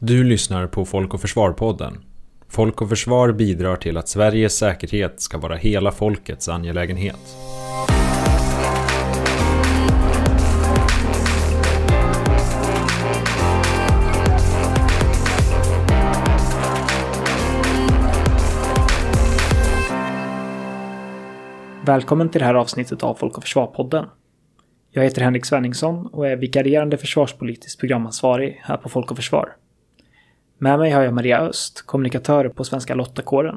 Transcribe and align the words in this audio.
Du 0.00 0.24
lyssnar 0.24 0.66
på 0.66 0.84
Folk 0.84 1.14
och 1.14 1.20
Försvar-podden. 1.20 1.98
Folk 2.48 2.82
och 2.82 2.88
Försvar 2.88 3.32
bidrar 3.32 3.76
till 3.76 3.96
att 3.96 4.08
Sveriges 4.08 4.56
säkerhet 4.56 5.20
ska 5.20 5.38
vara 5.38 5.56
hela 5.56 5.92
folkets 5.92 6.48
angelägenhet. 6.48 7.36
Välkommen 21.84 22.28
till 22.28 22.38
det 22.38 22.44
här 22.44 22.54
avsnittet 22.54 23.02
av 23.02 23.14
Folk 23.14 23.36
och 23.36 23.42
Försvar-podden. 23.42 24.04
Jag 24.90 25.04
heter 25.04 25.22
Henrik 25.22 25.46
Svenningsson 25.46 26.06
och 26.06 26.28
är 26.28 26.36
vikarierande 26.36 26.98
försvarspolitisk 26.98 27.80
programansvarig 27.80 28.60
här 28.64 28.76
på 28.76 28.88
Folk 28.88 29.10
och 29.10 29.16
Försvar. 29.16 29.54
Med 30.60 30.78
mig 30.78 30.90
har 30.90 31.02
jag 31.02 31.14
Maria 31.14 31.40
Öst, 31.40 31.82
kommunikatör 31.86 32.48
på 32.48 32.64
Svenska 32.64 32.94
Lottakåren. 32.94 33.56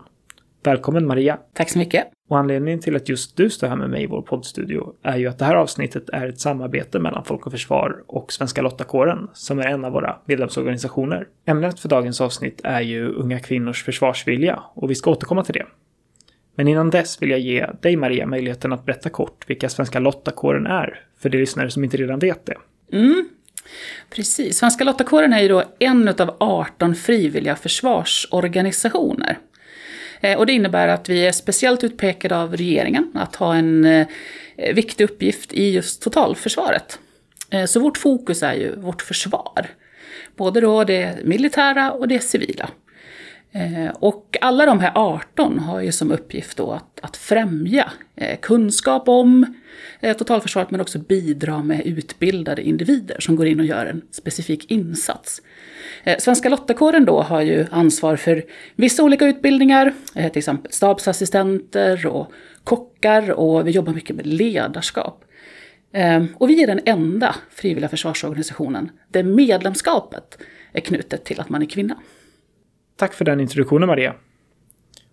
Välkommen 0.63 1.07
Maria! 1.07 1.37
Tack 1.53 1.69
så 1.69 1.79
mycket! 1.79 2.07
Och 2.29 2.37
anledningen 2.37 2.79
till 2.79 2.95
att 2.95 3.09
just 3.09 3.37
du 3.37 3.49
står 3.49 3.67
här 3.67 3.75
med 3.75 3.89
mig 3.89 4.03
i 4.03 4.07
vår 4.07 4.21
poddstudio 4.21 4.93
är 5.03 5.17
ju 5.17 5.27
att 5.27 5.39
det 5.39 5.45
här 5.45 5.55
avsnittet 5.55 6.09
är 6.09 6.27
ett 6.27 6.39
samarbete 6.39 6.99
mellan 6.99 7.25
Folk 7.25 7.45
och 7.45 7.51
Försvar 7.51 8.03
och 8.07 8.33
Svenska 8.33 8.61
Lottakåren, 8.61 9.29
som 9.33 9.59
är 9.59 9.67
en 9.67 9.85
av 9.85 9.91
våra 9.91 10.17
medlemsorganisationer. 10.25 11.27
Ämnet 11.45 11.79
för 11.79 11.89
dagens 11.89 12.21
avsnitt 12.21 12.61
är 12.63 12.81
ju 12.81 13.07
unga 13.09 13.39
kvinnors 13.39 13.83
försvarsvilja 13.83 14.63
och 14.73 14.89
vi 14.89 14.95
ska 14.95 15.11
återkomma 15.11 15.43
till 15.43 15.53
det. 15.53 15.65
Men 16.55 16.67
innan 16.67 16.89
dess 16.89 17.21
vill 17.21 17.29
jag 17.29 17.39
ge 17.39 17.67
dig 17.81 17.95
Maria 17.95 18.25
möjligheten 18.25 18.73
att 18.73 18.85
berätta 18.85 19.09
kort 19.09 19.49
vilka 19.49 19.69
Svenska 19.69 19.99
Lottakåren 19.99 20.67
är, 20.67 20.99
för 21.19 21.29
de 21.29 21.37
lyssnare 21.37 21.69
som 21.69 21.83
inte 21.83 21.97
redan 21.97 22.19
vet 22.19 22.45
det. 22.45 22.57
Mm. 22.97 23.29
Precis. 24.09 24.57
Svenska 24.57 24.83
Lottakåren 24.83 25.33
är 25.33 25.41
ju 25.41 25.47
då 25.47 25.63
en 25.79 26.07
av 26.07 26.35
18 26.39 26.95
frivilliga 26.95 27.55
försvarsorganisationer. 27.55 29.37
Eh, 30.21 30.37
och 30.37 30.45
det 30.45 30.53
innebär 30.53 30.87
att 30.87 31.09
vi 31.09 31.27
är 31.27 31.31
speciellt 31.31 31.83
utpekade 31.83 32.37
av 32.37 32.57
regeringen 32.57 33.11
att 33.15 33.35
ha 33.35 33.55
en 33.55 33.85
eh, 33.85 34.07
viktig 34.73 35.03
uppgift 35.03 35.53
i 35.53 35.69
just 35.69 36.01
totalförsvaret. 36.01 36.99
Eh, 37.49 37.65
så 37.65 37.79
vårt 37.79 37.97
fokus 37.97 38.43
är 38.43 38.53
ju 38.53 38.75
vårt 38.75 39.01
försvar. 39.01 39.67
Både 40.35 40.61
då 40.61 40.83
det 40.83 41.17
militära 41.23 41.91
och 41.91 42.07
det 42.07 42.19
civila. 42.19 42.69
Eh, 43.53 43.95
och 43.99 44.37
alla 44.41 44.65
de 44.65 44.79
här 44.79 44.91
18 44.95 45.59
har 45.59 45.81
ju 45.81 45.91
som 45.91 46.11
uppgift 46.11 46.57
då 46.57 46.71
att, 46.71 46.99
att 47.01 47.17
främja 47.17 47.91
eh, 48.15 48.39
kunskap 48.39 49.09
om 49.09 49.55
eh, 49.99 50.17
totalförsvaret 50.17 50.71
men 50.71 50.81
också 50.81 50.99
bidra 50.99 51.63
med 51.63 51.85
utbildade 51.85 52.61
individer 52.61 53.19
som 53.19 53.35
går 53.35 53.47
in 53.47 53.59
och 53.59 53.65
gör 53.65 53.85
en 53.85 54.01
specifik 54.11 54.71
insats. 54.71 55.41
Svenska 56.19 56.49
Lottakåren 56.49 57.05
då 57.05 57.21
har 57.21 57.41
ju 57.41 57.65
ansvar 57.71 58.15
för 58.15 58.43
vissa 58.75 59.03
olika 59.03 59.27
utbildningar, 59.27 59.93
till 60.13 60.37
exempel 60.37 60.71
stabsassistenter 60.71 62.07
och 62.07 62.31
kockar 62.63 63.31
och 63.31 63.67
vi 63.67 63.71
jobbar 63.71 63.93
mycket 63.93 64.15
med 64.15 64.27
ledarskap. 64.27 65.23
Ehm, 65.93 66.27
och 66.37 66.49
vi 66.49 66.63
är 66.63 66.67
den 66.67 66.81
enda 66.85 67.35
frivilliga 67.49 67.89
försvarsorganisationen 67.89 68.91
där 69.07 69.23
medlemskapet 69.23 70.37
är 70.73 70.81
knutet 70.81 71.23
till 71.23 71.39
att 71.39 71.49
man 71.49 71.61
är 71.61 71.65
kvinna. 71.65 71.97
Tack 73.01 73.13
för 73.13 73.25
den 73.25 73.39
introduktionen 73.39 73.87
Maria. 73.87 74.15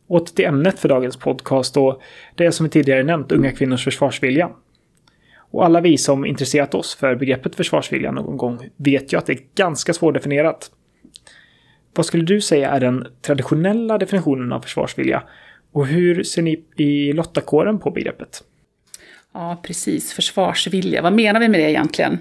Åter 0.06 0.34
till 0.34 0.44
ämnet 0.44 0.78
för 0.78 0.88
dagens 0.88 1.16
podcast 1.16 1.76
och 1.76 2.02
det 2.34 2.46
är 2.46 2.50
som 2.50 2.64
vi 2.64 2.70
tidigare 2.70 3.02
nämnt 3.02 3.32
unga 3.32 3.52
kvinnors 3.52 3.84
försvarsvilja. 3.84 4.50
Och 5.36 5.64
alla 5.64 5.80
vi 5.80 5.98
som 5.98 6.26
intresserat 6.26 6.74
oss 6.74 6.94
för 6.94 7.14
begreppet 7.14 7.54
försvarsvilja 7.54 8.10
någon 8.10 8.36
gång 8.36 8.70
vet 8.76 9.12
ju 9.12 9.18
att 9.18 9.26
det 9.26 9.32
är 9.32 9.40
ganska 9.54 9.92
svårdefinierat. 9.92 10.70
Vad 11.94 12.06
skulle 12.06 12.24
du 12.24 12.40
säga 12.40 12.70
är 12.70 12.80
den 12.80 13.06
traditionella 13.22 13.98
definitionen 13.98 14.52
av 14.52 14.60
försvarsvilja? 14.60 15.22
Och 15.72 15.86
hur 15.86 16.22
ser 16.22 16.42
ni 16.42 16.64
i 16.76 17.12
Lottakåren 17.12 17.78
på 17.78 17.90
begreppet? 17.90 18.44
Ja, 19.32 19.60
precis. 19.62 20.12
Försvarsvilja. 20.12 21.02
Vad 21.02 21.12
menar 21.12 21.40
vi 21.40 21.48
med 21.48 21.60
det 21.60 21.70
egentligen? 21.70 22.18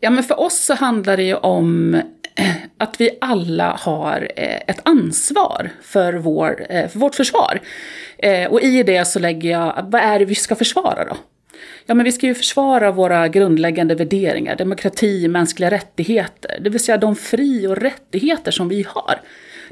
Ja, 0.00 0.10
men 0.10 0.24
för 0.24 0.40
oss 0.40 0.64
så 0.64 0.74
handlar 0.74 1.16
det 1.16 1.22
ju 1.22 1.34
om 1.34 2.00
att 2.84 3.00
vi 3.00 3.10
alla 3.20 3.78
har 3.80 4.28
eh, 4.36 4.60
ett 4.66 4.80
ansvar 4.82 5.70
för, 5.82 6.12
vår, 6.12 6.66
eh, 6.68 6.88
för 6.88 6.98
vårt 6.98 7.14
försvar. 7.14 7.60
Eh, 8.18 8.50
och 8.50 8.60
i 8.60 8.82
det 8.82 9.04
så 9.04 9.18
lägger 9.18 9.50
jag, 9.50 9.86
vad 9.88 10.02
är 10.02 10.18
det 10.18 10.24
vi 10.24 10.34
ska 10.34 10.54
försvara 10.54 11.04
då? 11.04 11.16
Ja, 11.86 11.94
men 11.94 12.04
vi 12.04 12.12
ska 12.12 12.26
ju 12.26 12.34
försvara 12.34 12.90
våra 12.90 13.28
grundläggande 13.28 13.94
värderingar, 13.94 14.56
demokrati, 14.56 15.28
mänskliga 15.28 15.70
rättigheter, 15.70 16.58
det 16.60 16.70
vill 16.70 16.80
säga 16.80 16.98
de 16.98 17.16
fri 17.16 17.66
och 17.66 17.76
rättigheter 17.76 18.50
som 18.50 18.68
vi 18.68 18.86
har. 18.88 19.20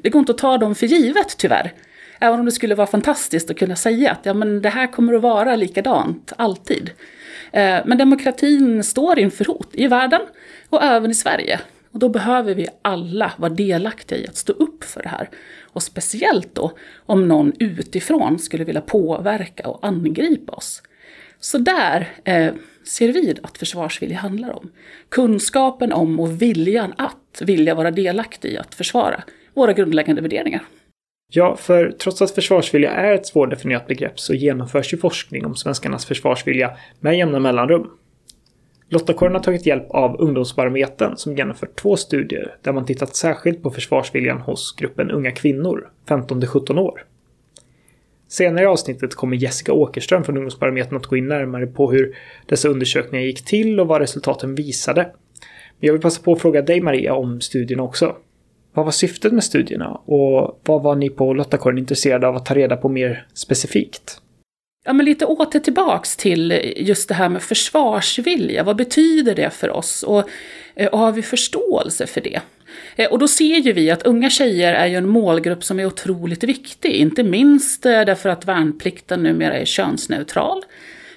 Det 0.03 0.11
går 0.11 0.19
inte 0.19 0.33
att 0.33 0.39
ta 0.39 0.59
dem 0.59 0.75
för 0.75 0.87
givet 0.87 1.37
tyvärr. 1.39 1.73
Även 2.21 2.41
om 2.41 2.47
det 2.47 2.53
skulle 2.53 2.75
vara 2.75 2.87
fantastiskt 2.87 3.51
att 3.51 3.59
kunna 3.59 3.77
säga 3.77 4.13
att 4.13 4.21
ja, 4.23 4.35
men 4.35 4.63
det 4.63 4.69
här 4.69 4.87
kommer 4.87 5.15
att 5.15 5.23
vara 5.23 5.57
likadant, 5.57 6.33
alltid. 6.37 6.91
Men 7.85 7.99
demokratin 7.99 8.85
står 8.85 9.19
inför 9.19 9.45
hot 9.45 9.69
i 9.73 9.87
världen 9.87 10.21
och 10.69 10.83
även 10.83 11.11
i 11.11 11.15
Sverige. 11.15 11.61
Och 11.93 11.99
då 11.99 12.09
behöver 12.09 12.55
vi 12.55 12.69
alla 12.83 13.33
vara 13.39 13.53
delaktiga 13.53 14.19
i 14.19 14.27
att 14.27 14.37
stå 14.37 14.53
upp 14.53 14.85
för 14.85 15.03
det 15.03 15.09
här. 15.09 15.29
Och 15.63 15.83
speciellt 15.83 16.55
då 16.55 16.73
om 17.07 17.29
någon 17.29 17.53
utifrån 17.59 18.39
skulle 18.39 18.65
vilja 18.65 18.81
påverka 18.81 19.69
och 19.69 19.87
angripa 19.87 20.53
oss. 20.53 20.83
Så 21.41 21.59
där 21.59 22.09
eh, 22.25 22.55
ser 22.85 23.13
vi 23.13 23.35
att 23.43 23.59
försvarsvilja 23.59 24.19
handlar 24.19 24.51
om. 24.51 24.71
Kunskapen 25.09 25.93
om 25.93 26.21
och 26.21 26.43
viljan 26.43 26.95
att 26.99 27.43
vilja 27.43 27.75
vara 27.75 27.91
delaktig 27.91 28.53
i 28.53 28.59
att 28.59 28.75
försvara 28.75 29.23
våra 29.55 29.73
grundläggande 29.73 30.23
värderingar. 30.23 30.63
Ja, 31.35 31.57
för 31.57 31.91
trots 31.91 32.23
att 32.23 32.31
försvarsvilja 32.31 32.91
är 32.91 33.13
ett 33.13 33.27
svårdefinierat 33.27 33.87
begrepp 33.87 34.21
så 34.21 34.35
genomförs 34.35 34.93
ju 34.93 34.99
forskning 34.99 35.47
om 35.47 35.57
svenskarnas 35.57 36.07
försvarsvilja 36.07 36.71
med 37.01 37.19
jämna 37.19 37.39
mellanrum. 37.39 37.91
Lottakåren 38.93 39.35
har 39.35 39.43
tagit 39.43 39.67
hjälp 39.67 39.91
av 39.91 40.21
Ungdomsbarometern 40.21 41.17
som 41.17 41.37
genomfört 41.37 41.77
två 41.77 41.97
studier 41.97 42.57
där 42.63 42.73
man 42.73 42.87
tittat 42.87 43.17
särskilt 43.17 43.63
på 43.63 43.71
försvarsviljan 43.71 44.41
hos 44.41 44.77
gruppen 44.77 45.11
unga 45.11 45.31
kvinnor, 45.31 45.91
15-17 46.09 46.79
år. 46.79 47.05
Senare 48.29 48.65
i 48.65 48.67
avsnittet 48.67 49.15
kommer 49.15 49.37
Jessica 49.37 49.73
Åkerström 49.73 50.25
från 50.25 50.37
Ungdomsbarometern 50.37 50.97
att 50.97 51.07
gå 51.07 51.17
in 51.17 51.29
närmare 51.29 51.67
på 51.67 51.93
hur 51.93 52.17
dessa 52.47 52.69
undersökningar 52.69 53.25
gick 53.25 53.45
till 53.45 53.81
och 53.81 53.89
vad 53.89 54.01
resultaten 54.01 54.55
visade. 54.55 55.03
Men 55.03 55.87
jag 55.87 55.93
vill 55.93 56.03
passa 56.03 56.23
på 56.23 56.33
att 56.33 56.41
fråga 56.41 56.63
dig 56.63 56.81
Maria 56.81 57.15
om 57.15 57.41
studierna 57.41 57.83
också. 57.83 58.17
Vad 58.75 58.85
var 58.85 58.93
syftet 58.93 59.33
med 59.33 59.45
studierna 59.45 59.91
och 59.91 60.61
vad 60.65 60.83
var 60.83 60.95
ni 60.95 61.11
på 61.11 61.35
Lottakåren 61.35 61.79
intresserade 61.79 62.29
av 62.29 62.37
att 62.37 62.47
ta 62.47 62.55
reda 62.55 62.77
på 62.77 62.89
mer 62.89 63.27
specifikt? 63.35 64.23
Ja, 64.85 64.93
men 64.93 65.07
lite 65.07 65.27
åter 65.27 65.61
tillbaks 65.61 66.17
till 66.17 66.73
just 66.77 67.09
det 67.09 67.15
här 67.15 67.29
med 67.29 67.43
försvarsvilja. 67.43 68.63
Vad 68.63 68.77
betyder 68.77 69.35
det 69.35 69.51
för 69.51 69.71
oss? 69.71 70.03
Och, 70.03 70.29
eh, 70.75 70.87
och 70.87 70.99
har 70.99 71.13
vi 71.13 71.23
förståelse 71.23 72.07
för 72.07 72.21
det? 72.21 72.41
Eh, 72.97 73.11
och 73.11 73.19
då 73.19 73.29
ser 73.29 73.57
ju 73.57 73.73
vi 73.73 73.91
att 73.91 74.03
unga 74.03 74.31
tjejer 74.31 74.73
är 74.73 74.87
ju 74.87 74.97
en 74.97 75.09
målgrupp 75.09 75.65
som 75.65 75.81
är 75.81 75.87
otroligt 75.87 76.45
viktig, 76.45 76.91
inte 76.91 77.23
minst 77.23 77.87
eh, 77.87 78.01
därför 78.01 78.29
att 78.29 78.45
värnplikten 78.45 79.23
numera 79.23 79.55
är 79.55 79.65
könsneutral. 79.65 80.63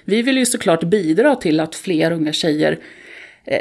Vi 0.04 0.22
vill 0.22 0.38
ju 0.38 0.46
såklart 0.46 0.84
bidra 0.84 1.36
till 1.36 1.60
att 1.60 1.74
fler 1.74 2.10
unga 2.10 2.32
tjejer 2.32 2.78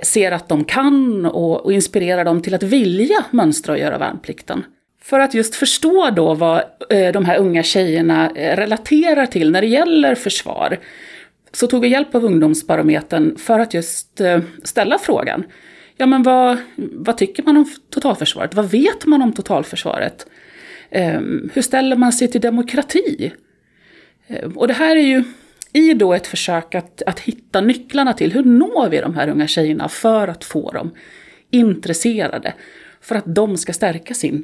ser 0.03 0.31
att 0.31 0.49
de 0.49 0.63
kan 0.63 1.25
och, 1.25 1.65
och 1.65 1.73
inspirera 1.73 2.23
dem 2.23 2.41
till 2.41 2.53
att 2.53 2.63
vilja 2.63 3.25
mönstra 3.31 3.73
och 3.73 3.79
göra 3.79 3.97
värnplikten. 3.97 4.63
För 5.05 5.19
att 5.19 5.33
just 5.33 5.55
förstå 5.55 6.09
då 6.09 6.33
vad 6.33 6.63
eh, 6.89 7.11
de 7.11 7.25
här 7.25 7.37
unga 7.37 7.63
tjejerna 7.63 8.31
eh, 8.35 8.55
relaterar 8.55 9.25
till 9.25 9.51
när 9.51 9.61
det 9.61 9.67
gäller 9.67 10.15
försvar, 10.15 10.79
så 11.51 11.67
tog 11.67 11.81
vi 11.81 11.87
hjälp 11.87 12.15
av 12.15 12.25
Ungdomsbarometern 12.25 13.37
för 13.37 13.59
att 13.59 13.73
just 13.73 14.21
eh, 14.21 14.39
ställa 14.63 14.97
frågan 14.97 15.43
ja 15.97 16.05
men 16.05 16.23
vad, 16.23 16.57
vad 16.75 17.17
tycker 17.17 17.43
man 17.43 17.57
om 17.57 17.65
totalförsvaret? 17.89 18.53
Vad 18.53 18.71
vet 18.71 19.05
man 19.05 19.21
om 19.21 19.33
totalförsvaret? 19.33 20.27
Ehm, 20.89 21.49
hur 21.53 21.61
ställer 21.61 21.95
man 21.95 22.13
sig 22.13 22.27
till 22.27 22.41
demokrati? 22.41 23.33
Ehm, 24.27 24.51
och 24.51 24.67
det 24.67 24.73
här 24.73 24.95
är 24.95 25.01
ju 25.01 25.23
i 25.73 25.93
då 25.93 26.13
ett 26.13 26.27
försök 26.27 26.75
att, 26.75 27.01
att 27.05 27.19
hitta 27.19 27.61
nycklarna 27.61 28.13
till 28.13 28.31
hur 28.31 28.43
når 28.43 28.89
vi 28.89 29.01
de 29.01 29.15
här 29.15 29.29
unga 29.29 29.47
tjejerna 29.47 29.89
för 29.89 30.27
att 30.27 30.43
få 30.43 30.71
dem 30.71 30.91
intresserade, 31.51 32.53
för 33.01 33.15
att 33.15 33.35
de 33.35 33.57
ska 33.57 33.73
stärka 33.73 34.13
sin 34.13 34.43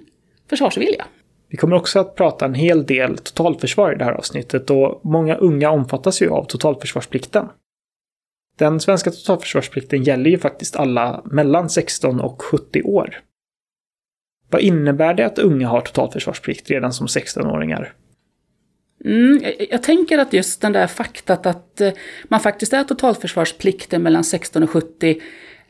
försvarsvilja. 0.51 1.05
Vi 1.49 1.57
kommer 1.57 1.75
också 1.75 1.99
att 1.99 2.15
prata 2.15 2.45
en 2.45 2.53
hel 2.53 2.85
del 2.85 3.17
totalförsvar 3.17 3.93
i 3.93 3.97
det 3.97 4.05
här 4.05 4.11
avsnittet 4.11 4.69
och 4.69 5.01
många 5.03 5.35
unga 5.35 5.71
omfattas 5.71 6.21
ju 6.21 6.29
av 6.29 6.45
totalförsvarsplikten. 6.45 7.47
Den 8.57 8.79
svenska 8.79 9.11
totalförsvarsplikten 9.11 10.03
gäller 10.03 10.29
ju 10.29 10.37
faktiskt 10.37 10.75
alla 10.75 11.21
mellan 11.25 11.69
16 11.69 12.19
och 12.19 12.41
70 12.41 12.81
år. 12.81 13.19
Vad 14.49 14.61
innebär 14.61 15.13
det 15.13 15.25
att 15.25 15.39
unga 15.39 15.67
har 15.67 15.81
totalförsvarsplikt 15.81 16.69
redan 16.69 16.93
som 16.93 17.07
16-åringar? 17.07 17.93
Mm, 19.05 19.39
jag, 19.43 19.67
jag, 19.69 19.83
tänker 19.83 20.17
att 20.17 20.33
just 20.33 20.61
den 20.61 20.73
där 20.73 20.87
faktat 20.87 21.45
att 21.45 21.81
eh, 21.81 21.91
man 22.27 22.39
faktiskt 22.39 22.73
är 22.73 22.83
totalförsvarsplikten 22.83 24.03
mellan 24.03 24.23
16 24.23 24.63
och 24.63 24.69
70 24.69 25.21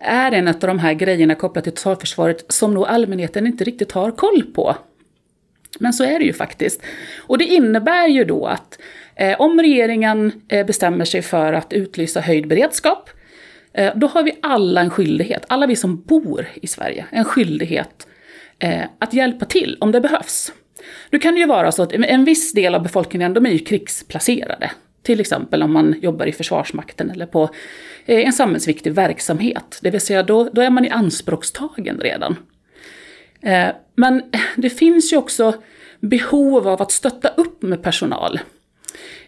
är 0.01 0.31
en 0.31 0.48
av 0.48 0.59
de 0.59 0.80
här 0.80 0.94
grejerna 0.94 1.36
kopplat 1.36 1.63
till 1.63 1.74
totalförsvaret 1.74 2.45
som 2.48 2.74
nog 2.74 2.86
allmänheten 2.86 3.48
inte 3.48 3.63
riktigt 3.63 3.92
har 3.92 4.12
koll 4.12 4.44
på. 4.44 4.75
Men 5.80 5.94
så 5.94 6.03
är 6.03 6.19
det 6.19 6.25
ju 6.25 6.33
faktiskt. 6.33 6.81
Och 7.19 7.38
det 7.38 7.45
innebär 7.45 8.07
ju 8.07 8.24
då 8.24 8.45
att 8.45 8.80
eh, 9.15 9.42
om 9.42 9.59
regeringen 9.59 10.31
eh, 10.48 10.65
bestämmer 10.65 11.06
sig 11.06 11.21
för 11.21 11.53
att 11.53 11.74
utlysa 11.74 12.21
höjd 12.21 12.48
beredskap, 12.48 13.09
eh, 13.74 13.94
då 13.95 14.07
har 14.07 14.24
vi 14.24 14.39
alla 14.42 14.81
en 14.81 14.89
skyldighet, 14.89 15.45
alla 15.48 15.68
vi 15.68 15.75
som 15.75 16.01
bor 16.01 16.48
i 16.62 16.68
Sverige, 16.68 17.06
en 17.09 17.25
skyldighet 17.25 18.07
eh, 18.59 18.83
att 19.00 19.13
hjälpa 19.13 19.45
till 19.45 19.77
om 19.81 19.92
det 19.92 20.01
behövs. 20.01 20.53
Nu 21.09 21.19
kan 21.19 21.33
det 21.33 21.39
ju 21.39 21.48
vara 21.48 21.71
så 21.71 21.83
att 21.83 21.94
en 21.94 22.25
viss 22.25 22.53
del 22.53 22.75
av 22.75 22.83
befolkningen, 22.83 23.33
de 23.33 23.45
är 23.45 23.50
ju 23.50 23.59
krigsplacerade. 23.59 24.71
Till 25.03 25.19
exempel 25.19 25.63
om 25.63 25.74
man 25.74 25.95
jobbar 26.01 26.25
i 26.25 26.31
Försvarsmakten 26.31 27.09
eller 27.09 27.25
på 27.25 27.44
eh, 28.06 28.25
en 28.25 28.33
samhällsviktig 28.33 28.94
verksamhet. 28.94 29.80
Det 29.81 29.89
vill 29.89 30.01
säga 30.01 30.24
då, 30.24 30.50
då 30.53 30.62
är 30.62 30.69
man 30.69 30.86
i 30.86 30.89
anspråkstagen 30.89 32.00
redan. 32.00 32.36
Eh, 33.42 33.68
men 33.95 34.24
det 34.56 34.69
finns 34.69 35.13
ju 35.13 35.18
också 35.18 35.53
behov 36.00 36.68
av 36.68 36.81
att 36.81 36.92
stötta 36.92 37.30
upp 37.30 37.62
med 37.62 37.83
personal. 37.83 38.39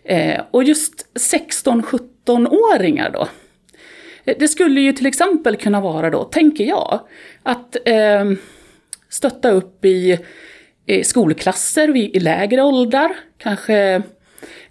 Eh, 0.04 0.42
och 0.52 0.64
just 0.64 1.08
16-17-åringar 1.16 3.10
då. 3.10 3.28
Det 4.26 4.48
skulle 4.48 4.82
ju 4.82 4.94
till 4.94 5.06
exempel 5.06 5.56
kunna 5.56 5.82
vara 5.82 6.10
då, 6.10 6.24
tänker 6.24 6.64
jag, 6.64 7.00
att 7.44 7.78
ehm, 7.86 8.38
stötta 9.10 9.52
upp 9.52 9.86
i 9.86 10.20
skolklasser 11.04 11.98
i 11.98 12.20
lägre 12.20 12.62
åldrar. 12.62 13.12
Kanske 13.38 14.02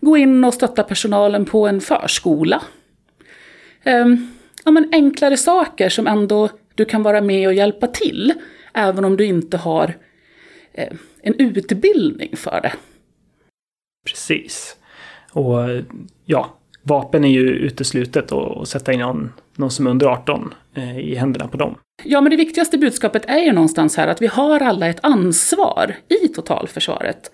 gå 0.02 0.16
in 0.16 0.44
och 0.44 0.54
stötta 0.54 0.82
personalen 0.82 1.44
på 1.44 1.66
en 1.66 1.80
förskola. 1.80 2.62
Um, 3.84 4.30
ja, 4.64 4.70
men 4.70 4.88
enklare 4.92 5.36
saker 5.36 5.88
som 5.88 6.06
ändå 6.06 6.48
du 6.74 6.84
kan 6.84 7.02
vara 7.02 7.20
med 7.20 7.48
och 7.48 7.54
hjälpa 7.54 7.86
till, 7.86 8.34
även 8.74 9.04
om 9.04 9.16
du 9.16 9.24
inte 9.24 9.56
har 9.56 9.96
eh, 10.72 10.92
en 11.22 11.34
utbildning 11.34 12.36
för 12.36 12.60
det. 12.60 12.72
Precis. 14.06 14.76
Och 15.32 15.58
ja, 16.24 16.58
vapen 16.82 17.24
är 17.24 17.28
ju 17.28 17.50
uteslutet 17.50 18.32
att 18.32 18.68
sätta 18.68 18.92
in 18.92 19.00
någon, 19.00 19.32
någon 19.56 19.70
som 19.70 19.86
är 19.86 19.90
under 19.90 20.06
18 20.06 20.54
eh, 20.74 20.98
i 20.98 21.14
händerna 21.14 21.48
på 21.48 21.56
dem. 21.56 21.74
Ja, 22.04 22.20
men 22.20 22.30
det 22.30 22.36
viktigaste 22.36 22.78
budskapet 22.78 23.24
är 23.26 23.38
ju 23.38 23.52
någonstans 23.52 23.96
här 23.96 24.08
att 24.08 24.22
vi 24.22 24.26
har 24.26 24.60
alla 24.60 24.86
ett 24.86 25.00
ansvar 25.02 25.96
i 26.08 26.28
totalförsvaret. 26.28 27.30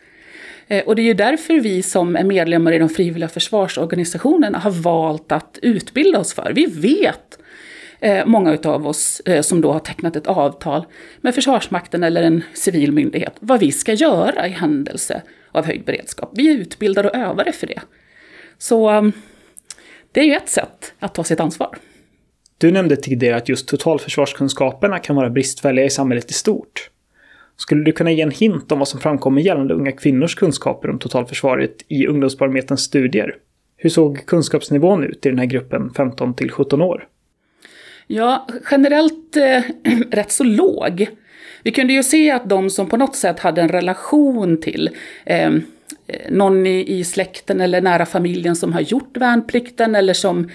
Eh, 0.68 0.84
och 0.84 0.96
det 0.96 1.02
är 1.02 1.04
ju 1.04 1.14
därför 1.14 1.54
vi 1.60 1.82
som 1.82 2.16
är 2.16 2.24
medlemmar 2.24 2.72
i 2.72 2.78
de 2.78 2.88
frivilliga 2.88 3.28
försvarsorganisationerna 3.28 4.58
har 4.58 4.70
valt 4.70 5.32
att 5.32 5.58
utbilda 5.62 6.18
oss 6.18 6.34
för. 6.34 6.52
Vi 6.54 6.66
vet, 6.66 7.38
eh, 8.00 8.26
många 8.26 8.52
utav 8.52 8.86
oss 8.86 9.20
eh, 9.20 9.42
som 9.42 9.60
då 9.60 9.72
har 9.72 9.80
tecknat 9.80 10.16
ett 10.16 10.26
avtal 10.26 10.86
med 11.20 11.34
Försvarsmakten 11.34 12.02
eller 12.02 12.22
en 12.22 12.42
civil 12.54 12.92
myndighet, 12.92 13.36
vad 13.40 13.60
vi 13.60 13.72
ska 13.72 13.92
göra 13.92 14.46
i 14.46 14.50
händelse 14.50 15.22
av 15.52 15.64
höjd 15.64 15.84
beredskap. 15.84 16.30
Vi 16.34 16.50
är 16.50 16.58
utbildade 16.58 17.10
och 17.10 17.16
övade 17.16 17.52
för 17.52 17.66
det. 17.66 17.80
Så 18.58 18.88
ehm, 18.88 19.12
det 20.12 20.20
är 20.20 20.24
ju 20.24 20.34
ett 20.34 20.48
sätt 20.48 20.94
att 20.98 21.14
ta 21.14 21.24
sitt 21.24 21.40
ansvar. 21.40 21.78
Du 22.58 22.70
nämnde 22.70 22.96
tidigare 22.96 23.36
att 23.36 23.48
just 23.48 23.68
totalförsvarskunskaperna 23.68 24.98
kan 24.98 25.16
vara 25.16 25.30
bristfälliga 25.30 25.84
i 25.84 25.90
samhället 25.90 26.30
i 26.30 26.34
stort. 26.34 26.90
Skulle 27.60 27.84
du 27.84 27.92
kunna 27.92 28.10
ge 28.10 28.22
en 28.22 28.30
hint 28.30 28.72
om 28.72 28.78
vad 28.78 28.88
som 28.88 29.00
framkommer 29.00 29.42
gällande 29.42 29.74
unga 29.74 29.92
kvinnors 29.92 30.34
kunskaper 30.34 30.90
om 30.90 30.98
totalförsvaret 30.98 31.84
i 31.88 32.06
Ungdomsbarometerns 32.06 32.80
studier? 32.80 33.34
Hur 33.76 33.90
såg 33.90 34.26
kunskapsnivån 34.26 35.04
ut 35.04 35.26
i 35.26 35.28
den 35.28 35.38
här 35.38 35.46
gruppen 35.46 35.92
15 35.96 36.34
till 36.34 36.50
17 36.50 36.82
år? 36.82 37.08
Ja, 38.06 38.46
generellt 38.70 39.36
eh, 39.36 39.62
rätt 40.10 40.32
så 40.32 40.44
låg. 40.44 41.08
Vi 41.62 41.70
kunde 41.70 41.92
ju 41.92 42.02
se 42.02 42.30
att 42.30 42.48
de 42.48 42.70
som 42.70 42.88
på 42.88 42.96
något 42.96 43.16
sätt 43.16 43.40
hade 43.40 43.62
en 43.62 43.68
relation 43.68 44.60
till 44.60 44.90
ehm, 45.26 45.62
eh, 46.06 46.30
någon 46.30 46.66
i, 46.66 46.98
i 46.98 47.04
släkten 47.04 47.60
eller 47.60 47.80
nära 47.80 48.06
familjen 48.06 48.56
som 48.56 48.72
har 48.72 48.80
gjort 48.80 49.16
värnplikten 49.16 49.94
eller 49.94 50.14
som 50.14 50.50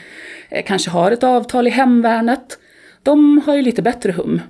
eh, 0.50 0.66
kanske 0.66 0.90
har 0.90 1.12
ett 1.12 1.24
avtal 1.24 1.68
i 1.68 1.70
hemvärnet, 1.70 2.60
de 3.04 3.42
har 3.46 3.56
ju 3.56 3.62
lite 3.62 3.82
bättre 3.82 4.12
hum. 4.12 4.42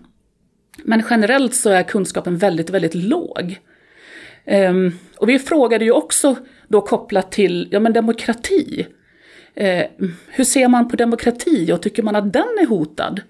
Men 0.78 1.04
generellt 1.10 1.56
så 1.56 1.70
är 1.70 1.84
kunskapen 1.84 2.38
väldigt, 2.38 2.70
väldigt 2.70 2.96
låg. 2.96 3.60
Um, 4.46 5.00
och 5.18 5.30
vi 5.30 5.40
frågade 5.40 5.86
ju 5.86 5.92
också 5.92 6.36
då 6.68 6.82
kopplat 6.82 7.32
till 7.32 7.68
ja, 7.72 7.80
men 7.80 7.94
demokrati. 7.94 8.88
Uh, 9.62 10.10
hur 10.28 10.44
ser 10.44 10.68
man 10.68 10.88
på 10.88 10.96
demokrati 10.96 11.72
och 11.72 11.82
tycker 11.82 12.04
man 12.04 12.16
att 12.16 12.34
den 12.34 12.58
är 12.62 12.68
hotad? 12.68 13.22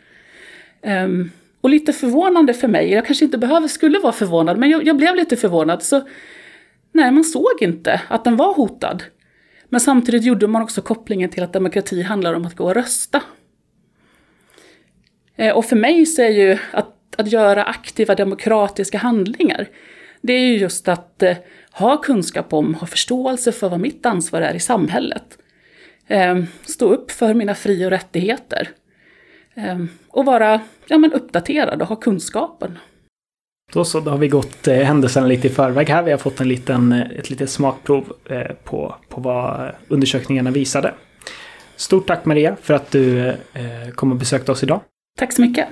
Um, 0.83 1.31
och 1.61 1.69
lite 1.69 1.93
förvånande 1.93 2.53
för 2.53 2.67
mig, 2.67 2.91
jag 2.91 3.05
kanske 3.05 3.25
inte 3.25 3.37
behöver, 3.37 3.67
skulle 3.67 3.99
vara 3.99 4.13
förvånad, 4.13 4.57
men 4.57 4.69
jag, 4.69 4.87
jag 4.87 4.97
blev 4.97 5.15
lite 5.15 5.37
förvånad. 5.37 5.83
Så 5.83 6.07
nej, 6.91 7.11
man 7.11 7.23
såg 7.23 7.61
inte 7.61 8.01
att 8.07 8.23
den 8.23 8.35
var 8.35 8.53
hotad. 8.53 9.03
Men 9.69 9.79
samtidigt 9.79 10.23
gjorde 10.23 10.47
man 10.47 10.61
också 10.61 10.81
kopplingen 10.81 11.29
till 11.29 11.43
att 11.43 11.53
demokrati 11.53 12.01
handlar 12.01 12.33
om 12.33 12.45
att 12.45 12.55
gå 12.55 12.63
och 12.63 12.75
rösta. 12.75 13.21
Uh, 15.39 15.49
och 15.49 15.65
för 15.65 15.75
mig 15.75 16.05
så 16.05 16.21
är 16.21 16.29
ju 16.29 16.57
att 16.71 17.02
att 17.17 17.31
göra 17.31 17.63
aktiva 17.63 18.15
demokratiska 18.15 18.97
handlingar, 18.97 19.67
det 20.21 20.33
är 20.33 20.45
ju 20.45 20.57
just 20.57 20.87
att 20.87 21.23
eh, 21.23 21.37
ha 21.71 21.97
kunskap 21.97 22.53
om, 22.53 22.75
ha 22.75 22.87
förståelse 22.87 23.51
för 23.51 23.69
vad 23.69 23.79
mitt 23.79 24.05
ansvar 24.05 24.41
är 24.41 24.53
i 24.53 24.59
samhället. 24.59 25.37
Eh, 26.07 26.43
stå 26.61 26.85
upp 26.85 27.11
för 27.11 27.33
mina 27.33 27.55
fri 27.55 27.85
och 27.85 27.89
rättigheter. 27.89 28.69
Eh, 29.55 29.85
och 30.07 30.25
vara 30.25 30.61
ja, 30.87 30.97
men 30.97 31.13
uppdaterad 31.13 31.81
och 31.81 31.87
ha 31.87 31.95
kunskapen. 31.95 32.79
Då 33.73 33.85
så, 33.85 33.99
då 33.99 34.11
har 34.11 34.17
vi 34.17 34.27
gått 34.27 34.67
eh, 34.67 34.75
händelserna 34.75 35.27
lite 35.27 35.47
i 35.47 35.49
förväg 35.49 35.89
här. 35.89 36.03
Vi 36.03 36.11
har 36.11 36.17
fått 36.17 36.41
en 36.41 36.47
liten, 36.47 36.91
eh, 36.91 37.11
ett 37.19 37.29
litet 37.29 37.49
smakprov 37.49 38.13
eh, 38.29 38.51
på, 38.63 38.95
på 39.09 39.21
vad 39.21 39.71
undersökningarna 39.87 40.51
visade. 40.51 40.93
Stort 41.75 42.07
tack 42.07 42.25
Maria 42.25 42.55
för 42.61 42.73
att 42.73 42.91
du 42.91 43.27
eh, 43.27 43.35
kom 43.95 44.11
och 44.11 44.17
besökte 44.17 44.51
oss 44.51 44.63
idag. 44.63 44.81
Tack 45.19 45.33
så 45.33 45.41
mycket. 45.41 45.67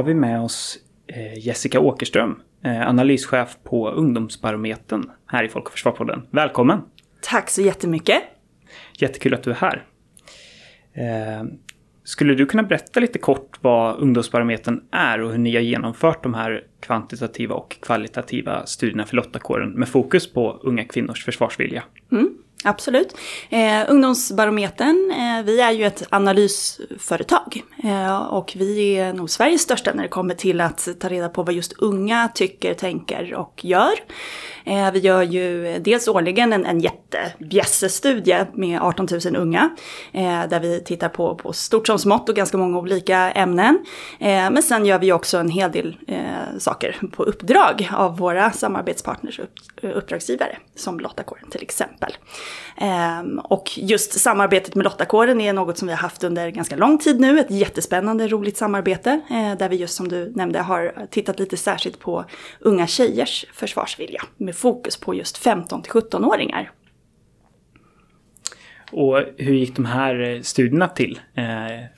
Har 0.00 0.04
vi 0.06 0.14
med 0.14 0.40
oss 0.40 0.78
eh, 1.06 1.38
Jessica 1.38 1.80
Åkerström, 1.80 2.40
eh, 2.64 2.88
analyschef 2.88 3.56
på 3.64 3.90
Ungdomsbarometern 3.90 5.10
här 5.26 5.44
i 5.44 5.48
Folk 5.48 5.66
och 5.66 5.72
Försvarpodden. 5.72 6.22
Välkommen! 6.30 6.80
Tack 7.22 7.50
så 7.50 7.62
jättemycket! 7.62 8.22
Jättekul 8.98 9.34
att 9.34 9.42
du 9.42 9.50
är 9.50 9.54
här. 9.54 9.84
Eh, 10.92 11.46
skulle 12.04 12.34
du 12.34 12.46
kunna 12.46 12.62
berätta 12.62 13.00
lite 13.00 13.18
kort 13.18 13.58
vad 13.60 14.00
Ungdomsbarometern 14.00 14.82
är 14.90 15.20
och 15.20 15.30
hur 15.30 15.38
ni 15.38 15.54
har 15.54 15.62
genomfört 15.62 16.22
de 16.22 16.34
här 16.34 16.64
kvantitativa 16.80 17.54
och 17.54 17.76
kvalitativa 17.82 18.66
studierna 18.66 19.04
för 19.04 19.16
Lottakåren 19.16 19.70
med 19.70 19.88
fokus 19.88 20.32
på 20.32 20.60
unga 20.62 20.84
kvinnors 20.84 21.24
försvarsvilja? 21.24 21.82
Mm. 22.12 22.30
Absolut. 22.64 23.16
Eh, 23.50 23.82
ungdomsbarometern, 23.88 25.10
eh, 25.10 25.44
vi 25.44 25.60
är 25.60 25.70
ju 25.70 25.84
ett 25.84 26.02
analysföretag 26.10 27.62
eh, 27.84 28.22
och 28.22 28.52
vi 28.56 28.92
är 28.92 29.12
nog 29.12 29.30
Sveriges 29.30 29.62
största 29.62 29.92
när 29.94 30.02
det 30.02 30.08
kommer 30.08 30.34
till 30.34 30.60
att 30.60 30.88
ta 31.00 31.08
reda 31.08 31.28
på 31.28 31.42
vad 31.42 31.54
just 31.54 31.72
unga 31.72 32.30
tycker, 32.34 32.74
tänker 32.74 33.34
och 33.34 33.64
gör. 33.64 33.92
Eh, 34.64 34.92
vi 34.92 34.98
gör 34.98 35.22
ju 35.22 35.78
dels 35.78 36.08
årligen 36.08 36.52
en, 36.52 36.66
en 36.66 36.80
jättebjässestudie 36.80 38.46
med 38.54 38.80
18 38.82 39.08
000 39.24 39.36
unga 39.36 39.70
eh, 40.12 40.48
där 40.48 40.60
vi 40.60 40.80
tittar 40.80 41.08
på, 41.08 41.34
på 41.34 41.52
stort 41.52 41.86
som 41.86 41.98
smått 41.98 42.28
och 42.28 42.36
ganska 42.36 42.58
många 42.58 42.78
olika 42.78 43.30
ämnen. 43.30 43.78
Eh, 44.18 44.50
men 44.50 44.62
sen 44.62 44.86
gör 44.86 44.98
vi 44.98 45.12
också 45.12 45.38
en 45.38 45.50
hel 45.50 45.72
del 45.72 45.96
eh, 46.08 46.58
saker 46.58 46.96
på 47.12 47.22
uppdrag 47.22 47.90
av 47.96 48.18
våra 48.18 48.50
samarbetspartners 48.50 49.38
och 49.38 49.84
uppdragsgivare 49.96 50.58
som 50.76 51.00
Lottakåren 51.00 51.50
till 51.50 51.62
exempel. 51.62 52.12
Ehm, 52.76 53.38
och 53.38 53.78
just 53.78 54.20
samarbetet 54.20 54.74
med 54.74 54.84
Lottakåren 54.84 55.40
är 55.40 55.52
något 55.52 55.78
som 55.78 55.88
vi 55.88 55.94
har 55.94 56.00
haft 56.00 56.24
under 56.24 56.48
ganska 56.48 56.76
lång 56.76 56.98
tid 56.98 57.20
nu, 57.20 57.40
ett 57.40 57.50
jättespännande, 57.50 58.28
roligt 58.28 58.56
samarbete 58.56 59.20
eh, 59.30 59.58
där 59.58 59.68
vi 59.68 59.76
just 59.76 59.94
som 59.94 60.08
du 60.08 60.32
nämnde 60.34 60.58
har 60.58 61.06
tittat 61.10 61.38
lite 61.38 61.56
särskilt 61.56 61.98
på 61.98 62.24
unga 62.60 62.86
tjejers 62.86 63.46
försvarsvilja 63.52 64.22
med 64.36 64.56
fokus 64.56 64.96
på 64.96 65.14
just 65.14 65.38
15 65.38 65.82
till 65.82 65.92
17-åringar. 65.92 66.70
Och 68.92 69.22
hur 69.36 69.54
gick 69.54 69.76
de 69.76 69.84
här 69.84 70.20
eh, 70.20 70.40
studierna 70.40 70.88
till? 70.88 71.20
Eh, 71.34 71.44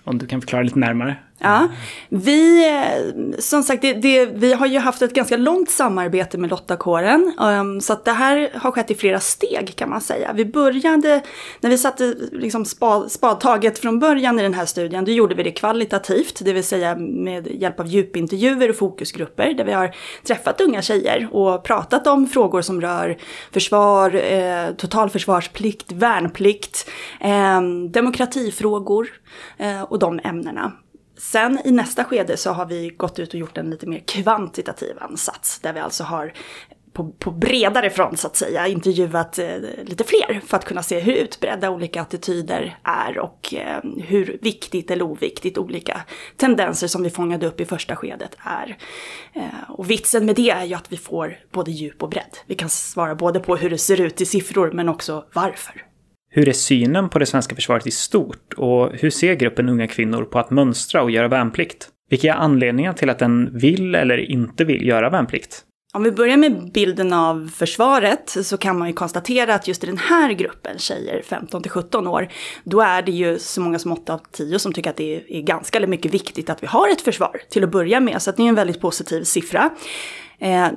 om 0.04 0.18
du 0.18 0.26
kan 0.26 0.40
förklara 0.40 0.62
lite 0.62 0.78
närmare. 0.78 1.16
Ja, 1.44 1.68
vi, 2.08 2.68
eh, 2.68 3.38
som 3.38 3.62
sagt, 3.62 3.82
det, 3.82 3.92
det, 3.92 4.26
vi 4.26 4.52
har 4.52 4.66
ju 4.66 4.78
haft 4.78 5.02
ett 5.02 5.14
ganska 5.14 5.36
långt 5.36 5.70
samarbete 5.70 6.38
med 6.38 6.50
Lottakåren. 6.50 7.32
Um, 7.38 7.80
så 7.80 7.92
att 7.92 8.04
det 8.04 8.12
här 8.12 8.50
har 8.54 8.70
skett 8.70 8.90
i 8.90 8.94
flera 8.94 9.20
steg 9.20 9.76
kan 9.76 9.90
man 9.90 10.00
säga. 10.00 10.32
Vi 10.32 10.44
började, 10.44 11.22
när 11.60 11.70
vi 11.70 11.78
satte 11.78 12.14
liksom 12.32 12.64
spa, 12.64 13.08
spadtaget 13.08 13.78
från 13.78 13.98
början 13.98 14.40
i 14.40 14.42
den 14.42 14.54
här 14.54 14.66
studien, 14.66 15.04
då 15.04 15.10
gjorde 15.10 15.34
vi 15.34 15.42
det 15.42 15.50
kvalitativt, 15.50 16.44
det 16.44 16.52
vill 16.52 16.64
säga 16.64 16.96
med 16.96 17.46
hjälp 17.46 17.80
av 17.80 17.86
djupintervjuer 17.86 18.70
och 18.70 18.76
fokusgrupper, 18.76 19.54
där 19.54 19.64
vi 19.64 19.72
har 19.72 19.94
träffat 20.26 20.60
unga 20.60 20.82
tjejer 20.82 21.28
och 21.32 21.64
pratat 21.64 22.06
om 22.06 22.26
frågor 22.26 22.62
som 22.62 22.80
rör 22.80 23.18
försvar, 23.52 24.14
eh, 24.14 24.74
totalförsvarsplikt, 24.76 25.92
värnplikt, 25.92 26.90
eh, 27.20 27.62
demokratifrågor 27.90 29.08
eh, 29.58 29.82
och 29.82 29.98
de 29.98 30.20
ämnena. 30.24 30.72
Sen 31.22 31.58
i 31.64 31.70
nästa 31.70 32.04
skede 32.04 32.36
så 32.36 32.50
har 32.50 32.66
vi 32.66 32.88
gått 32.88 33.18
ut 33.18 33.28
och 33.28 33.40
gjort 33.40 33.58
en 33.58 33.70
lite 33.70 33.86
mer 33.86 33.98
kvantitativ 33.98 34.96
ansats 35.00 35.60
där 35.60 35.72
vi 35.72 35.80
alltså 35.80 36.04
har 36.04 36.32
på, 36.92 37.10
på 37.18 37.30
bredare 37.30 37.90
front 37.90 38.20
så 38.20 38.26
att 38.26 38.36
säga 38.36 38.66
intervjuat 38.66 39.38
eh, 39.38 39.56
lite 39.82 40.04
fler 40.04 40.40
för 40.46 40.56
att 40.56 40.64
kunna 40.64 40.82
se 40.82 41.00
hur 41.00 41.12
utbredda 41.12 41.70
olika 41.70 42.02
attityder 42.02 42.78
är 42.82 43.18
och 43.18 43.54
eh, 43.54 43.78
hur 44.04 44.38
viktigt 44.42 44.90
eller 44.90 45.04
oviktigt 45.04 45.58
olika 45.58 46.02
tendenser 46.36 46.86
som 46.86 47.02
vi 47.02 47.10
fångade 47.10 47.46
upp 47.46 47.60
i 47.60 47.64
första 47.64 47.96
skedet 47.96 48.36
är. 48.38 48.76
Eh, 49.32 49.70
och 49.70 49.90
vitsen 49.90 50.26
med 50.26 50.36
det 50.36 50.50
är 50.50 50.64
ju 50.64 50.74
att 50.74 50.92
vi 50.92 50.96
får 50.96 51.38
både 51.52 51.70
djup 51.70 52.02
och 52.02 52.08
bredd. 52.08 52.38
Vi 52.46 52.54
kan 52.54 52.68
svara 52.68 53.14
både 53.14 53.40
på 53.40 53.56
hur 53.56 53.70
det 53.70 53.78
ser 53.78 54.00
ut 54.00 54.20
i 54.20 54.26
siffror 54.26 54.72
men 54.72 54.88
också 54.88 55.24
varför. 55.32 55.91
Hur 56.34 56.48
är 56.48 56.52
synen 56.52 57.08
på 57.08 57.18
det 57.18 57.26
svenska 57.26 57.54
försvaret 57.54 57.86
i 57.86 57.90
stort 57.90 58.52
och 58.56 58.90
hur 58.92 59.10
ser 59.10 59.34
gruppen 59.34 59.68
unga 59.68 59.86
kvinnor 59.86 60.24
på 60.24 60.38
att 60.38 60.50
mönstra 60.50 61.02
och 61.02 61.10
göra 61.10 61.28
värnplikt? 61.28 61.88
Vilka 62.10 62.34
är 62.34 62.36
anledningarna 62.36 62.94
till 62.94 63.10
att 63.10 63.18
den 63.18 63.58
vill 63.58 63.94
eller 63.94 64.30
inte 64.30 64.64
vill 64.64 64.86
göra 64.86 65.10
värnplikt? 65.10 65.64
Om 65.94 66.02
vi 66.02 66.12
börjar 66.12 66.36
med 66.36 66.72
bilden 66.72 67.12
av 67.12 67.50
försvaret 67.54 68.36
så 68.42 68.56
kan 68.56 68.78
man 68.78 68.88
ju 68.88 68.94
konstatera 68.94 69.54
att 69.54 69.68
just 69.68 69.84
i 69.84 69.86
den 69.86 69.98
här 69.98 70.32
gruppen 70.32 70.78
tjejer, 70.78 71.22
15 71.22 71.62
till 71.62 71.70
17 71.70 72.06
år, 72.06 72.28
då 72.64 72.80
är 72.80 73.02
det 73.02 73.12
ju 73.12 73.38
så 73.38 73.60
många 73.60 73.78
som 73.78 73.92
8 73.92 74.14
av 74.14 74.20
10 74.30 74.58
som 74.58 74.72
tycker 74.72 74.90
att 74.90 74.96
det 74.96 75.22
är 75.28 75.42
ganska 75.42 75.78
eller 75.78 75.86
mycket 75.86 76.14
viktigt 76.14 76.50
att 76.50 76.62
vi 76.62 76.66
har 76.66 76.88
ett 76.88 77.00
försvar 77.00 77.40
till 77.50 77.64
att 77.64 77.70
börja 77.70 78.00
med. 78.00 78.22
Så 78.22 78.30
att 78.30 78.36
det 78.36 78.42
är 78.42 78.48
en 78.48 78.54
väldigt 78.54 78.80
positiv 78.80 79.24
siffra. 79.24 79.70
Eh, 80.38 80.68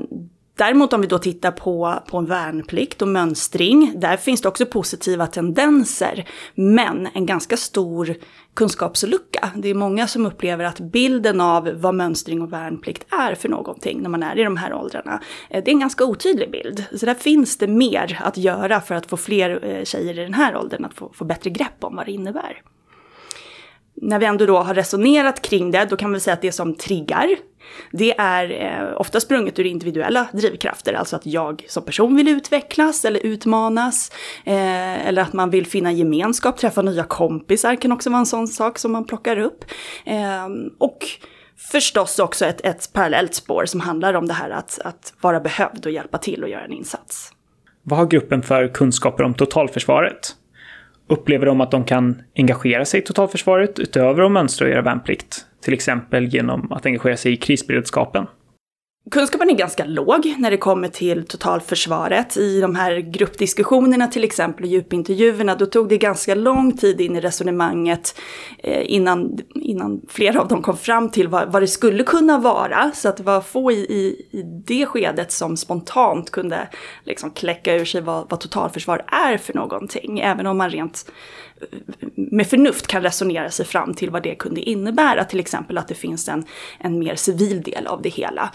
Däremot 0.58 0.94
om 0.94 1.02
vi 1.02 1.08
då 1.08 1.18
tittar 1.18 1.52
på, 1.52 1.94
på 2.10 2.22
värnplikt 2.22 3.02
och 3.02 3.08
mönstring, 3.08 3.94
där 3.96 4.18
finns 4.18 4.42
det 4.42 4.48
också 4.48 4.66
positiva 4.66 5.28
tendenser, 5.28 6.30
men 6.56 7.08
en 7.14 7.26
ganska 7.26 7.58
stor 7.58 8.16
kunskapslucka. 8.54 9.52
Det 9.56 9.70
är 9.70 9.74
många 9.74 10.08
som 10.08 10.26
upplever 10.26 10.66
att 10.66 10.80
bilden 10.80 11.42
av 11.42 11.70
vad 11.76 11.96
mönstring 11.96 12.42
och 12.42 12.54
värnplikt 12.54 13.14
är 13.14 13.36
för 13.36 13.50
någonting 13.50 14.02
när 14.02 14.10
man 14.10 14.24
är 14.24 14.40
i 14.40 14.44
de 14.44 14.58
här 14.58 14.74
åldrarna, 14.74 15.22
eh, 15.50 15.64
det 15.64 15.70
är 15.70 15.74
en 15.74 15.80
ganska 15.80 16.06
otydlig 16.06 16.52
bild. 16.52 16.84
Så 16.96 17.06
där 17.06 17.14
finns 17.14 17.58
det 17.58 17.68
mer 17.68 18.20
att 18.24 18.38
göra 18.38 18.82
för 18.82 18.96
att 18.96 19.06
få 19.06 19.18
fler 19.18 19.66
eh, 19.66 19.84
tjejer 19.84 20.20
i 20.20 20.24
den 20.24 20.34
här 20.34 20.58
åldern 20.58 20.86
att 20.86 20.94
få, 20.94 21.12
få 21.14 21.26
bättre 21.26 21.50
grepp 21.50 21.84
om 21.84 21.96
vad 21.96 22.06
det 22.06 22.12
innebär 22.12 22.62
när 24.06 24.20
vi 24.20 24.26
ändå 24.26 24.46
då 24.46 24.58
har 24.58 24.74
resonerat 24.74 25.42
kring 25.42 25.72
det, 25.72 25.88
då 25.90 25.96
kan 25.96 26.14
vi 26.14 26.20
säga 26.20 26.34
att 26.34 26.42
det 26.42 26.52
som 26.52 26.76
triggar, 26.76 27.28
det 27.92 28.20
är 28.20 28.52
eh, 28.52 29.02
ofta 29.02 29.20
sprunget 29.20 29.60
ur 29.60 29.66
individuella 29.66 30.28
drivkrafter, 30.34 30.94
alltså 30.94 31.16
att 31.16 31.26
jag 31.26 31.66
som 31.68 31.86
person 31.86 32.16
vill 32.16 32.28
utvecklas 32.28 33.06
eller 33.06 33.26
utmanas, 33.26 34.12
eh, 34.44 35.08
eller 35.08 35.22
att 35.22 35.34
man 35.34 35.50
vill 35.50 35.66
finna 35.66 35.92
gemenskap, 35.92 36.58
träffa 36.58 36.82
nya 36.82 37.04
kompisar 37.04 37.76
kan 37.76 37.92
också 37.92 38.10
vara 38.10 38.20
en 38.20 38.26
sån 38.26 38.48
sak 38.48 38.80
som 38.80 38.92
man 38.92 39.06
plockar 39.06 39.40
upp. 39.40 39.66
Eh, 40.06 40.48
och 40.78 40.98
förstås 41.72 42.20
också 42.20 42.46
ett, 42.46 42.66
ett 42.66 42.90
parallellt 42.94 43.36
spår 43.36 43.66
som 43.66 43.80
handlar 43.80 44.14
om 44.14 44.28
det 44.28 44.34
här 44.34 44.50
att, 44.50 44.80
att 44.84 45.14
vara 45.22 45.40
behövd 45.40 45.86
och 45.86 45.92
hjälpa 45.92 46.18
till 46.18 46.44
och 46.44 46.50
göra 46.50 46.64
en 46.64 46.74
insats. 46.74 47.32
Vad 47.84 48.00
har 48.00 48.06
gruppen 48.06 48.44
för 48.44 48.74
kunskaper 48.74 49.24
om 49.24 49.34
totalförsvaret? 49.34 50.36
Upplever 51.08 51.46
de 51.46 51.62
att 51.62 51.72
de 51.72 51.84
kan 51.84 52.22
engagera 52.36 52.86
sig 52.86 53.00
i 53.00 53.04
totalförsvaret 53.04 53.80
utöver 53.80 54.24
att 54.24 54.32
mönstra 54.32 54.66
och 54.66 54.72
göra 54.72 54.82
värnplikt? 54.82 55.46
Till 55.62 55.74
exempel 55.74 56.26
genom 56.26 56.72
att 56.72 56.86
engagera 56.86 57.18
sig 57.18 57.34
i 57.34 57.38
krisberedskapen. 57.38 58.28
Kunskapen 59.12 59.50
är 59.50 59.54
ganska 59.54 59.86
låg 59.86 60.36
när 60.38 60.52
det 60.52 60.58
kommer 60.58 60.88
till 60.88 61.26
totalförsvaret. 61.26 62.38
I 62.38 62.62
de 62.62 62.76
här 62.76 62.98
gruppdiskussionerna 62.98 64.08
till 64.08 64.24
exempel 64.24 64.64
och 64.64 64.70
djupintervjuerna, 64.72 65.56
då 65.56 65.66
tog 65.66 65.90
det 65.90 65.98
ganska 65.98 66.36
lång 66.36 66.78
tid 66.78 67.02
in 67.02 67.16
i 67.16 67.22
resonemanget 67.22 68.20
eh, 68.64 68.92
innan, 68.92 69.38
innan 69.56 70.02
flera 70.10 70.42
av 70.42 70.48
dem 70.48 70.62
kom 70.62 70.78
fram 70.78 71.10
till 71.10 71.28
vad, 71.28 71.52
vad 71.52 71.62
det 71.62 71.68
skulle 71.68 72.04
kunna 72.04 72.38
vara. 72.38 72.92
Så 72.94 73.10
att 73.10 73.18
det 73.18 73.24
var 73.24 73.42
få 73.42 73.72
i, 73.72 73.76
i, 73.76 74.28
i 74.32 74.42
det 74.44 74.86
skedet 74.86 75.32
som 75.32 75.58
spontant 75.58 76.32
kunde 76.32 76.68
liksom 77.04 77.32
kläcka 77.32 77.76
ur 77.76 77.86
sig 77.86 78.02
vad, 78.02 78.30
vad 78.30 78.40
totalförsvar 78.40 79.06
är 79.08 79.38
för 79.38 79.54
någonting. 79.54 80.20
Även 80.20 80.48
om 80.48 80.58
man 80.58 80.70
rent 80.70 81.12
eh, 81.62 82.08
med 82.16 82.48
förnuft 82.48 82.88
kan 82.88 83.02
resonera 83.02 83.50
sig 83.50 83.66
fram 83.66 83.94
till 83.94 84.10
vad 84.10 84.24
det 84.24 84.36
kunde 84.36 84.62
innebära. 84.62 85.24
Till 85.24 85.40
exempel 85.40 85.78
att 85.78 85.88
det 85.88 85.96
finns 85.96 86.30
en, 86.30 86.46
en 86.80 87.00
mer 87.00 87.16
civil 87.16 87.62
del 87.62 87.88
av 87.88 88.02
det 88.02 88.10
hela. 88.10 88.52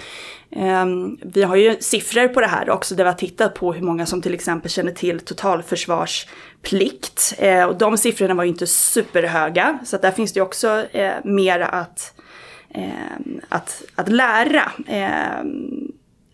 Ehm, 0.52 1.19
vi 1.23 1.42
har 1.42 1.57
ju 1.57 1.76
siffror 1.80 2.28
på 2.28 2.40
det 2.40 2.47
här 2.47 2.71
också 2.71 2.95
där 2.95 3.04
vi 3.04 3.11
har 3.11 3.16
tittat 3.16 3.54
på 3.54 3.73
hur 3.73 3.83
många 3.83 4.07
som 4.07 4.23
till 4.23 4.35
exempel 4.35 4.71
känner 4.71 4.92
till 4.92 5.21
totalförsvarsplikt. 5.21 7.35
Ehm, 7.38 7.69
och 7.69 7.78
de 7.78 7.99
siffrorna 7.99 8.35
var 8.35 8.45
ju 8.45 8.50
inte 8.50 8.66
superhöga 8.66 9.78
så 9.85 9.97
där 9.97 10.11
finns 10.11 10.33
det 10.33 10.40
också 10.40 10.85
eh, 10.92 11.12
mer 11.25 11.61
att, 11.61 12.14
ehm, 12.75 13.40
att, 13.49 13.83
att 13.95 14.09
lära. 14.09 14.73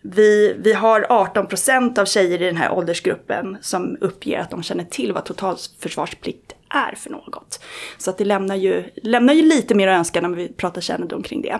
Vi, 0.01 0.55
vi 0.59 0.73
har 0.73 1.05
18 1.09 1.47
procent 1.47 1.97
av 1.97 2.05
tjejer 2.05 2.41
i 2.41 2.45
den 2.45 2.57
här 2.57 2.71
åldersgruppen 2.71 3.57
som 3.61 3.97
uppger 4.01 4.39
att 4.39 4.49
de 4.49 4.63
känner 4.63 4.83
till 4.83 5.13
vad 5.13 5.25
totalförsvarsplikt 5.25 6.56
är 6.69 6.95
för 6.95 7.09
något. 7.09 7.63
Så 7.97 8.09
att 8.09 8.17
det 8.17 8.25
lämnar 8.25 8.55
ju, 8.55 8.83
lämnar 9.03 9.33
ju 9.33 9.41
lite 9.41 9.75
mer 9.75 9.87
att 9.87 9.99
önska 9.99 10.21
när 10.21 10.29
vi 10.29 10.47
pratar 10.47 10.81
kännedom 10.81 11.23
kring 11.23 11.41
det. 11.41 11.59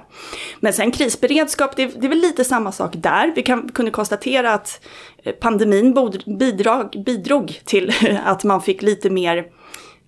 Men 0.59 0.73
sen 0.73 0.91
krisberedskap, 0.91 1.75
det, 1.75 1.85
det 1.85 2.07
är 2.07 2.09
väl 2.09 2.17
lite 2.17 2.43
samma 2.43 2.71
sak 2.71 2.93
där. 2.95 3.33
Vi 3.35 3.41
kan, 3.43 3.69
kunde 3.69 3.91
konstatera 3.91 4.53
att 4.53 4.85
eh, 5.23 5.33
pandemin 5.33 5.93
bidrog, 6.39 7.03
bidrog 7.05 7.61
till 7.65 7.93
att 8.25 8.43
man 8.43 8.61
fick 8.61 8.81
lite 8.81 9.09
mer 9.09 9.45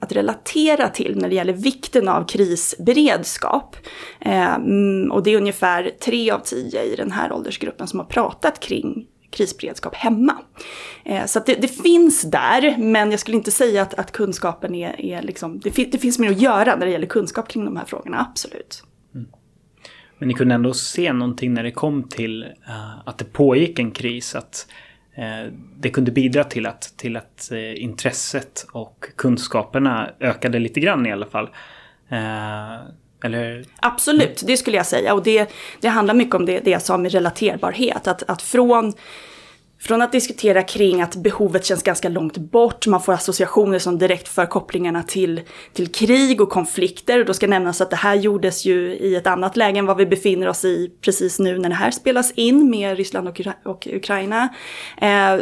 att 0.01 0.11
relatera 0.11 0.87
till 0.89 1.17
när 1.17 1.29
det 1.29 1.35
gäller 1.35 1.53
vikten 1.53 2.07
av 2.07 2.27
krisberedskap. 2.27 3.75
Eh, 4.21 4.55
och 5.11 5.23
det 5.23 5.31
är 5.31 5.37
ungefär 5.37 5.91
tre 6.03 6.31
av 6.31 6.39
tio 6.39 6.83
i 6.83 6.95
den 6.95 7.11
här 7.11 7.31
åldersgruppen 7.31 7.87
som 7.87 7.99
har 7.99 8.05
pratat 8.05 8.59
kring 8.59 9.07
krisberedskap 9.31 9.95
hemma. 9.95 10.37
Eh, 11.05 11.25
så 11.25 11.39
det, 11.45 11.55
det, 11.55 11.67
finns 11.67 12.21
där, 12.21 12.77
men 12.77 13.11
jag 13.11 13.19
skulle 13.19 13.37
inte 13.37 13.51
säga 13.51 13.81
att, 13.81 13.93
att 13.93 14.11
kunskapen 14.11 14.75
är, 14.75 15.01
är 15.01 15.21
liksom, 15.21 15.59
det, 15.59 15.91
det, 15.91 15.97
finns 15.97 16.19
mer 16.19 16.31
att 16.31 16.41
göra 16.41 16.75
när 16.75 16.85
det 16.85 16.91
gäller 16.91 17.07
kunskap 17.07 17.47
kring 17.47 17.65
de 17.65 17.77
här 17.77 17.85
frågorna, 17.85 18.25
absolut. 18.29 18.83
Mm. 19.15 19.27
Men 20.17 20.27
ni 20.27 20.33
kunde 20.33 20.55
ändå 20.55 20.73
se 20.73 21.13
någonting 21.13 21.53
när 21.53 21.63
det 21.63 21.71
kom 21.71 22.03
till 22.03 22.43
uh, 22.43 22.99
att 23.05 23.17
det 23.17 23.25
pågick 23.25 23.79
en 23.79 23.91
kris, 23.91 24.35
att 24.35 24.67
uh, 25.17 25.53
det 25.77 25.89
kunde 25.89 26.11
bidra 26.11 26.43
till 26.43 26.65
att, 26.65 26.81
till 26.81 27.17
att 27.17 27.49
uh, 27.51 27.83
intresset 27.83 28.65
och 28.71 29.05
kunskaperna 29.15 30.09
ökade 30.19 30.59
lite 30.59 30.79
grann 30.79 31.05
i 31.05 31.11
alla 31.11 31.25
fall. 31.25 31.49
Eller? 33.23 33.65
Absolut, 33.79 34.43
det 34.45 34.57
skulle 34.57 34.77
jag 34.77 34.85
säga. 34.85 35.13
Och 35.13 35.23
det, 35.23 35.49
det 35.79 35.87
handlar 35.87 36.13
mycket 36.13 36.35
om 36.35 36.45
det, 36.45 36.59
det 36.59 36.71
jag 36.71 36.81
sa 36.81 36.97
med 36.97 37.11
relaterbarhet. 37.11 38.07
Att, 38.07 38.23
att 38.29 38.41
från 38.41 38.93
från 39.81 40.01
att 40.01 40.11
diskutera 40.11 40.63
kring 40.63 41.01
att 41.01 41.15
behovet 41.15 41.65
känns 41.65 41.83
ganska 41.83 42.09
långt 42.09 42.37
bort, 42.37 42.87
man 42.87 43.01
får 43.01 43.13
associationer 43.13 43.79
som 43.79 43.97
direkt 43.97 44.27
för 44.27 44.45
kopplingarna 44.45 45.03
till, 45.03 45.41
till 45.73 45.91
krig 45.91 46.41
och 46.41 46.49
konflikter. 46.49 47.19
Och 47.19 47.25
då 47.25 47.33
ska 47.33 47.47
nämnas 47.47 47.81
att 47.81 47.89
det 47.89 47.95
här 47.95 48.15
gjordes 48.15 48.65
ju 48.65 48.93
i 48.93 49.15
ett 49.15 49.27
annat 49.27 49.57
läge 49.57 49.79
än 49.79 49.85
vad 49.85 49.97
vi 49.97 50.05
befinner 50.05 50.47
oss 50.47 50.65
i 50.65 50.91
precis 51.01 51.39
nu 51.39 51.57
när 51.57 51.69
det 51.69 51.75
här 51.75 51.91
spelas 51.91 52.31
in 52.31 52.69
med 52.69 52.97
Ryssland 52.97 53.27
och, 53.27 53.41
och 53.65 53.87
Ukraina. 53.91 54.49
Eh, 55.01 55.37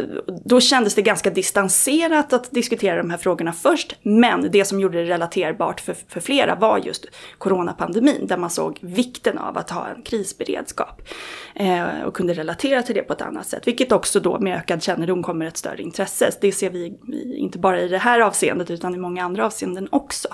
då 0.45 0.59
kändes 0.59 0.95
det 0.95 1.01
ganska 1.01 1.29
distanserat 1.29 2.33
att 2.33 2.51
diskutera 2.51 2.97
de 2.97 3.09
här 3.09 3.17
frågorna 3.17 3.53
först, 3.53 3.95
men 4.03 4.51
det 4.51 4.65
som 4.65 4.79
gjorde 4.79 5.03
det 5.03 5.09
relaterbart 5.09 5.81
för, 5.81 5.95
för 6.07 6.19
flera 6.19 6.55
var 6.55 6.77
just 6.77 7.05
coronapandemin, 7.37 8.27
där 8.27 8.37
man 8.37 8.49
såg 8.49 8.77
vikten 8.81 9.37
av 9.37 9.57
att 9.57 9.69
ha 9.69 9.87
en 9.87 10.01
krisberedskap 10.01 11.01
eh, 11.55 12.01
och 12.05 12.13
kunde 12.13 12.33
relatera 12.33 12.81
till 12.81 12.95
det 12.95 13.01
på 13.01 13.13
ett 13.13 13.21
annat 13.21 13.47
sätt, 13.47 13.67
vilket 13.67 13.91
också 13.91 14.19
då 14.27 14.39
med 14.39 14.57
ökad 14.57 14.83
kännedom 14.83 15.23
kommer 15.23 15.45
ett 15.45 15.57
större 15.57 15.81
intresse. 15.81 16.31
Det 16.41 16.51
ser 16.51 16.69
vi 16.69 16.97
inte 17.37 17.59
bara 17.59 17.81
i 17.81 17.87
det 17.87 17.97
här 17.97 18.19
avseendet 18.19 18.71
utan 18.71 18.95
i 18.95 18.97
många 18.97 19.23
andra 19.23 19.45
avseenden 19.45 19.87
också. 19.91 20.27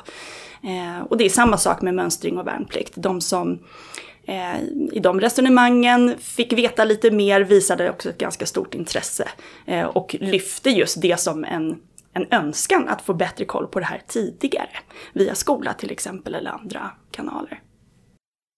Eh, 0.63 1.03
och 1.09 1.17
det 1.17 1.25
är 1.25 1.29
samma 1.29 1.57
sak 1.57 1.81
med 1.81 1.93
mönstring 1.93 2.37
och 2.37 2.47
värnplikt. 2.47 2.93
De 2.95 3.21
som 3.21 3.59
eh, 4.27 4.61
i 4.91 4.99
de 4.99 5.21
resonemangen 5.21 6.15
fick 6.19 6.53
veta 6.53 6.83
lite 6.83 7.11
mer 7.11 7.41
visade 7.41 7.89
också 7.89 8.09
ett 8.09 8.17
ganska 8.17 8.45
stort 8.45 8.75
intresse 8.75 9.27
eh, 9.65 9.85
och 9.85 10.15
lyfte 10.19 10.69
just 10.69 11.01
det 11.01 11.19
som 11.19 11.43
en 11.43 11.75
en 12.15 12.27
önskan 12.31 12.89
att 12.89 13.01
få 13.01 13.13
bättre 13.13 13.45
koll 13.45 13.67
på 13.67 13.79
det 13.79 13.85
här 13.85 14.01
tidigare. 14.07 14.69
Via 15.13 15.35
skola 15.35 15.73
till 15.73 15.91
exempel 15.91 16.35
eller 16.35 16.51
andra 16.51 16.91
kanaler. 17.11 17.59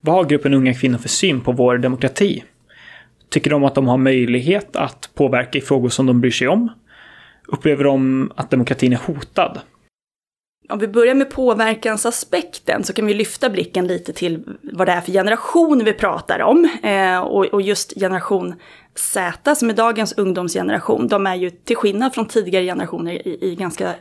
Vad 0.04 0.16
har 0.16 0.24
gruppen 0.24 0.54
unga 0.54 0.74
kvinnor 0.74 0.98
för 0.98 1.10
syn 1.10 1.42
på 1.42 1.52
vår 1.52 1.78
demokrati? 1.78 2.44
Tycker 3.30 3.50
de 3.50 3.64
att 3.64 3.76
de 3.76 3.88
har 3.88 3.98
möjlighet 3.98 4.76
att 4.76 5.10
påverka 5.14 5.58
i 5.58 5.62
frågor 5.62 5.90
som 5.90 6.06
de 6.06 6.22
bryr 6.22 6.32
sig 6.32 6.48
om? 6.48 6.72
Upplever 7.48 7.84
de 7.84 8.32
att 8.36 8.50
demokratin 8.52 8.94
är 8.94 8.98
hotad? 8.98 9.60
Om 10.70 10.80
vi 10.80 10.88
börjar 10.88 11.16
med 11.16 11.30
påverkansaspekten 11.30 12.84
så 12.84 12.94
kan 12.94 13.06
vi 13.06 13.14
lyfta 13.14 13.50
blicken 13.50 13.88
lite 13.88 14.14
till 14.14 14.44
vad 14.62 14.88
det 14.88 14.92
är 14.92 15.02
för 15.02 15.12
generation 15.12 15.84
vi 15.84 15.94
pratar 15.94 16.40
om. 16.40 16.70
Eh, 16.84 17.20
och, 17.20 17.46
och 17.46 17.62
just 17.62 17.94
generation 18.00 18.56
Z, 18.96 19.56
som 19.56 19.70
är 19.70 19.74
dagens 19.74 20.14
ungdomsgeneration, 20.18 21.08
de 21.08 21.28
är 21.28 21.36
ju 21.36 21.50
till 21.50 21.76
skillnad 21.76 22.14
från 22.14 22.26
tidigare 22.26 22.66
generationer 22.66 23.28
i, 23.28 23.38
i 23.42 23.56
ganska 23.56 23.94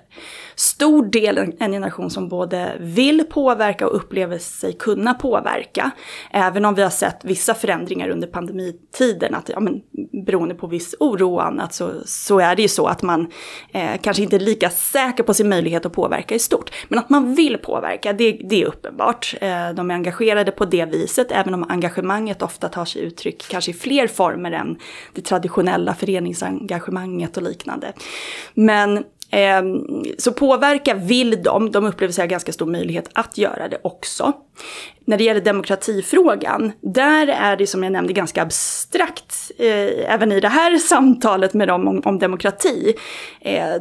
stor 0.54 1.04
del 1.04 1.38
en, 1.38 1.72
generation 1.72 2.10
som 2.10 2.28
både 2.28 2.76
vill 2.80 3.24
påverka 3.30 3.86
och 3.86 3.96
upplever 3.96 4.38
sig 4.38 4.72
kunna 4.72 5.14
påverka. 5.14 5.90
Även 6.30 6.64
om 6.64 6.74
vi 6.74 6.82
har 6.82 6.90
sett 6.90 7.24
vissa 7.24 7.54
förändringar 7.54 8.08
under 8.08 8.28
pandemitiden, 8.28 9.34
att 9.34 9.48
ja, 9.48 9.60
men, 9.60 9.82
beroende 10.26 10.54
på 10.54 10.66
viss 10.66 10.94
oro 11.00 11.34
och 11.34 11.46
annat 11.46 11.74
så, 11.74 11.90
så 12.04 12.38
är 12.38 12.56
det 12.56 12.62
ju 12.62 12.68
så 12.68 12.86
att 12.86 13.02
man 13.02 13.30
eh, 13.72 14.00
kanske 14.02 14.22
inte 14.22 14.36
är 14.36 14.40
lika 14.40 14.70
säker 14.70 15.22
på 15.22 15.34
sin 15.34 15.48
möjlighet 15.48 15.86
att 15.86 15.92
påverka 15.92 16.34
i 16.34 16.38
stort. 16.38 16.70
Men 16.88 16.98
att 16.98 17.10
man 17.10 17.34
vill 17.34 17.58
påverka, 17.58 18.12
det, 18.12 18.32
det 18.32 18.62
är 18.62 18.66
uppenbart. 18.66 19.34
Eh, 19.40 19.70
de 19.70 19.90
är 19.90 19.94
engagerade 19.94 20.52
på 20.52 20.64
det 20.64 20.84
viset, 20.84 21.32
även 21.32 21.54
om 21.54 21.66
engagemanget 21.68 22.42
ofta 22.42 22.68
tar 22.68 22.84
sig 22.84 23.02
uttryck 23.02 23.44
kanske 23.50 23.70
i 23.70 23.74
fler 23.74 24.06
former 24.06 24.52
än 24.52 24.78
det 25.12 25.22
traditionella 25.22 25.94
föreningsengagemanget 25.94 27.36
och 27.36 27.42
liknande. 27.42 27.92
Men 28.54 29.04
Ehm, 29.34 29.84
så 30.18 30.32
påverka 30.32 30.94
vill 30.94 31.42
de, 31.42 31.70
de 31.70 31.84
upplever 31.84 32.12
sig 32.12 32.22
ha 32.22 32.26
ganska 32.26 32.52
stor 32.52 32.66
möjlighet 32.66 33.10
att 33.12 33.38
göra 33.38 33.68
det 33.68 33.78
också. 33.82 34.32
När 35.04 35.18
det 35.18 35.24
gäller 35.24 35.40
demokratifrågan, 35.40 36.72
där 36.80 37.26
är 37.28 37.56
det 37.56 37.66
som 37.66 37.82
jag 37.82 37.92
nämnde 37.92 38.12
ganska 38.12 38.42
abstrakt, 38.42 39.50
eh, 39.58 40.14
även 40.14 40.32
i 40.32 40.40
det 40.40 40.48
här 40.48 40.78
samtalet 40.88 41.54
med 41.54 41.68
dem 41.68 41.88
om, 41.88 42.02
om 42.04 42.18
demokrati. 42.18 42.94
Eh, 43.40 43.74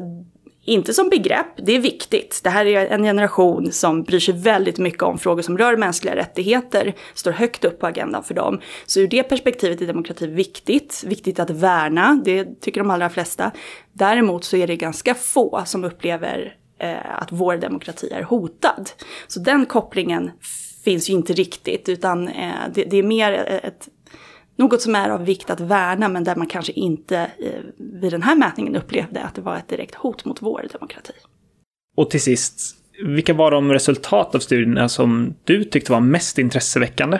inte 0.66 0.94
som 0.94 1.10
begrepp, 1.10 1.48
det 1.58 1.76
är 1.76 1.80
viktigt. 1.80 2.42
Det 2.44 2.50
här 2.50 2.66
är 2.66 2.86
en 2.88 3.04
generation 3.04 3.72
som 3.72 4.04
bryr 4.04 4.20
sig 4.20 4.34
väldigt 4.34 4.78
mycket 4.78 5.04
om 5.04 5.20
frågor 5.20 5.42
som 5.42 5.58
rör 5.58 5.78
mänskliga 5.78 6.16
rättigheter, 6.16 6.94
står 7.14 7.32
högt 7.32 7.66
upp 7.66 7.80
på 7.80 7.88
agendan 7.88 8.24
för 8.24 8.34
dem. 8.34 8.62
Så 8.86 9.00
ur 9.00 9.08
det 9.08 9.24
perspektivet 9.24 9.82
är 9.82 9.88
demokrati 9.88 10.28
viktigt, 10.28 11.04
viktigt 11.08 11.40
att 11.40 11.50
värna, 11.50 12.22
det 12.26 12.62
tycker 12.62 12.82
de 12.82 12.90
allra 12.90 13.10
flesta. 13.10 13.52
Däremot 13.94 14.44
så 14.44 14.58
är 14.58 14.68
det 14.68 14.76
ganska 14.76 15.16
få 15.16 15.64
som 15.66 15.84
upplever 15.84 16.56
eh, 16.80 17.22
att 17.22 17.32
vår 17.32 17.58
demokrati 17.58 18.10
är 18.12 18.24
hotad. 18.24 18.90
Så 19.28 19.40
den 19.40 19.66
kopplingen 19.66 20.32
finns 20.84 21.10
ju 21.10 21.14
inte 21.14 21.34
riktigt, 21.34 21.90
utan 21.90 22.28
eh, 22.28 22.54
det, 22.74 22.84
det, 22.84 22.98
är 22.98 23.04
mer 23.04 23.34
ett 23.64 23.88
något 24.56 24.82
som 24.82 24.96
är 24.96 25.10
av 25.10 25.26
vikt 25.26 25.50
att 25.50 25.60
värna 25.60 26.10
men 26.10 26.24
där 26.24 26.36
man 26.36 26.48
kanske 26.48 26.72
inte 26.72 27.18
eh, 27.18 27.62
vid 27.78 28.12
den 28.12 28.22
här 28.22 28.36
mätningen 28.36 28.76
upplevde 28.76 29.24
att 29.24 29.36
det 29.36 29.42
var 29.42 29.58
ett 29.58 29.68
direkt 29.68 29.96
hot 29.96 30.26
mot 30.26 30.42
vår 30.42 30.66
demokrati. 30.72 31.14
Och 31.98 32.10
till 32.10 32.22
sist, 32.22 32.76
vilka 33.06 33.34
var 33.34 33.52
de 33.52 33.72
resultat 33.72 34.36
av 34.36 34.40
studierna 34.40 34.90
som 34.90 35.36
du 35.44 35.64
tyckte 35.64 35.92
var 35.92 36.00
mest 36.00 36.38
intresseväckande? 36.38 37.20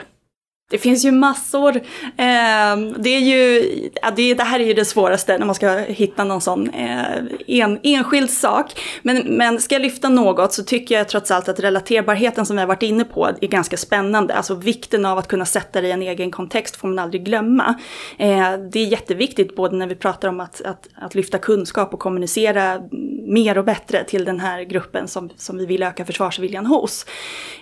Det 0.72 0.78
finns 0.78 1.06
ju 1.06 1.12
massor. 1.12 1.82
Ehm, 2.18 2.96
det, 2.98 3.10
är 3.10 3.20
ju, 3.20 4.36
det, 4.36 4.44
här 4.44 4.60
är 4.60 4.66
ju 4.66 4.74
det 4.74 4.86
svåraste 4.86 5.38
när 5.38 5.46
man 5.46 5.56
ska 5.56 5.78
hitta 5.78 6.24
någon 6.24 6.42
sån 6.42 6.70
eh, 6.70 7.18
en, 7.48 7.80
enskild 7.84 8.30
sak. 8.30 8.82
Men, 9.02 9.18
men 9.18 9.60
ska 9.60 9.76
jag 9.76 9.82
lyfta 9.82 10.10
något 10.10 10.54
så 10.54 10.64
tycker 10.64 10.96
jag 10.96 11.10
trots 11.10 11.32
allt 11.32 11.50
att 11.50 11.60
relaterbarheten 11.60 12.46
som 12.46 12.56
vi 12.56 12.60
har 12.60 12.68
varit 12.68 12.84
inne 12.84 13.04
på 13.04 13.30
är 13.42 13.48
ganska 13.48 13.78
spännande. 13.78 14.34
Alltså 14.34 14.56
vikten 14.56 15.06
av 15.06 15.18
att 15.18 15.28
kunna 15.28 15.46
sätta 15.46 15.82
det 15.82 15.88
i 15.88 15.92
en 15.92 16.02
egen 16.02 16.32
kontext 16.32 16.76
får 16.76 16.88
man 16.88 17.00
aldrig 17.00 17.26
glömma. 17.26 17.80
Eh, 18.18 18.54
det 18.72 18.80
är 18.80 18.86
jätteviktigt 18.86 19.56
både 19.56 19.76
när 19.76 19.88
vi 19.88 19.96
pratar 19.96 20.30
om 20.30 20.40
att, 20.40 20.62
att, 20.66 20.90
att 20.96 21.16
lyfta 21.16 21.38
kunskap 21.38 21.94
och 21.94 22.00
kommunicera 22.00 22.82
mer 23.28 23.58
och 23.58 23.66
bättre 23.66 24.04
till 24.04 24.26
den 24.26 24.40
här 24.40 24.64
gruppen 24.64 25.08
som, 25.08 25.30
som 25.38 25.58
vi 25.58 25.66
vill 25.66 25.84
öka 25.84 26.06
försvarsviljan 26.06 26.66
hos. 26.66 27.06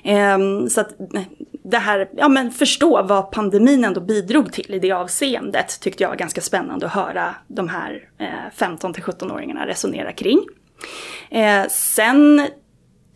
Ehm, 0.03 0.69
så 0.69 0.81
att 0.81 0.89
det 1.63 1.77
här, 1.77 2.09
ja 2.13 2.29
men 2.29 2.51
förstå 2.51 3.03
vad 3.03 3.31
pandemin 3.31 3.85
ändå 3.85 4.01
bidrog 4.01 4.53
till 4.53 4.73
i 4.73 4.79
det 4.79 4.91
avseendet 4.91 5.79
tyckte 5.81 6.03
jag 6.03 6.09
var 6.09 6.15
ganska 6.15 6.41
spännande 6.41 6.85
att 6.85 6.93
höra 6.93 7.35
de 7.47 7.69
här 7.69 8.09
eh, 8.17 8.27
15 8.53 8.93
17-åringarna 8.93 9.67
resonera 9.67 10.11
kring. 10.11 10.39
Eh, 11.29 11.67
sen 11.69 12.47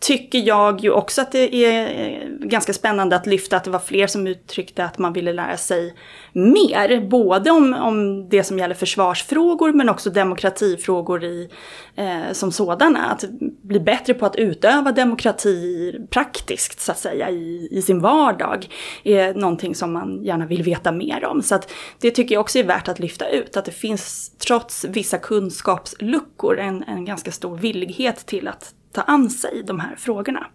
tycker 0.00 0.38
jag 0.38 0.80
ju 0.80 0.90
också 0.90 1.22
att 1.22 1.32
det 1.32 1.54
är 1.54 2.08
eh, 2.10 2.28
ganska 2.28 2.72
spännande 2.72 3.16
att 3.16 3.26
lyfta 3.26 3.56
att 3.56 3.64
det 3.64 3.70
var 3.70 3.78
fler 3.78 4.06
som 4.06 4.26
uttryckte 4.26 4.84
att 4.84 4.98
man 4.98 5.12
ville 5.12 5.32
lära 5.32 5.56
sig 5.56 5.94
mer. 6.32 7.06
Både 7.08 7.50
om, 7.50 7.74
om 7.74 8.28
det 8.28 8.44
som 8.44 8.58
gäller 8.58 8.74
försvarsfrågor 8.74 9.72
men 9.72 9.88
också 9.88 10.10
demokratifrågor 10.10 11.24
i, 11.24 11.48
eh, 11.96 12.32
som 12.32 12.52
sådana. 12.52 13.10
Att 13.10 13.24
bli 13.62 13.80
bättre 13.80 14.14
på 14.14 14.26
att 14.26 14.36
utöva 14.36 14.92
demokrati 14.92 15.92
praktiskt 16.10 16.80
så 16.80 16.92
att 16.92 16.98
säga 16.98 17.30
i, 17.30 17.68
i 17.70 17.82
sin 17.82 18.00
vardag 18.00 18.68
är 19.04 19.34
någonting 19.34 19.74
som 19.74 19.92
man 19.92 20.24
gärna 20.24 20.46
vill 20.46 20.62
veta 20.62 20.92
mer 20.92 21.24
om. 21.24 21.42
Så 21.42 21.54
att 21.54 21.72
det 22.00 22.10
tycker 22.10 22.34
jag 22.34 22.40
också 22.40 22.58
är 22.58 22.64
värt 22.64 22.88
att 22.88 22.98
lyfta 22.98 23.28
ut. 23.28 23.56
Att 23.56 23.64
det 23.64 23.72
finns 23.72 24.32
trots 24.38 24.84
vissa 24.84 25.18
kunskapsluckor 25.18 26.58
en, 26.58 26.82
en 26.82 27.04
ganska 27.04 27.32
stor 27.32 27.56
villighet 27.56 28.26
till 28.26 28.48
att 28.48 28.74
ta 28.96 29.02
an 29.02 29.30
sig 29.30 29.62
de 29.66 29.80
här 29.80 29.96
frågorna. 29.96 30.46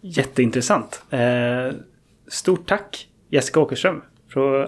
Jätteintressant. 0.00 1.02
Eh, 1.10 1.72
stort 2.26 2.66
tack 2.66 3.08
Jessica 3.30 3.60
Åkerström, 3.60 4.02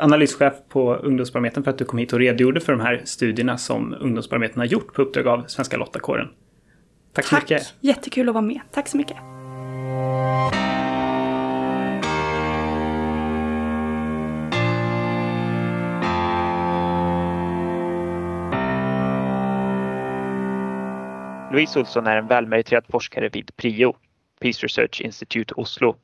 analyschef 0.00 0.54
på 0.68 0.94
Ungdomsbarometern 0.94 1.64
för 1.64 1.70
att 1.70 1.78
du 1.78 1.84
kom 1.84 1.98
hit 1.98 2.12
och 2.12 2.18
redogjorde 2.18 2.60
för 2.60 2.72
de 2.72 2.80
här 2.80 3.02
studierna 3.04 3.58
som 3.58 3.94
Ungdomsbarometern 4.00 4.58
har 4.58 4.66
gjort 4.66 4.94
på 4.94 5.02
uppdrag 5.02 5.26
av 5.26 5.44
Svenska 5.46 5.76
Lottakåren. 5.76 6.28
Tack 7.12 7.24
så 7.24 7.34
Tack. 7.34 7.42
mycket. 7.42 7.74
Jättekul 7.80 8.28
att 8.28 8.34
vara 8.34 8.44
med. 8.44 8.60
Tack 8.70 8.88
så 8.88 8.96
mycket. 8.96 9.16
Louise 21.52 21.78
Olsson 21.78 22.06
är 22.06 22.16
en 22.16 22.26
välmeriterad 22.26 22.84
forskare 22.88 23.28
vid 23.28 23.56
PRIO, 23.56 23.96
Peace 24.40 24.66
Research 24.66 25.00
Institute 25.00 25.54
Oslo. 25.54 25.96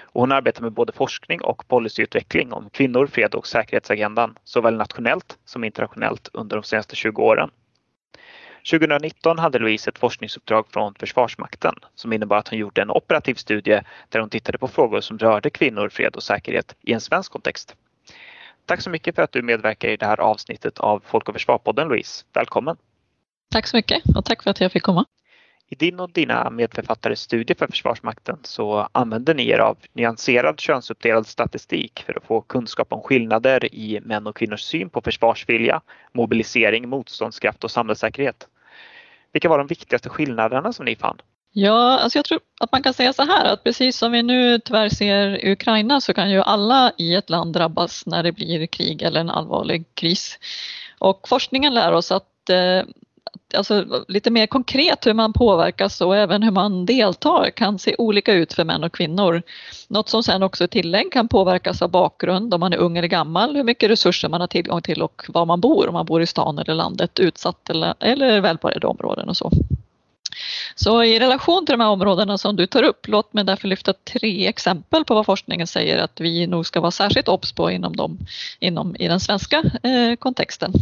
Och 0.00 0.20
hon 0.20 0.32
arbetar 0.32 0.62
med 0.62 0.72
både 0.72 0.92
forskning 0.92 1.42
och 1.42 1.68
policyutveckling 1.68 2.52
om 2.52 2.70
kvinnor, 2.70 3.06
fred 3.06 3.34
och 3.34 3.46
säkerhetsagendan, 3.46 4.38
såväl 4.44 4.76
nationellt 4.76 5.38
som 5.44 5.64
internationellt 5.64 6.28
under 6.32 6.56
de 6.56 6.62
senaste 6.62 6.96
20 6.96 7.22
åren. 7.22 7.50
2019 8.70 9.38
hade 9.38 9.58
Louise 9.58 9.90
ett 9.90 9.98
forskningsuppdrag 9.98 10.66
från 10.70 10.94
Försvarsmakten 10.94 11.74
som 11.94 12.12
innebar 12.12 12.36
att 12.36 12.48
hon 12.48 12.58
gjorde 12.58 12.82
en 12.82 12.90
operativ 12.90 13.34
studie 13.34 13.80
där 14.08 14.20
hon 14.20 14.30
tittade 14.30 14.58
på 14.58 14.68
frågor 14.68 15.00
som 15.00 15.18
rörde 15.18 15.50
kvinnor, 15.50 15.88
fred 15.88 16.16
och 16.16 16.22
säkerhet 16.22 16.76
i 16.80 16.92
en 16.92 17.00
svensk 17.00 17.32
kontext. 17.32 17.76
Tack 18.66 18.80
så 18.80 18.90
mycket 18.90 19.14
för 19.14 19.22
att 19.22 19.32
du 19.32 19.42
medverkar 19.42 19.88
i 19.88 19.96
det 19.96 20.06
här 20.06 20.20
avsnittet 20.20 20.78
av 20.78 21.02
Folk 21.06 21.28
och 21.28 21.34
Försvar-podden 21.34 21.88
Louise. 21.88 22.24
Välkommen! 22.32 22.76
Tack 23.52 23.66
så 23.66 23.76
mycket 23.76 24.02
och 24.16 24.24
tack 24.24 24.42
för 24.42 24.50
att 24.50 24.60
jag 24.60 24.72
fick 24.72 24.82
komma. 24.82 25.04
I 25.68 25.74
din 25.74 26.00
och 26.00 26.10
dina 26.12 26.50
medförfattares 26.50 27.20
studie 27.20 27.54
för 27.54 27.66
Försvarsmakten 27.66 28.38
så 28.42 28.88
använder 28.92 29.34
ni 29.34 29.48
er 29.48 29.58
av 29.58 29.78
nyanserad 29.92 30.60
könsuppdelad 30.60 31.26
statistik 31.26 32.02
för 32.06 32.16
att 32.16 32.24
få 32.24 32.40
kunskap 32.40 32.92
om 32.92 33.02
skillnader 33.02 33.74
i 33.74 34.00
män 34.02 34.26
och 34.26 34.36
kvinnors 34.36 34.60
syn 34.60 34.90
på 34.90 35.00
försvarsvilja, 35.00 35.80
mobilisering, 36.12 36.88
motståndskraft 36.88 37.64
och 37.64 37.70
samhällssäkerhet. 37.70 38.48
Vilka 39.32 39.48
var 39.48 39.58
de 39.58 39.66
viktigaste 39.66 40.08
skillnaderna 40.08 40.72
som 40.72 40.84
ni 40.84 40.96
fann? 40.96 41.18
Ja, 41.52 41.98
alltså 41.98 42.18
jag 42.18 42.24
tror 42.24 42.40
att 42.60 42.72
man 42.72 42.82
kan 42.82 42.94
säga 42.94 43.12
så 43.12 43.22
här 43.22 43.44
att 43.44 43.64
precis 43.64 43.96
som 43.96 44.12
vi 44.12 44.22
nu 44.22 44.58
tyvärr 44.58 44.88
ser 44.88 45.44
i 45.44 45.52
Ukraina 45.52 46.00
så 46.00 46.14
kan 46.14 46.30
ju 46.30 46.40
alla 46.40 46.92
i 46.98 47.14
ett 47.14 47.30
land 47.30 47.52
drabbas 47.52 48.06
när 48.06 48.22
det 48.22 48.32
blir 48.32 48.66
krig 48.66 49.02
eller 49.02 49.20
en 49.20 49.30
allvarlig 49.30 49.84
kris. 49.94 50.38
Och 50.98 51.28
forskningen 51.28 51.74
lär 51.74 51.92
oss 51.92 52.12
att 52.12 52.50
eh, 52.50 52.82
alltså, 53.54 54.04
lite 54.08 54.30
mer 54.30 54.46
konkret 54.46 55.06
hur 55.06 55.14
man 55.14 55.32
påverkas 55.32 56.00
och 56.00 56.16
även 56.16 56.42
hur 56.42 56.50
man 56.50 56.86
deltar 56.86 57.50
kan 57.50 57.78
se 57.78 57.94
olika 57.98 58.32
ut 58.32 58.52
för 58.52 58.64
män 58.64 58.84
och 58.84 58.92
kvinnor. 58.92 59.42
Något 59.88 60.08
som 60.08 60.22
sen 60.22 60.42
också 60.42 60.64
i 60.64 60.68
tillägg 60.68 61.12
kan 61.12 61.28
påverkas 61.28 61.82
av 61.82 61.90
bakgrund, 61.90 62.54
om 62.54 62.60
man 62.60 62.72
är 62.72 62.76
ung 62.76 62.96
eller 62.96 63.08
gammal, 63.08 63.56
hur 63.56 63.64
mycket 63.64 63.90
resurser 63.90 64.28
man 64.28 64.40
har 64.40 64.48
tillgång 64.48 64.82
till 64.82 65.02
och 65.02 65.24
var 65.28 65.46
man 65.46 65.60
bor, 65.60 65.88
om 65.88 65.94
man 65.94 66.06
bor 66.06 66.22
i 66.22 66.26
stan 66.26 66.58
eller 66.58 66.74
landet, 66.74 67.18
utsatt 67.20 67.70
eller, 67.70 67.94
eller 68.00 68.40
välbärgade 68.40 68.86
områden 68.86 69.28
och 69.28 69.36
så. 69.36 69.50
Så 70.74 71.02
i 71.02 71.20
relation 71.20 71.66
till 71.66 71.72
de 71.72 71.80
här 71.80 71.88
områdena 71.88 72.38
som 72.38 72.56
du 72.56 72.66
tar 72.66 72.82
upp, 72.82 73.08
låt 73.08 73.32
mig 73.32 73.44
därför 73.44 73.68
lyfta 73.68 73.92
tre 73.92 74.46
exempel 74.46 75.04
på 75.04 75.14
vad 75.14 75.26
forskningen 75.26 75.66
säger 75.66 75.98
att 75.98 76.20
vi 76.20 76.46
nog 76.46 76.66
ska 76.66 76.80
vara 76.80 76.90
särskilt 76.90 77.28
obs 77.28 77.52
på 77.52 77.70
inom, 77.70 77.96
dem, 77.96 78.18
inom 78.60 78.96
i 78.98 79.08
den 79.08 79.20
svenska 79.20 79.62
eh, 79.82 80.16
kontexten. 80.18 80.72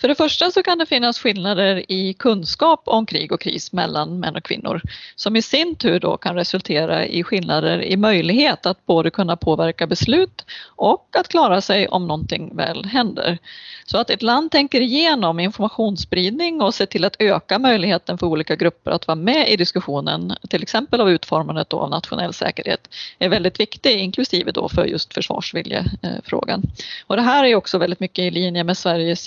För 0.00 0.08
det 0.08 0.14
första 0.14 0.50
så 0.50 0.62
kan 0.62 0.78
det 0.78 0.86
finnas 0.86 1.18
skillnader 1.18 1.92
i 1.92 2.14
kunskap 2.14 2.82
om 2.84 3.06
krig 3.06 3.32
och 3.32 3.40
kris 3.40 3.72
mellan 3.72 4.20
män 4.20 4.36
och 4.36 4.44
kvinnor 4.44 4.80
som 5.16 5.36
i 5.36 5.42
sin 5.42 5.74
tur 5.74 6.00
då 6.00 6.16
kan 6.16 6.34
resultera 6.34 7.06
i 7.06 7.22
skillnader 7.22 7.82
i 7.82 7.96
möjlighet 7.96 8.66
att 8.66 8.86
både 8.86 9.10
kunna 9.10 9.36
påverka 9.36 9.86
beslut 9.86 10.44
och 10.66 11.08
att 11.18 11.28
klara 11.28 11.60
sig 11.60 11.88
om 11.88 12.06
någonting 12.06 12.56
väl 12.56 12.84
händer. 12.84 13.38
Så 13.86 13.98
att 13.98 14.10
ett 14.10 14.22
land 14.22 14.50
tänker 14.50 14.80
igenom 14.80 15.40
informationsspridning 15.40 16.62
och 16.62 16.74
ser 16.74 16.86
till 16.86 17.04
att 17.04 17.16
öka 17.18 17.58
möjligheten 17.58 18.18
för 18.18 18.26
olika 18.26 18.56
grupper 18.56 18.90
att 18.90 19.06
vara 19.06 19.16
med 19.16 19.50
i 19.50 19.56
diskussionen, 19.56 20.36
till 20.48 20.62
exempel 20.62 21.00
av 21.00 21.10
utformandet 21.10 21.72
av 21.72 21.90
nationell 21.90 22.32
säkerhet, 22.32 22.88
är 23.18 23.28
väldigt 23.28 23.60
viktig, 23.60 24.00
inklusive 24.00 24.52
då 24.52 24.68
för 24.68 24.84
just 24.84 25.14
försvarsviljefrågan. 25.14 26.62
Eh, 26.64 26.84
och 27.06 27.16
det 27.16 27.22
här 27.22 27.44
är 27.44 27.54
också 27.54 27.78
väldigt 27.78 28.00
mycket 28.00 28.22
i 28.22 28.30
linje 28.30 28.64
med 28.64 28.78
Sveriges 28.78 29.22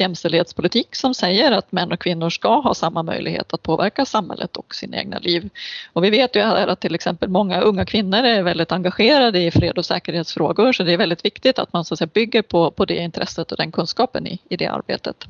politik 0.62 0.96
som 0.96 1.14
säger 1.14 1.52
att 1.52 1.72
män 1.72 1.92
och 1.92 2.00
kvinnor 2.00 2.30
ska 2.30 2.62
ha 2.62 2.74
samma 2.74 3.04
möjlighet 3.04 3.54
att 3.54 3.64
påverka 3.64 4.06
samhället 4.06 4.58
och 4.58 4.76
sina 4.76 4.98
egna 4.98 5.20
liv. 5.20 5.50
Och 5.94 6.04
vi 6.04 6.10
vet 6.10 6.36
ju 6.36 6.42
här 6.42 6.68
att 6.68 6.80
till 6.80 6.96
exempel 6.96 7.30
många 7.30 7.62
unga 7.62 7.86
kvinnor 7.86 8.20
är 8.20 8.44
väldigt 8.44 8.72
engagerade 8.72 9.40
i 9.40 9.52
fred 9.52 9.78
och 9.78 9.86
säkerhetsfrågor 9.86 10.74
så 10.74 10.84
det 10.84 10.94
är 10.94 10.98
väldigt 10.98 11.26
viktigt 11.26 11.60
att 11.60 11.74
man 11.74 11.86
så 11.86 11.94
att 11.94 11.98
säga, 11.98 12.10
bygger 12.14 12.42
på, 12.42 12.72
på 12.72 12.86
det 12.86 12.98
intresset 12.98 13.52
och 13.52 13.58
den 13.58 13.72
kunskapen 13.72 14.28
i, 14.28 14.40
i 14.50 14.58
det 14.58 14.68
arbetet. 14.68 15.26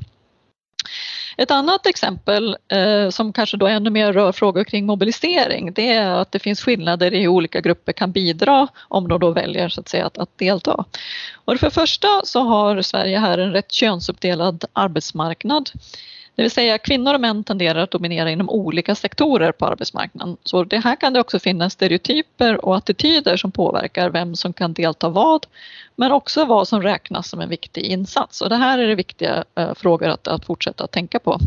Ett 1.41 1.51
annat 1.51 1.85
exempel 1.85 2.57
eh, 2.67 3.09
som 3.09 3.33
kanske 3.33 3.57
då 3.57 3.67
ännu 3.67 3.89
mer 3.89 4.13
rör 4.13 4.31
frågor 4.31 4.63
kring 4.63 4.85
mobilisering 4.85 5.73
det 5.73 5.93
är 5.93 6.09
att 6.09 6.31
det 6.31 6.39
finns 6.39 6.61
skillnader 6.61 7.13
i 7.13 7.19
hur 7.19 7.27
olika 7.27 7.61
grupper 7.61 7.93
kan 7.93 8.11
bidra 8.11 8.67
om 8.87 9.07
de 9.07 9.19
då 9.19 9.31
väljer 9.31 9.69
så 9.69 9.81
att, 9.81 9.89
säga, 9.89 10.05
att, 10.05 10.17
att 10.17 10.37
delta. 10.37 10.85
Och 11.35 11.59
för 11.59 11.67
det 11.67 11.71
första 11.71 12.07
så 12.23 12.39
har 12.39 12.81
Sverige 12.81 13.19
här 13.19 13.37
en 13.37 13.51
rätt 13.51 13.71
könsuppdelad 13.71 14.65
arbetsmarknad. 14.73 15.69
Det 16.35 16.41
vill 16.41 16.51
säga 16.51 16.77
kvinnor 16.77 17.13
och 17.13 17.21
män 17.21 17.43
tenderar 17.43 17.79
att 17.79 17.91
dominera 17.91 18.31
inom 18.31 18.49
olika 18.49 18.95
sektorer 18.95 19.51
på 19.51 19.65
arbetsmarknaden. 19.65 20.37
Så 20.43 20.63
det 20.63 20.77
här 20.77 20.95
kan 20.95 21.13
det 21.13 21.19
också 21.19 21.39
finnas 21.39 21.73
stereotyper 21.73 22.65
och 22.65 22.77
attityder 22.77 23.37
som 23.37 23.51
påverkar 23.51 24.09
vem 24.09 24.35
som 24.35 24.53
kan 24.53 24.73
delta 24.73 25.09
vad, 25.09 25.45
men 25.95 26.11
också 26.11 26.45
vad 26.45 26.67
som 26.67 26.81
räknas 26.81 27.29
som 27.29 27.41
en 27.41 27.49
viktig 27.49 27.81
insats. 27.81 28.41
Och 28.41 28.49
det 28.49 28.55
här 28.55 28.79
är 28.79 28.87
det 28.87 28.95
viktiga 28.95 29.43
eh, 29.55 29.73
frågor 29.73 30.07
att, 30.09 30.27
att 30.27 30.45
fortsätta 30.45 30.87
tänka 30.87 31.19
på. 31.19 31.39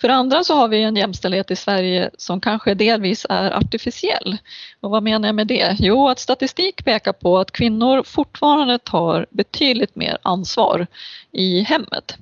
För 0.00 0.08
det 0.08 0.14
andra 0.14 0.44
så 0.44 0.54
har 0.54 0.68
vi 0.68 0.82
en 0.82 0.96
jämställdhet 0.96 1.50
i 1.50 1.56
Sverige 1.56 2.10
som 2.18 2.40
kanske 2.40 2.74
delvis 2.74 3.26
är 3.28 3.50
artificiell. 3.50 4.36
Och 4.80 4.90
vad 4.90 5.02
menar 5.02 5.28
jag 5.28 5.34
med 5.34 5.46
det? 5.46 5.76
Jo, 5.78 6.08
att 6.08 6.18
statistik 6.18 6.84
pekar 6.84 7.12
på 7.12 7.38
att 7.38 7.50
kvinnor 7.50 8.02
fortfarande 8.02 8.78
tar 8.78 9.26
betydligt 9.30 9.96
mer 9.96 10.18
ansvar 10.22 10.86
i 11.32 11.60
hemmet. 11.60 12.16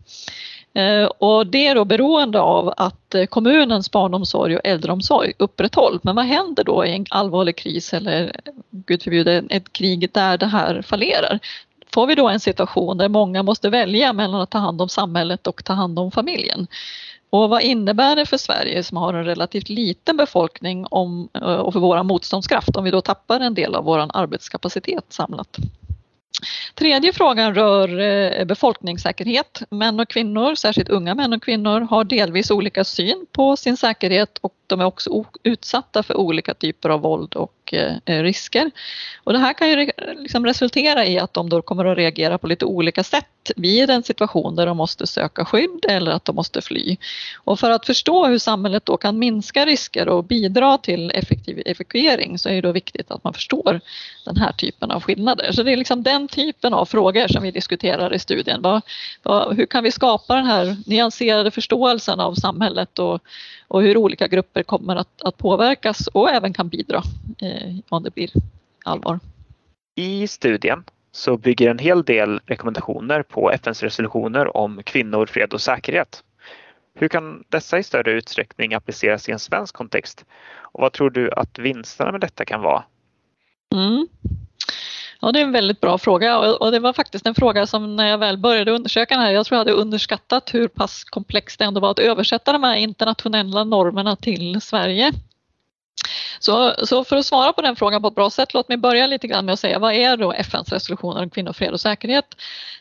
Eh, 0.75 1.05
och 1.05 1.47
det 1.47 1.67
är 1.67 1.75
då 1.75 1.85
beroende 1.85 2.41
av 2.41 2.75
att 2.77 3.15
eh, 3.15 3.27
kommunens 3.27 3.91
barnomsorg 3.91 4.57
och 4.57 4.61
äldreomsorg 4.65 5.33
upprätthålls. 5.39 6.01
Men 6.05 6.17
vad 6.17 6.25
händer 6.25 6.65
då 6.65 6.87
i 6.87 6.95
en 6.95 7.07
allvarlig 7.11 7.57
kris 7.57 7.95
eller 7.95 8.41
gud 8.71 9.03
förbjude 9.03 9.45
ett 9.51 9.73
krig 9.73 10.11
där 10.13 10.39
det 10.39 10.47
här 10.47 10.83
fallerar? 10.83 11.39
Får 11.95 12.07
vi 12.07 12.15
då 12.15 12.29
en 12.29 12.41
situation 12.41 12.99
där 12.99 13.09
många 13.09 13.43
måste 13.43 13.71
välja 13.71 14.13
mellan 14.13 14.41
att 14.41 14.51
ta 14.51 14.59
hand 14.59 14.83
om 14.83 14.89
samhället 14.89 15.47
och 15.47 15.65
ta 15.65 15.73
hand 15.73 15.99
om 15.99 16.11
familjen? 16.11 16.67
Och 17.31 17.51
vad 17.51 17.63
innebär 17.63 18.17
det 18.17 18.27
för 18.27 18.37
Sverige 18.37 18.83
som 18.83 18.97
har 18.97 19.15
en 19.15 19.25
relativt 19.25 19.69
liten 19.69 20.17
befolkning 20.17 20.87
om, 20.91 21.29
eh, 21.35 21.43
och 21.43 21.73
för 21.73 21.81
vår 21.81 22.03
motståndskraft 22.03 22.77
om 22.77 22.85
vi 22.85 22.91
då 22.91 23.01
tappar 23.01 23.41
en 23.41 23.55
del 23.55 23.75
av 23.75 23.85
vår 23.85 24.07
arbetskapacitet 24.15 25.05
samlat? 25.09 25.59
Tredje 26.75 27.13
frågan 27.13 27.55
rör 27.55 28.01
eh, 28.01 28.45
befolkningssäkerhet. 28.45 29.63
Män 29.71 30.01
och 30.01 30.09
kvinnor, 30.09 30.55
särskilt 30.55 30.89
unga 30.89 31.15
män 31.15 31.33
och 31.33 31.43
kvinnor, 31.43 31.81
har 31.81 32.05
delvis 32.05 32.51
olika 32.51 32.85
syn 32.85 33.27
på 33.33 33.57
sin 33.57 33.77
säkerhet 33.77 34.39
och 34.41 34.55
de 34.67 34.81
är 34.81 34.85
också 34.85 35.25
utsatta 35.43 36.03
för 36.03 36.17
olika 36.17 36.55
typer 36.55 36.89
av 36.89 37.01
våld 37.01 37.35
och 37.35 37.75
eh, 37.75 38.23
risker. 38.23 38.71
Och 39.25 39.33
det 39.33 39.39
här 39.39 39.53
kan 39.53 39.71
ju 39.71 39.91
liksom 40.19 40.47
resultera 40.47 41.07
i 41.07 41.19
att 41.19 41.35
de 41.35 41.49
då 41.49 41.63
kommer 41.63 41.85
att 41.85 41.99
reagera 41.99 42.39
på 42.39 42.47
lite 42.47 42.65
olika 42.65 43.05
sätt 43.05 43.27
vid 43.57 43.91
en 43.91 44.03
situation 44.03 44.57
där 44.57 44.67
de 44.67 44.77
måste 44.77 45.07
söka 45.07 45.45
skydd 45.45 45.85
eller 45.89 46.13
att 46.13 46.25
de 46.25 46.37
måste 46.37 46.63
fly. 46.63 46.97
Och 47.37 47.61
för 47.61 47.71
att 47.71 47.87
förstå 47.87 48.27
hur 48.27 48.39
samhället 48.39 48.87
då 48.87 48.97
kan 48.97 49.19
minska 49.19 49.67
risker 49.67 50.09
och 50.09 50.25
bidra 50.25 50.79
till 50.79 51.11
effektiv 51.11 51.63
evakuering 51.67 52.39
så 52.39 52.49
är 52.49 52.55
det 52.55 52.61
då 52.61 52.73
viktigt 52.73 53.11
att 53.11 53.25
man 53.25 53.33
förstår 53.33 53.81
den 54.25 54.37
här 54.37 54.53
typen 54.53 54.91
av 54.91 55.03
skillnader. 55.03 55.53
Så 55.53 55.63
det 55.63 55.73
är 55.73 55.77
liksom 55.77 56.03
den 56.03 56.29
typen 56.29 56.75
av 56.75 56.87
frågor 56.87 57.29
som 57.29 57.43
vi 57.43 57.51
diskuterar 57.51 58.15
i 58.15 58.19
studien. 58.19 58.63
Vad, 58.63 58.83
vad, 59.23 59.57
hur 59.57 59.67
kan 59.67 59.85
vi 59.85 59.91
skapa 59.91 60.35
den 60.35 60.47
här 60.47 60.77
nyanserade 60.87 61.51
förståelsen 61.51 62.21
av 62.21 62.35
samhället 62.35 62.99
och, 62.99 63.23
och 63.75 63.83
hur 63.83 63.97
olika 63.97 64.29
grupper 64.29 64.63
kommer 64.63 64.97
att, 64.97 65.23
att 65.23 65.39
påverkas 65.39 66.07
och 66.07 66.31
även 66.31 66.53
kan 66.53 66.69
bidra 66.69 67.03
eh, 67.39 67.75
om 67.89 68.03
det 68.03 68.15
blir 68.15 68.31
allvar. 68.85 69.21
I 69.95 70.27
studien 70.27 70.85
så 71.13 71.37
bygger 71.37 71.71
en 71.71 71.79
hel 71.79 72.05
del 72.05 72.41
rekommendationer 72.47 73.23
på 73.23 73.51
FNs 73.51 73.83
resolutioner 73.83 74.57
om 74.57 74.83
kvinnor, 74.83 75.27
fred 75.27 75.53
och 75.53 75.61
säkerhet. 75.61 76.25
Hur 76.95 77.09
kan 77.09 77.45
dessa 77.49 77.79
i 77.79 77.83
större 77.83 78.13
utsträckning 78.13 78.75
appliceras 78.75 79.29
i 79.29 79.33
en 79.33 79.39
svensk 79.39 79.75
kontext? 79.75 80.25
Och 80.57 80.81
vad 80.81 80.93
tror 80.93 81.11
du 81.11 81.31
att 81.31 81.59
vinsterna 81.59 82.13
med 82.13 82.21
detta 82.21 82.45
kan 82.45 82.61
vara? 82.63 82.85
Mm. 83.75 84.09
Ja, 85.25 85.33
det 85.33 85.39
är 85.39 85.45
en 85.45 85.53
väldigt 85.53 85.81
bra 85.81 85.99
fråga 85.99 86.39
och 86.39 86.73
det 86.73 86.79
var 86.79 86.93
faktiskt 86.93 87.27
en 87.27 87.35
fråga 87.35 87.67
som 87.67 87.97
när 87.97 88.09
jag 88.09 88.19
väl 88.19 88.39
började 88.39 88.71
undersöka 88.71 89.15
den 89.15 89.25
här, 89.25 89.33
jag 89.33 89.47
tror 89.47 89.57
jag 89.57 89.61
hade 89.61 89.73
underskattat 89.73 90.55
hur 90.55 90.69
pass 90.69 91.05
komplext 91.05 91.59
det 91.59 91.65
ändå 91.65 91.81
var 91.81 91.91
att 91.91 91.99
översätta 91.99 92.53
de 92.53 92.63
här 92.63 92.77
internationella 92.77 93.65
normerna 93.65 94.17
till 94.17 94.61
Sverige. 94.61 95.13
Så, 96.45 96.75
så, 96.87 97.05
för 97.05 97.17
att 97.17 97.27
svara 97.27 97.53
på 97.53 97.63
den 97.63 97.77
frågan 97.77 98.03
på 98.03 98.09
ett 98.09 98.15
bra 98.15 98.31
sätt, 98.31 98.55
låt 98.55 98.69
mig 98.69 98.79
börja 98.79 99.07
lite 99.07 99.27
grann 99.27 99.45
med 99.45 99.53
att 99.53 99.61
säga 99.61 99.79
vad 99.79 99.95
är 99.95 100.17
då 100.17 100.33
FNs 100.33 100.73
resolutioner 100.73 101.23
om 101.23 101.31
kvinnor, 101.31 101.53
fred 101.53 101.73
och 101.73 101.81
säkerhet? 101.81 102.37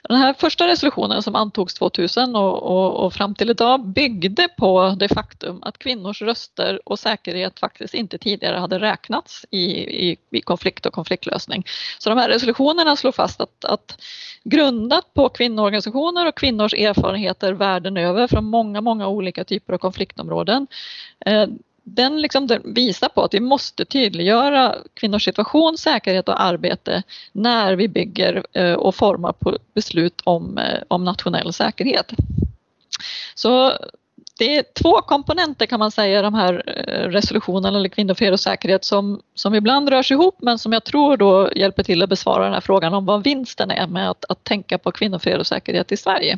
Den 0.10 0.18
här 0.18 0.34
första 0.34 0.68
resolutionen 0.68 1.24
som 1.24 1.36
antogs 1.36 1.74
2000 1.74 2.36
och, 2.36 2.64
och, 2.64 3.06
och, 3.06 3.14
fram 3.14 3.36
till 3.36 3.50
idag 3.50 3.86
byggde 3.86 4.48
på 4.58 4.96
det 5.00 5.10
faktum 5.10 5.60
att 5.64 5.78
kvinnors 5.78 6.22
röster 6.22 6.80
och 6.86 7.00
säkerhet 7.00 7.60
faktiskt 7.60 7.94
inte 7.94 8.18
tidigare 8.18 8.58
hade 8.58 8.80
räknats 8.80 9.46
i, 9.50 9.66
i, 10.10 10.18
i 10.32 10.42
konflikt 10.42 10.86
och 10.86 10.94
konfliktlösning. 10.94 11.64
Så 12.00 12.10
de 12.10 12.20
här 12.20 12.30
resolutionerna 12.30 12.96
slår 12.96 13.12
fast 13.12 13.42
att, 13.42 13.66
att 13.66 13.98
grundat 14.44 15.14
på 15.14 15.30
kvinnoorganisationer 15.30 16.28
och 16.28 16.38
kvinnors 16.38 16.74
erfarenheter 16.74 17.54
världen 17.54 17.98
över 17.98 18.28
från 18.28 18.46
många, 18.46 18.82
många 18.82 19.08
olika 19.08 19.44
typer 19.44 19.74
av 19.74 19.78
konfliktområden 19.78 20.68
eh, 21.26 21.48
den, 21.84 22.22
liksom, 22.22 22.48
den 22.48 22.74
visar 22.74 23.10
på 23.10 23.24
att 23.24 23.34
vi 23.34 23.40
måste 23.40 23.86
tydliggöra 23.86 24.76
kvinnors 24.94 25.26
situation, 25.26 25.78
säkerhet 25.78 26.30
och 26.30 26.42
arbete 26.42 27.04
när 27.32 27.76
vi 27.76 27.88
bygger 27.88 28.46
eh, 28.54 28.74
och 28.74 28.96
formar 28.96 29.34
beslut 29.74 30.22
om, 30.24 30.58
eh, 30.58 30.80
om 30.88 31.04
nationell 31.04 31.54
säkerhet. 31.54 32.12
Så 33.36 33.74
det 34.38 34.58
är 34.58 34.64
två 34.82 35.02
komponenter 35.02 35.66
kan 35.66 35.80
man 35.80 35.92
säga 35.92 36.22
de 36.22 36.34
här 36.34 36.64
eh, 36.68 37.10
resolutionerna 37.10 37.78
eller 37.78 37.90
kvinnofred 37.90 38.34
och 38.34 38.40
säkerhet 38.40 38.86
som, 38.86 39.22
som 39.36 39.56
ibland 39.56 39.90
rörs 39.90 40.12
ihop 40.12 40.36
men 40.42 40.60
som 40.60 40.74
jag 40.74 40.84
tror 40.84 41.18
då 41.18 41.50
hjälper 41.56 41.84
till 41.84 42.04
att 42.04 42.10
besvara 42.10 42.44
den 42.44 42.54
här 42.54 42.62
frågan 42.62 42.94
om 42.94 43.06
vad 43.06 43.24
vinsten 43.24 43.72
är 43.72 43.88
med 43.88 44.10
att, 44.10 44.26
att 44.30 44.44
tänka 44.44 44.78
på 44.78 44.92
kvinnofred 44.92 45.40
och 45.40 45.48
säkerhet 45.48 45.92
i 45.92 45.98
Sverige. 45.98 46.38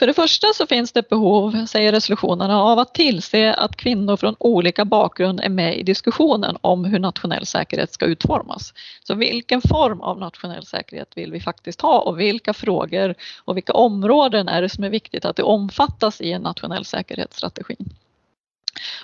För 0.00 0.06
det 0.06 0.14
första 0.14 0.46
så 0.54 0.66
finns 0.66 0.92
det 0.92 1.00
ett 1.00 1.08
behov, 1.08 1.66
säger 1.66 1.92
resolutionerna, 1.92 2.62
av 2.62 2.78
att 2.78 2.94
tillse 2.94 3.54
att 3.54 3.76
kvinnor 3.76 4.16
från 4.16 4.36
olika 4.38 4.84
bakgrund 4.84 5.40
är 5.40 5.48
med 5.48 5.78
i 5.78 5.82
diskussionen 5.82 6.56
om 6.60 6.84
hur 6.84 6.98
nationell 6.98 7.46
säkerhet 7.46 7.92
ska 7.92 8.06
utformas. 8.06 8.74
Så 9.04 9.14
vilken 9.14 9.60
form 9.60 10.00
av 10.00 10.18
nationell 10.18 10.66
säkerhet 10.66 11.12
vill 11.16 11.32
vi 11.32 11.40
faktiskt 11.40 11.80
ha 11.80 12.00
och 12.00 12.20
vilka 12.20 12.52
frågor 12.52 13.14
och 13.44 13.56
vilka 13.56 13.72
områden 13.72 14.48
är 14.48 14.62
det 14.62 14.68
som 14.68 14.84
är 14.84 14.90
viktigt 14.90 15.24
att 15.24 15.36
det 15.36 15.42
omfattas 15.42 16.20
i 16.20 16.32
en 16.32 16.42
nationell 16.42 16.84
säkerhetsstrategi. 16.84 17.76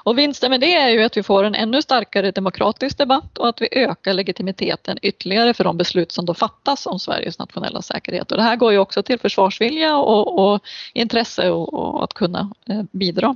Och 0.02 0.18
vinsten 0.18 0.50
med 0.50 0.60
det 0.60 0.74
är 0.74 0.88
ju 0.88 1.02
att 1.02 1.16
vi 1.16 1.22
får 1.22 1.44
en 1.44 1.54
ännu 1.54 1.82
starkare 1.82 2.30
demokratisk 2.30 2.98
debatt 2.98 3.38
och 3.38 3.48
att 3.48 3.60
vi 3.60 3.68
ökar 3.72 4.12
legitimiteten 4.12 4.98
ytterligare 5.02 5.54
för 5.54 5.64
de 5.64 5.76
beslut 5.76 6.12
som 6.12 6.26
då 6.26 6.34
fattas 6.34 6.86
om 6.86 6.98
Sveriges 6.98 7.38
nationella 7.38 7.82
säkerhet. 7.82 8.30
Och 8.30 8.36
det 8.36 8.42
här 8.42 8.56
går 8.56 8.72
ju 8.72 8.78
också 8.78 9.02
till 9.02 9.18
försvarsvilja 9.18 9.96
och, 9.96 10.38
och 10.38 10.62
intresse 10.92 11.50
och, 11.50 11.74
och, 11.74 12.04
att 12.04 12.14
kunna 12.14 12.50
eh, 12.68 12.82
bidra. 12.90 13.34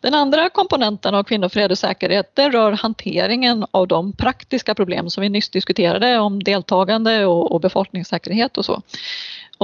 Den 0.00 0.14
andra 0.14 0.50
komponenten 0.50 1.14
av 1.14 1.24
kvinnofred 1.24 1.70
och 1.70 1.78
säkerhet 1.78 2.30
det 2.34 2.50
rör 2.50 2.72
hanteringen 2.72 3.66
av 3.70 3.88
de 3.88 4.12
praktiska 4.12 4.74
problem 4.74 5.10
som 5.10 5.22
vi 5.22 5.28
nyss 5.28 5.48
diskuterade 5.48 6.18
om 6.18 6.42
deltagande 6.42 7.26
och, 7.26 7.52
och 7.52 7.60
befolkningssäkerhet 7.60 8.58
och 8.58 8.64
så. 8.64 8.82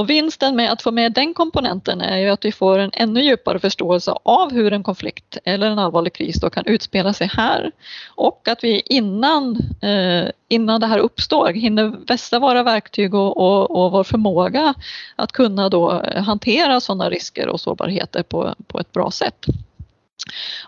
Och 0.00 0.10
vinsten 0.10 0.56
med 0.56 0.72
att 0.72 0.82
få 0.82 0.90
med 0.90 1.12
den 1.12 1.34
komponenten 1.34 2.00
är 2.00 2.18
ju 2.18 2.28
att 2.30 2.44
vi 2.44 2.52
får 2.52 2.78
en 2.78 2.90
ännu 2.92 3.20
djupare 3.22 3.58
förståelse 3.58 4.14
av 4.22 4.52
hur 4.52 4.72
en 4.72 4.82
konflikt 4.82 5.38
eller 5.44 5.70
en 5.70 5.78
allvarlig 5.78 6.12
kris 6.12 6.40
då 6.40 6.50
kan 6.50 6.66
utspela 6.66 7.12
sig 7.12 7.30
här. 7.32 7.72
Och 8.08 8.48
att 8.48 8.64
vi 8.64 8.82
innan, 8.86 9.56
eh, 9.82 10.30
innan 10.48 10.80
det 10.80 10.86
här 10.86 10.98
uppstår 10.98 11.52
hinner 11.52 11.92
vässa 12.06 12.38
våra 12.38 12.62
verktyg 12.62 13.14
och, 13.14 13.36
och, 13.36 13.70
och 13.70 13.92
vår 13.92 14.04
förmåga 14.04 14.74
att 15.16 15.32
kunna 15.32 15.68
då 15.68 16.02
hantera 16.16 16.80
sådana 16.80 17.10
risker 17.10 17.48
och 17.48 17.60
sårbarheter 17.60 18.22
på, 18.22 18.54
på 18.66 18.80
ett 18.80 18.92
bra 18.92 19.10
sätt. 19.10 19.46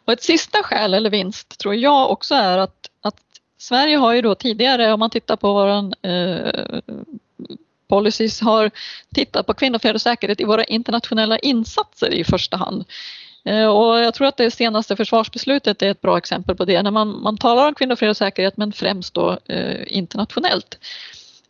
Och 0.04 0.12
ett 0.12 0.22
sista 0.22 0.62
skäl 0.62 0.94
eller 0.94 1.10
vinst 1.10 1.58
tror 1.58 1.74
jag 1.74 2.10
också 2.10 2.34
är 2.34 2.58
att, 2.58 2.90
att 3.02 3.20
Sverige 3.58 3.96
har 3.96 4.12
ju 4.12 4.22
då 4.22 4.34
tidigare, 4.34 4.92
om 4.92 5.00
man 5.00 5.10
tittar 5.10 5.36
på 5.36 5.52
våran 5.52 5.94
eh, 6.02 6.80
policies, 7.92 8.40
har 8.40 8.70
tittat 9.14 9.46
på 9.46 9.54
kvinnofred 9.54 9.94
och 9.94 10.02
säkerhet 10.02 10.40
i 10.40 10.44
våra 10.44 10.64
internationella 10.64 11.38
insatser 11.38 12.14
i 12.14 12.24
första 12.24 12.56
hand. 12.56 12.84
Eh, 13.44 13.66
och 13.66 14.00
jag 14.00 14.14
tror 14.14 14.26
att 14.26 14.36
det 14.36 14.50
senaste 14.50 14.96
försvarsbeslutet 14.96 15.82
är 15.82 15.90
ett 15.90 16.00
bra 16.00 16.18
exempel 16.18 16.56
på 16.56 16.64
det, 16.64 16.82
när 16.82 16.90
man, 16.90 17.22
man 17.22 17.36
talar 17.38 17.68
om 17.68 17.74
kvinnofred 17.74 18.10
och 18.10 18.16
säkerhet 18.16 18.56
men 18.56 18.72
främst 18.72 19.14
då 19.14 19.38
eh, 19.46 19.80
internationellt. 19.86 20.78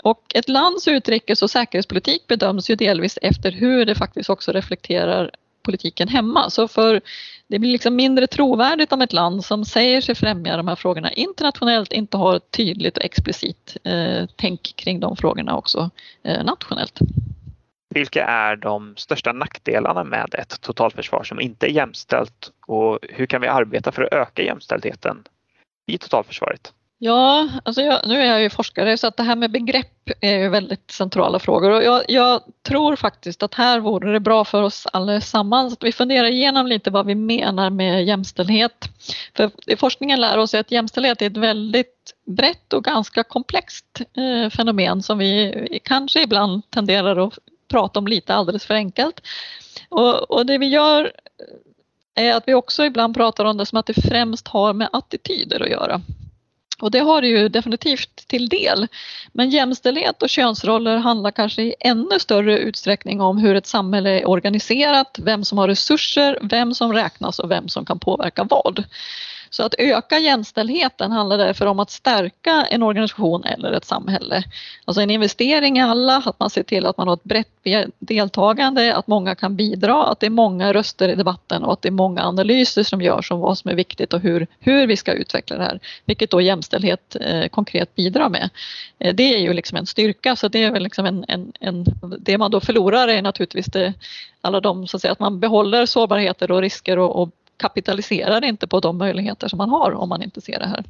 Och 0.02 0.22
ett 0.34 0.48
lands 0.48 0.88
utrikes 0.88 1.42
och 1.42 1.50
säkerhetspolitik 1.50 2.26
bedöms 2.26 2.70
ju 2.70 2.74
delvis 2.74 3.18
efter 3.22 3.52
hur 3.52 3.86
det 3.86 3.94
faktiskt 3.94 4.30
också 4.30 4.52
reflekterar 4.52 5.30
politiken 5.62 6.08
hemma. 6.08 6.50
Så 6.50 6.68
för 6.68 7.00
det 7.46 7.58
blir 7.58 7.70
liksom 7.70 7.96
mindre 7.96 8.26
trovärdigt 8.26 8.92
om 8.92 9.02
ett 9.02 9.12
land 9.12 9.44
som 9.44 9.64
säger 9.64 10.00
sig 10.00 10.14
främja 10.14 10.56
de 10.56 10.68
här 10.68 10.76
frågorna 10.76 11.12
internationellt 11.12 11.92
inte 11.92 12.16
har 12.16 12.36
ett 12.36 12.50
tydligt 12.50 12.96
och 12.96 13.04
explicit 13.04 13.76
eh, 13.84 14.26
tänk 14.36 14.76
kring 14.76 15.00
de 15.00 15.16
frågorna 15.16 15.56
också 15.56 15.90
eh, 16.24 16.44
nationellt. 16.44 16.98
Vilka 17.94 18.24
är 18.24 18.56
de 18.56 18.94
största 18.96 19.32
nackdelarna 19.32 20.04
med 20.04 20.34
ett 20.34 20.60
totalförsvar 20.60 21.24
som 21.24 21.40
inte 21.40 21.66
är 21.66 21.70
jämställt 21.70 22.52
och 22.66 22.98
hur 23.02 23.26
kan 23.26 23.40
vi 23.40 23.46
arbeta 23.46 23.92
för 23.92 24.02
att 24.02 24.12
öka 24.12 24.42
jämställdheten 24.42 25.24
i 25.86 25.98
totalförsvaret? 25.98 26.72
Ja, 27.04 27.48
alltså 27.64 27.82
jag, 27.82 28.08
nu 28.08 28.20
är 28.20 28.26
jag 28.26 28.42
ju 28.42 28.50
forskare 28.50 28.98
så 28.98 29.06
att 29.06 29.16
det 29.16 29.22
här 29.22 29.36
med 29.36 29.50
begrepp 29.50 30.10
är 30.20 30.38
ju 30.38 30.48
väldigt 30.48 30.90
centrala 30.90 31.38
frågor 31.38 31.70
och 31.70 31.84
jag, 31.84 32.04
jag, 32.08 32.40
tror 32.62 32.96
faktiskt 32.96 33.42
att 33.42 33.54
här 33.54 33.80
vore 33.80 34.12
det 34.12 34.20
bra 34.20 34.44
för 34.44 34.62
oss 34.62 34.86
allesammans 34.92 35.72
att 35.72 35.82
vi 35.82 35.92
funderar 35.92 36.26
igenom 36.26 36.66
lite 36.66 36.90
vad 36.90 37.06
vi 37.06 37.14
menar 37.14 37.70
med 37.70 38.04
jämställdhet. 38.04 38.88
För 39.36 39.76
forskningen 39.76 40.20
lär 40.20 40.38
oss 40.38 40.54
att 40.54 40.70
jämställdhet 40.70 41.22
är 41.22 41.26
ett 41.26 41.36
väldigt 41.36 42.14
brett 42.26 42.72
och 42.72 42.84
ganska 42.84 43.24
komplext 43.24 44.00
eh, 44.00 44.50
fenomen 44.50 45.02
som 45.02 45.18
vi 45.18 45.80
kanske 45.84 46.22
ibland 46.22 46.70
tenderar 46.70 47.26
att 47.26 47.38
prata 47.68 47.98
om 47.98 48.06
lite 48.06 48.34
alldeles 48.34 48.64
för 48.64 48.74
enkelt. 48.74 49.20
Och, 49.88 50.30
och 50.30 50.46
det 50.46 50.58
vi 50.58 50.66
gör 50.66 51.12
eh, 52.16 52.26
är 52.26 52.34
att 52.34 52.48
vi 52.48 52.54
också 52.54 52.84
ibland 52.84 53.16
pratar 53.16 53.44
om 53.44 53.56
det 53.56 53.66
som 53.66 53.78
att 53.78 53.86
det 53.86 54.02
främst 54.02 54.48
har 54.48 54.72
med 54.72 54.88
attityder 54.92 55.62
att 55.62 55.70
göra. 55.70 56.00
Och 56.82 56.90
det 56.90 56.98
har 56.98 57.22
det 57.22 57.28
ju 57.28 57.48
definitivt 57.48 58.28
till 58.28 58.48
del. 58.48 58.86
Men 59.32 59.50
jämställdhet 59.50 60.22
och 60.22 60.28
könsroller 60.28 60.96
handlar 60.96 61.30
kanske 61.30 61.62
i 61.62 61.74
ännu 61.80 62.18
större 62.18 62.58
utsträckning 62.58 63.20
om 63.20 63.38
hur 63.38 63.56
ett 63.56 63.66
samhälle 63.66 64.20
är 64.20 64.28
organiserat, 64.28 65.18
vem 65.22 65.44
som 65.44 65.58
har 65.58 65.68
resurser, 65.68 66.38
vem 66.42 66.74
som 66.74 66.92
räknas 66.92 67.38
och 67.38 67.50
vem 67.50 67.68
som 67.68 67.84
kan 67.84 67.98
påverka 67.98 68.44
vad. 68.44 68.84
Så 69.54 69.62
att 69.62 69.74
öka 69.78 70.18
jämställdheten 70.18 71.12
handlar 71.12 71.38
därför 71.38 71.66
om 71.66 71.80
att 71.80 71.90
stärka 71.90 72.66
en 72.70 72.82
organisation 72.82 73.44
eller 73.44 73.72
ett 73.72 73.84
samhälle. 73.84 74.42
Alltså 74.84 75.00
en 75.02 75.10
investering 75.10 75.78
i 75.78 75.82
alla, 75.82 76.16
att 76.16 76.40
man 76.40 76.50
ser 76.50 76.62
till 76.62 76.86
att 76.86 76.96
man 76.96 77.08
har 77.08 77.14
ett 77.14 77.24
brett 77.24 77.48
deltagande, 77.98 78.94
att 78.96 79.06
många 79.06 79.34
kan 79.34 79.56
bidra, 79.56 80.04
att 80.04 80.20
det 80.20 80.26
är 80.26 80.30
många 80.30 80.72
röster 80.72 81.08
i 81.08 81.14
debatten 81.14 81.62
och 81.62 81.72
att 81.72 81.82
det 81.82 81.88
är 81.88 81.92
många 81.92 82.22
analyser 82.22 82.82
som 82.82 83.02
görs 83.02 83.30
om 83.30 83.40
vad 83.40 83.58
som 83.58 83.70
är 83.70 83.74
viktigt 83.74 84.12
och 84.12 84.20
hur, 84.20 84.46
hur 84.60 84.86
vi 84.86 84.96
ska 84.96 85.12
utveckla 85.12 85.56
det 85.56 85.64
här. 85.64 85.80
Vilket 86.04 86.30
då 86.30 86.40
jämställdhet 86.40 87.16
eh, 87.20 87.48
konkret 87.48 87.94
bidrar 87.94 88.28
med. 88.28 88.50
Eh, 88.98 89.14
det 89.14 89.34
är 89.34 89.38
ju 89.38 89.52
liksom 89.52 89.78
en 89.78 89.86
styrka 89.86 90.36
så 90.36 90.48
det 90.48 90.64
är 90.64 90.70
väl 90.70 90.82
liksom 90.82 91.06
en, 91.06 91.24
en, 91.28 91.52
en 91.60 91.84
det 92.18 92.38
man 92.38 92.50
då 92.50 92.60
förlorar 92.60 93.08
är 93.08 93.22
naturligtvis 93.22 93.66
det, 93.66 93.94
alla 94.40 94.60
de 94.60 94.86
så 94.86 94.96
att 94.96 95.00
säga 95.00 95.12
att 95.12 95.20
man 95.20 95.40
behåller 95.40 95.86
sårbarheter 95.86 96.50
och 96.50 96.60
risker 96.60 96.98
och, 96.98 97.22
och 97.22 97.30
kapitaliserar 97.62 98.44
inte 98.44 98.66
på 98.66 98.80
de 98.80 98.98
möjligheter 98.98 99.48
som 99.48 99.56
man 99.56 99.70
har 99.70 99.92
om 99.92 100.08
man 100.08 100.22
inte 100.22 100.40
ser 100.40 100.58
det 100.58 100.66
här. 100.66 100.84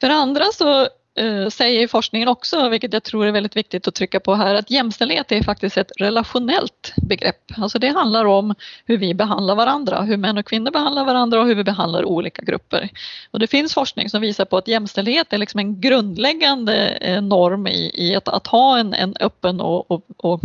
För 0.00 0.10
andra 0.10 0.44
så 0.44 0.88
eh, 1.14 1.48
säger 1.48 1.88
forskningen 1.88 2.28
också, 2.28 2.68
vilket 2.68 2.92
jag 2.92 3.02
tror 3.02 3.26
är 3.26 3.32
väldigt 3.32 3.56
viktigt 3.56 3.88
att 3.88 3.94
trycka 3.94 4.20
på 4.20 4.34
här, 4.34 4.54
att 4.54 4.70
jämställdhet 4.70 5.32
är 5.32 5.42
faktiskt 5.42 5.76
ett 5.76 5.92
relationellt 5.96 6.92
begrepp. 6.96 7.52
Alltså 7.56 7.78
det 7.78 7.88
handlar 7.88 8.24
om 8.24 8.54
hur 8.86 8.98
vi 8.98 9.14
behandlar 9.14 9.54
varandra, 9.54 10.02
hur 10.02 10.16
män 10.16 10.38
och 10.38 10.46
kvinnor 10.46 10.70
behandlar 10.70 11.04
varandra 11.04 11.40
och 11.40 11.46
hur 11.46 11.54
vi 11.54 11.64
behandlar 11.64 12.04
olika 12.04 12.42
grupper. 12.42 12.88
Och 13.30 13.38
det 13.38 13.46
finns 13.46 13.74
forskning 13.74 14.10
som 14.10 14.20
visar 14.20 14.44
på 14.44 14.56
att 14.56 14.68
jämställdhet 14.68 15.32
är 15.32 15.38
liksom 15.38 15.60
en 15.60 15.80
grundläggande 15.80 16.88
eh, 16.88 17.22
norm 17.22 17.66
i, 17.66 17.90
i 17.94 18.14
att, 18.14 18.28
att, 18.28 18.46
ha 18.46 18.78
en, 18.78 18.94
en 18.94 19.14
öppen 19.20 19.60
och, 19.60 19.90
och, 19.90 20.04
och 20.16 20.40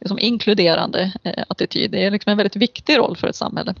liksom 0.00 0.18
inkluderande 0.18 1.12
eh, 1.22 1.44
attityd. 1.48 1.90
Det 1.90 2.04
är 2.04 2.10
liksom 2.10 2.30
en 2.30 2.36
väldigt 2.36 2.56
viktig 2.56 2.98
roll 2.98 3.16
för 3.16 3.28
ett 3.28 3.36
samhälle. 3.36 3.74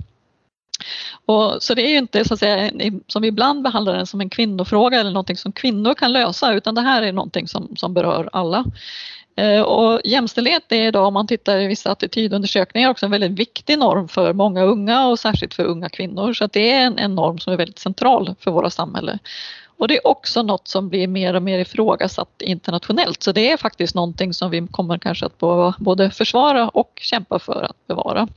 Och, 1.26 1.62
så 1.62 1.74
det 1.74 1.82
är 1.82 1.90
ju 1.90 1.98
inte 1.98 2.24
så 2.24 2.34
att 2.34 2.40
säga, 2.40 2.70
som 3.06 3.22
vi 3.22 3.28
ibland 3.28 3.62
behandlar 3.62 3.96
den 3.96 4.06
som 4.06 4.20
en 4.20 4.30
kvinnofråga 4.30 5.00
eller 5.00 5.10
någonting 5.10 5.36
som 5.36 5.52
kvinnor 5.52 5.94
kan 5.94 6.12
lösa 6.12 6.52
utan 6.52 6.74
det 6.74 6.80
här 6.80 7.02
är 7.02 7.12
någonting 7.12 7.48
som, 7.48 7.76
som 7.76 7.94
berör 7.94 8.28
alla. 8.32 8.64
Eh, 9.36 9.60
och 9.60 10.00
jämställdhet 10.04 10.72
är 10.72 10.86
idag, 10.86 11.06
om 11.06 11.14
man 11.14 11.26
tittar 11.26 11.58
i 11.58 11.66
vissa 11.66 11.90
attitydundersökningar, 11.90 12.90
också 12.90 13.06
en 13.06 13.12
väldigt 13.12 13.38
viktig 13.38 13.78
norm 13.78 14.08
för 14.08 14.32
många 14.32 14.62
unga 14.62 15.06
och 15.06 15.18
särskilt 15.18 15.54
för 15.54 15.64
unga 15.64 15.88
kvinnor. 15.88 16.32
Så 16.32 16.44
att 16.44 16.52
det 16.52 16.72
är 16.72 16.80
en, 16.86 16.98
en 16.98 17.14
norm 17.14 17.38
som 17.38 17.52
är 17.52 17.56
väldigt 17.56 17.78
central 17.78 18.34
för 18.40 18.50
våra 18.50 18.70
samhälle. 18.70 19.18
Och 19.76 19.88
det 19.88 19.96
är 19.96 20.06
också 20.06 20.42
något 20.42 20.68
som 20.68 20.88
blir 20.88 21.08
mer 21.08 21.34
och 21.34 21.42
mer 21.42 21.58
ifrågasatt 21.58 22.42
internationellt. 22.42 23.22
Så 23.22 23.32
det 23.32 23.50
är 23.50 23.56
faktiskt 23.56 23.94
någonting 23.94 24.34
som 24.34 24.50
vi 24.50 24.66
kommer 24.70 24.98
kanske 24.98 25.26
att 25.26 25.38
både 25.78 26.10
försvara 26.10 26.68
och 26.68 26.98
kämpa 27.02 27.38
för 27.38 27.62
att 27.62 27.86
bevara. 27.86 28.28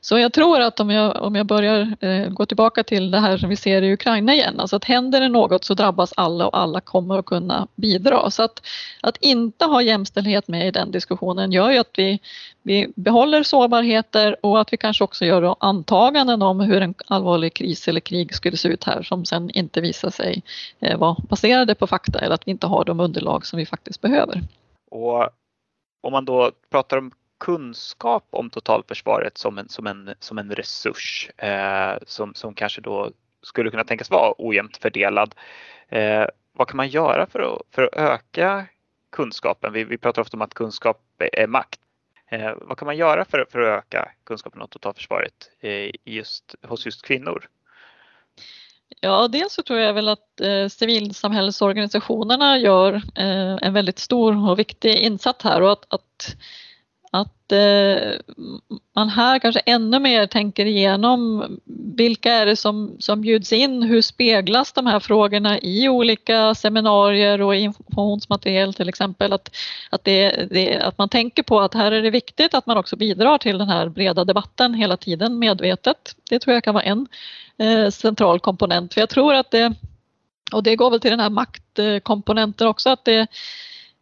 Så 0.00 0.18
jag 0.18 0.32
tror 0.32 0.60
att 0.60 0.80
om 0.80 0.90
jag, 0.90 1.22
om 1.22 1.34
jag 1.34 1.46
börjar 1.46 1.96
eh, 2.00 2.28
gå 2.28 2.46
tillbaka 2.46 2.82
till 2.82 3.10
det 3.10 3.18
här 3.18 3.38
som 3.38 3.48
vi 3.48 3.56
ser 3.56 3.82
i 3.82 3.92
Ukraina 3.92 4.34
igen, 4.34 4.60
alltså 4.60 4.76
att 4.76 4.84
händer 4.84 5.20
det 5.20 5.28
något 5.28 5.64
så 5.64 5.74
drabbas 5.74 6.12
alla 6.16 6.46
och 6.46 6.58
alla 6.58 6.80
kommer 6.80 7.18
att 7.18 7.24
kunna 7.24 7.68
bidra. 7.74 8.30
Så 8.30 8.42
att, 8.42 8.62
att 9.00 9.16
inte 9.16 9.64
ha 9.64 9.82
jämställdhet 9.82 10.48
med 10.48 10.68
i 10.68 10.70
den 10.70 10.90
diskussionen 10.90 11.52
gör 11.52 11.70
ju 11.70 11.78
att 11.78 11.90
vi, 11.96 12.20
vi 12.62 12.92
behåller 12.96 13.42
sårbarheter 13.42 14.36
och 14.42 14.60
att 14.60 14.72
vi 14.72 14.76
kanske 14.76 15.04
också 15.04 15.24
gör 15.24 15.56
antaganden 15.60 16.42
om 16.42 16.60
hur 16.60 16.82
en 16.82 16.94
allvarlig 17.06 17.54
kris 17.54 17.88
eller 17.88 18.00
krig 18.00 18.34
skulle 18.34 18.56
se 18.56 18.68
ut 18.68 18.84
här 18.84 19.02
som 19.02 19.24
sen 19.24 19.50
inte 19.50 19.80
visar 19.80 20.10
sig 20.10 20.42
eh, 20.80 20.98
vara 20.98 21.16
baserade 21.28 21.74
på 21.74 21.86
fakta 21.86 22.18
eller 22.18 22.34
att 22.34 22.46
vi 22.46 22.50
inte 22.50 22.66
har 22.66 22.84
de 22.84 23.00
underlag 23.00 23.46
som 23.46 23.56
vi 23.56 23.66
faktiskt 23.66 24.00
behöver. 24.00 24.42
Och 24.90 25.28
om 26.02 26.12
man 26.12 26.24
då 26.24 26.50
pratar 26.70 26.96
om 26.96 27.12
kunskap 27.38 28.26
om 28.30 28.50
totalförsvaret 28.50 29.38
som 29.38 29.58
en, 29.58 29.68
som 29.68 29.86
en, 29.86 30.14
som 30.20 30.38
en 30.38 30.54
resurs 30.54 31.30
eh, 31.36 31.98
som, 32.06 32.34
som 32.34 32.54
kanske 32.54 32.80
då 32.80 33.10
skulle 33.42 33.70
kunna 33.70 33.84
tänkas 33.84 34.10
vara 34.10 34.34
ojämnt 34.38 34.76
fördelad. 34.76 35.34
Eh, 35.88 36.26
vad 36.52 36.68
kan 36.68 36.76
man 36.76 36.88
göra 36.88 37.26
för 37.26 37.40
att, 37.40 37.74
för 37.74 37.82
att 37.82 37.94
öka 37.94 38.66
kunskapen? 39.12 39.72
Vi, 39.72 39.84
vi 39.84 39.98
pratar 39.98 40.22
ofta 40.22 40.36
om 40.36 40.42
att 40.42 40.54
kunskap 40.54 41.02
är 41.18 41.46
makt. 41.46 41.80
Eh, 42.30 42.52
vad 42.56 42.78
kan 42.78 42.86
man 42.86 42.96
göra 42.96 43.24
för, 43.24 43.46
för 43.50 43.60
att 43.60 43.78
öka 43.78 44.12
kunskapen 44.24 44.62
om 44.62 44.68
totalförsvaret 44.68 45.50
eh, 45.60 45.90
just, 46.04 46.54
hos 46.62 46.86
just 46.86 47.02
kvinnor? 47.02 47.48
Ja, 49.00 49.28
dels 49.28 49.52
så 49.52 49.62
tror 49.62 49.78
jag 49.78 49.94
väl 49.94 50.08
att 50.08 50.40
eh, 50.40 50.68
civilsamhällesorganisationerna 50.68 52.58
gör 52.58 52.94
eh, 52.94 53.58
en 53.62 53.72
väldigt 53.72 53.98
stor 53.98 54.50
och 54.50 54.58
viktig 54.58 54.96
insats 54.96 55.44
här 55.44 55.62
och 55.62 55.72
att, 55.72 55.94
att 55.94 56.36
att 57.10 57.52
eh, 57.52 58.12
man 58.94 59.08
här 59.08 59.38
kanske 59.38 59.60
ännu 59.60 59.98
mer 59.98 60.26
tänker 60.26 60.66
igenom 60.66 61.44
vilka 61.96 62.32
är 62.32 62.46
det 62.46 62.56
som, 62.56 62.96
som 62.98 63.20
bjuds 63.20 63.52
in, 63.52 63.82
hur 63.82 64.02
speglas 64.02 64.72
de 64.72 64.86
här 64.86 65.00
frågorna 65.00 65.58
i 65.58 65.88
olika 65.88 66.54
seminarier 66.54 67.42
och 67.42 67.54
informationsmaterial 67.54 68.74
till 68.74 68.88
exempel. 68.88 69.32
Att, 69.32 69.56
att, 69.90 70.04
det, 70.04 70.48
det, 70.50 70.76
att 70.76 70.98
man 70.98 71.08
tänker 71.08 71.42
på 71.42 71.60
att 71.60 71.74
här 71.74 71.92
är 71.92 72.02
det 72.02 72.10
viktigt 72.10 72.54
att 72.54 72.66
man 72.66 72.78
också 72.78 72.96
bidrar 72.96 73.38
till 73.38 73.58
den 73.58 73.68
här 73.68 73.88
breda 73.88 74.24
debatten 74.24 74.74
hela 74.74 74.96
tiden 74.96 75.38
medvetet. 75.38 76.14
Det 76.30 76.38
tror 76.38 76.54
jag 76.54 76.64
kan 76.64 76.74
vara 76.74 76.84
en 76.84 77.08
eh, 77.58 77.90
central 77.90 78.40
komponent. 78.40 78.94
För 78.94 79.00
jag 79.00 79.08
tror 79.08 79.34
att 79.34 79.50
det, 79.50 79.74
och 80.52 80.62
det 80.62 80.76
går 80.76 80.90
väl 80.90 81.00
till 81.00 81.10
den 81.10 81.20
här 81.20 81.30
maktkomponenten 81.30 82.66
också, 82.66 82.90
att 82.90 83.04
det, 83.04 83.20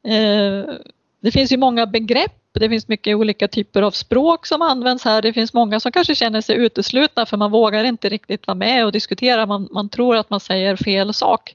eh, 0.09 0.75
det 1.21 1.31
finns 1.33 1.53
ju 1.53 1.57
många 1.57 1.87
begrepp 1.87 2.46
det 2.61 2.69
finns 2.69 2.89
mycket 2.89 3.17
olika 3.17 3.49
typer 3.49 3.83
av 3.83 3.91
språk 3.91 4.47
som 4.47 4.63
används 4.63 5.05
här. 5.05 5.23
Det 5.23 5.33
finns 5.33 5.53
många 5.53 5.81
som 5.81 5.93
kanske 5.93 6.15
känner 6.15 6.41
sig 6.41 6.57
uteslutna 6.57 7.27
för 7.27 7.37
man 7.37 7.51
vågar 7.51 7.85
inte 7.85 8.09
riktigt 8.09 8.47
vara 8.47 8.55
med 8.55 8.85
och 8.85 8.93
diskutera. 8.93 9.47
Man, 9.47 9.69
man 9.71 9.89
tror 9.89 10.17
att 10.17 10.31
man 10.31 10.41
säger 10.41 10.77
fel 10.77 11.15
sak. 11.15 11.55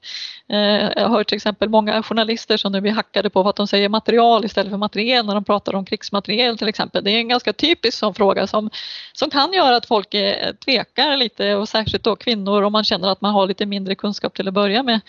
Eh, 0.49 0.89
jag 0.95 1.09
har 1.09 1.23
till 1.23 1.35
exempel 1.35 1.69
många 1.69 2.03
journalister 2.03 2.57
som 2.57 2.71
nu 2.71 2.81
blir 2.81 2.91
hackade 2.91 3.29
på 3.29 3.49
att 3.49 3.55
de 3.55 3.67
säger 3.67 3.89
material 3.89 4.45
istället 4.45 4.69
för 4.69 4.77
materiel 4.77 5.25
när 5.25 5.33
de 5.33 5.43
pratar 5.43 5.75
om 5.75 5.85
krigsmateriel 5.85 6.57
till 6.57 6.67
exempel. 6.67 7.03
Det 7.03 7.11
är 7.11 7.17
en 7.17 7.27
ganska 7.27 7.53
typisk 7.53 7.97
sån 7.97 8.13
fråga 8.13 8.47
som, 8.47 8.69
som 9.13 9.29
kan 9.29 9.53
göra 9.53 9.75
att 9.75 9.85
folk 9.85 10.13
eh, 10.13 10.53
tvekar 10.65 11.17
lite 11.17 11.55
och 11.55 11.69
särskilt 11.69 12.03
då 12.03 12.15
kvinnor 12.15 12.61
om 12.61 12.71
man 12.71 12.83
känner 12.83 13.07
att 13.07 13.21
man 13.21 13.33
har 13.33 13.47
lite 13.47 13.65
mindre 13.65 13.95
kunskap 13.95 14.33
till 14.33 14.47
att 14.47 14.53
börja 14.53 14.83
med 14.83 14.99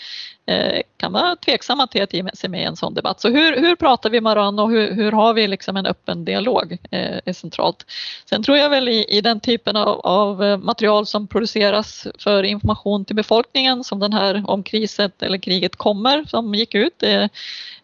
Eh, 0.46 0.82
kan 0.96 1.12
vara 1.12 1.36
tveksamma 1.36 1.86
till 1.86 2.02
att 2.02 2.14
ge 2.14 2.24
sig 2.34 2.50
med 2.50 2.60
i 2.60 2.64
en 2.64 2.76
sån 2.76 2.94
debatt. 2.94 3.20
Så 3.20 3.28
hur, 3.28 3.60
hur 3.60 3.76
pratar 3.76 4.10
vi 4.10 4.20
med 4.20 4.34
varandra 4.34 4.64
och 4.64 4.70
hur, 4.70 4.92
hur 4.92 5.12
har 5.12 5.34
vi 5.34 5.46
liksom 5.46 5.76
en 5.76 5.86
öppen 5.86 6.24
dialog 6.24 6.72
eh, 6.90 7.18
är 7.24 7.32
centralt. 7.32 7.86
Sen 8.24 8.42
tror 8.42 8.56
jag 8.56 8.70
väl 8.70 8.88
i, 8.88 9.04
i 9.08 9.20
den 9.20 9.40
typen 9.40 9.76
av, 9.76 10.00
av, 10.00 10.44
eh, 10.44 10.58
material 10.58 11.06
som 11.06 11.26
produceras 11.26 12.06
för 12.18 12.42
information 12.42 13.04
till 13.04 13.16
befolkningen 13.16 13.84
som 13.84 14.00
den 14.00 14.12
här 14.12 14.42
om 14.46 14.62
kriset 14.62 15.22
eller 15.22 15.38
kriget 15.38 15.76
kommer 15.76 16.24
som 16.24 16.54
gick 16.54 16.74
ut 16.74 16.98
det 16.98 17.30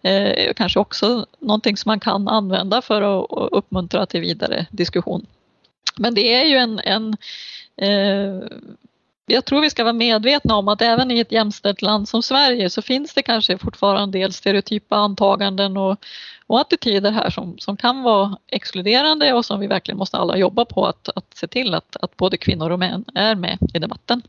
är 0.02 0.52
kanske 0.52 0.78
också 0.78 1.26
någonting 1.38 1.76
som 1.76 1.90
man 1.90 2.00
kan 2.00 2.28
använda 2.28 2.82
för 2.82 3.02
att, 3.02 3.32
att 3.32 3.52
uppmuntra 3.52 4.06
till 4.06 4.20
vidare 4.20 4.66
diskussion. 4.70 5.26
Men 5.96 6.14
det 6.14 6.34
är 6.34 6.44
ju 6.44 6.56
en, 6.56 6.78
en 6.78 7.16
eh, 7.76 8.48
jag 9.28 9.44
tror 9.44 9.60
vi 9.60 9.70
ska 9.70 9.84
vara 9.84 9.92
medvetna 9.92 10.56
om 10.56 10.68
att 10.68 10.82
även 10.82 11.10
i 11.10 11.20
ett 11.20 11.32
jämställt 11.32 11.82
land 11.82 12.08
som 12.08 12.22
Sverige 12.22 12.70
så 12.70 12.82
finns 12.82 13.14
det 13.14 13.22
kanske 13.22 13.58
fortfarande 13.58 14.02
en 14.02 14.10
del 14.10 14.32
stereotypa 14.32 14.96
antaganden 14.96 15.76
och, 15.76 15.98
och 16.46 16.60
attityder 16.60 17.10
här 17.10 17.30
som, 17.30 17.58
som 17.58 17.76
kan 17.76 18.02
vara 18.02 18.36
exkluderande 18.46 19.32
och 19.32 19.44
som 19.44 19.60
vi 19.60 19.66
verkligen 19.66 19.98
måste 19.98 20.16
alla 20.16 20.36
jobba 20.36 20.64
på 20.64 20.86
att, 20.86 21.08
att 21.08 21.34
se 21.34 21.46
till 21.46 21.74
att, 21.74 21.96
att 22.00 22.16
både 22.16 22.36
kvinnor 22.36 22.70
och 22.70 22.78
män 22.78 23.04
är 23.14 23.34
med 23.34 23.58
i 23.74 23.78
debatten. 23.78 24.22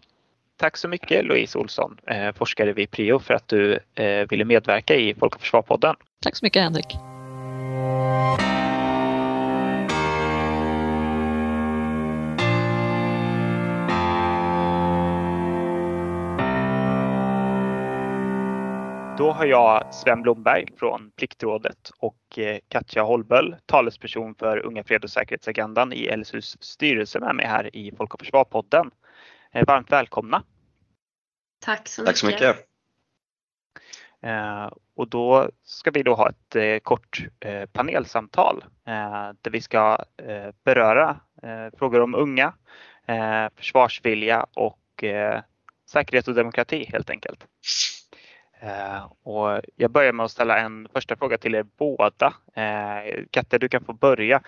Tack 0.57 0.77
så 0.77 0.87
mycket 0.87 1.25
Louise 1.25 1.57
Olsson, 1.57 1.97
eh, 2.07 2.31
forskare 2.35 2.73
vid 2.73 2.91
Prio, 2.91 3.19
för 3.19 3.33
att 3.33 3.47
du 3.47 3.79
eh, 3.95 4.27
ville 4.29 4.45
medverka 4.45 4.95
i 4.95 5.13
Folk 5.13 5.35
och 5.35 5.41
Försvar-podden. 5.41 5.95
Tack 6.23 6.35
så 6.35 6.45
mycket 6.45 6.63
Henrik. 6.63 6.95
Då 19.19 19.31
har 19.31 19.45
jag 19.45 19.93
Sven 19.93 20.21
Blomberg 20.21 20.67
från 20.77 21.11
Pliktrådet 21.15 21.91
och 21.97 22.39
eh, 22.39 22.59
Katja 22.67 23.03
Holböll, 23.03 23.55
talesperson 23.65 24.35
för 24.35 24.65
Unga 24.65 24.83
Fred 24.83 25.03
och 25.03 25.09
säkerhetsagendan 25.09 25.93
i 25.93 26.17
LSUs 26.17 26.57
styrelse 26.59 27.19
med 27.19 27.35
mig 27.35 27.45
här 27.45 27.75
i 27.75 27.91
Folk 27.97 28.13
och 28.13 28.19
Försvar-podden. 28.19 28.91
Eh, 29.51 29.65
varmt 29.67 29.91
välkomna! 29.91 30.43
Tack 31.59 31.87
så 31.87 32.01
mycket! 32.01 32.07
Tack 32.07 32.17
så 32.17 32.25
mycket. 32.25 32.67
Eh, 34.21 34.69
och 34.95 35.07
då 35.07 35.49
ska 35.63 35.91
vi 35.91 36.03
då 36.03 36.15
ha 36.15 36.29
ett 36.29 36.83
kort 36.83 37.27
panelsamtal 37.71 38.63
där 39.41 39.51
vi 39.51 39.61
ska 39.61 39.97
beröra 40.63 41.19
frågor 41.77 42.01
om 42.01 42.15
unga, 42.15 42.53
försvarsvilja 43.55 44.45
och 44.53 45.03
säkerhet 45.89 46.27
och 46.27 46.35
demokrati 46.35 46.85
helt 46.91 47.09
enkelt. 47.09 47.47
Eh, 48.59 49.03
och 49.23 49.61
jag 49.75 49.91
börjar 49.91 50.13
med 50.13 50.23
att 50.23 50.31
ställa 50.31 50.57
en 50.59 50.87
första 50.93 51.15
fråga 51.15 51.37
till 51.37 51.55
er 51.55 51.65
båda. 51.77 52.33
Eh, 52.53 53.23
Katte, 53.31 53.57
du 53.57 53.69
kan 53.69 53.83
få 53.83 53.93
börja. 53.93 54.41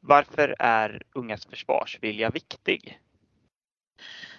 Varför 0.00 0.56
är 0.58 1.02
ungas 1.14 1.46
försvarsvilja 1.46 2.30
viktig? 2.30 3.00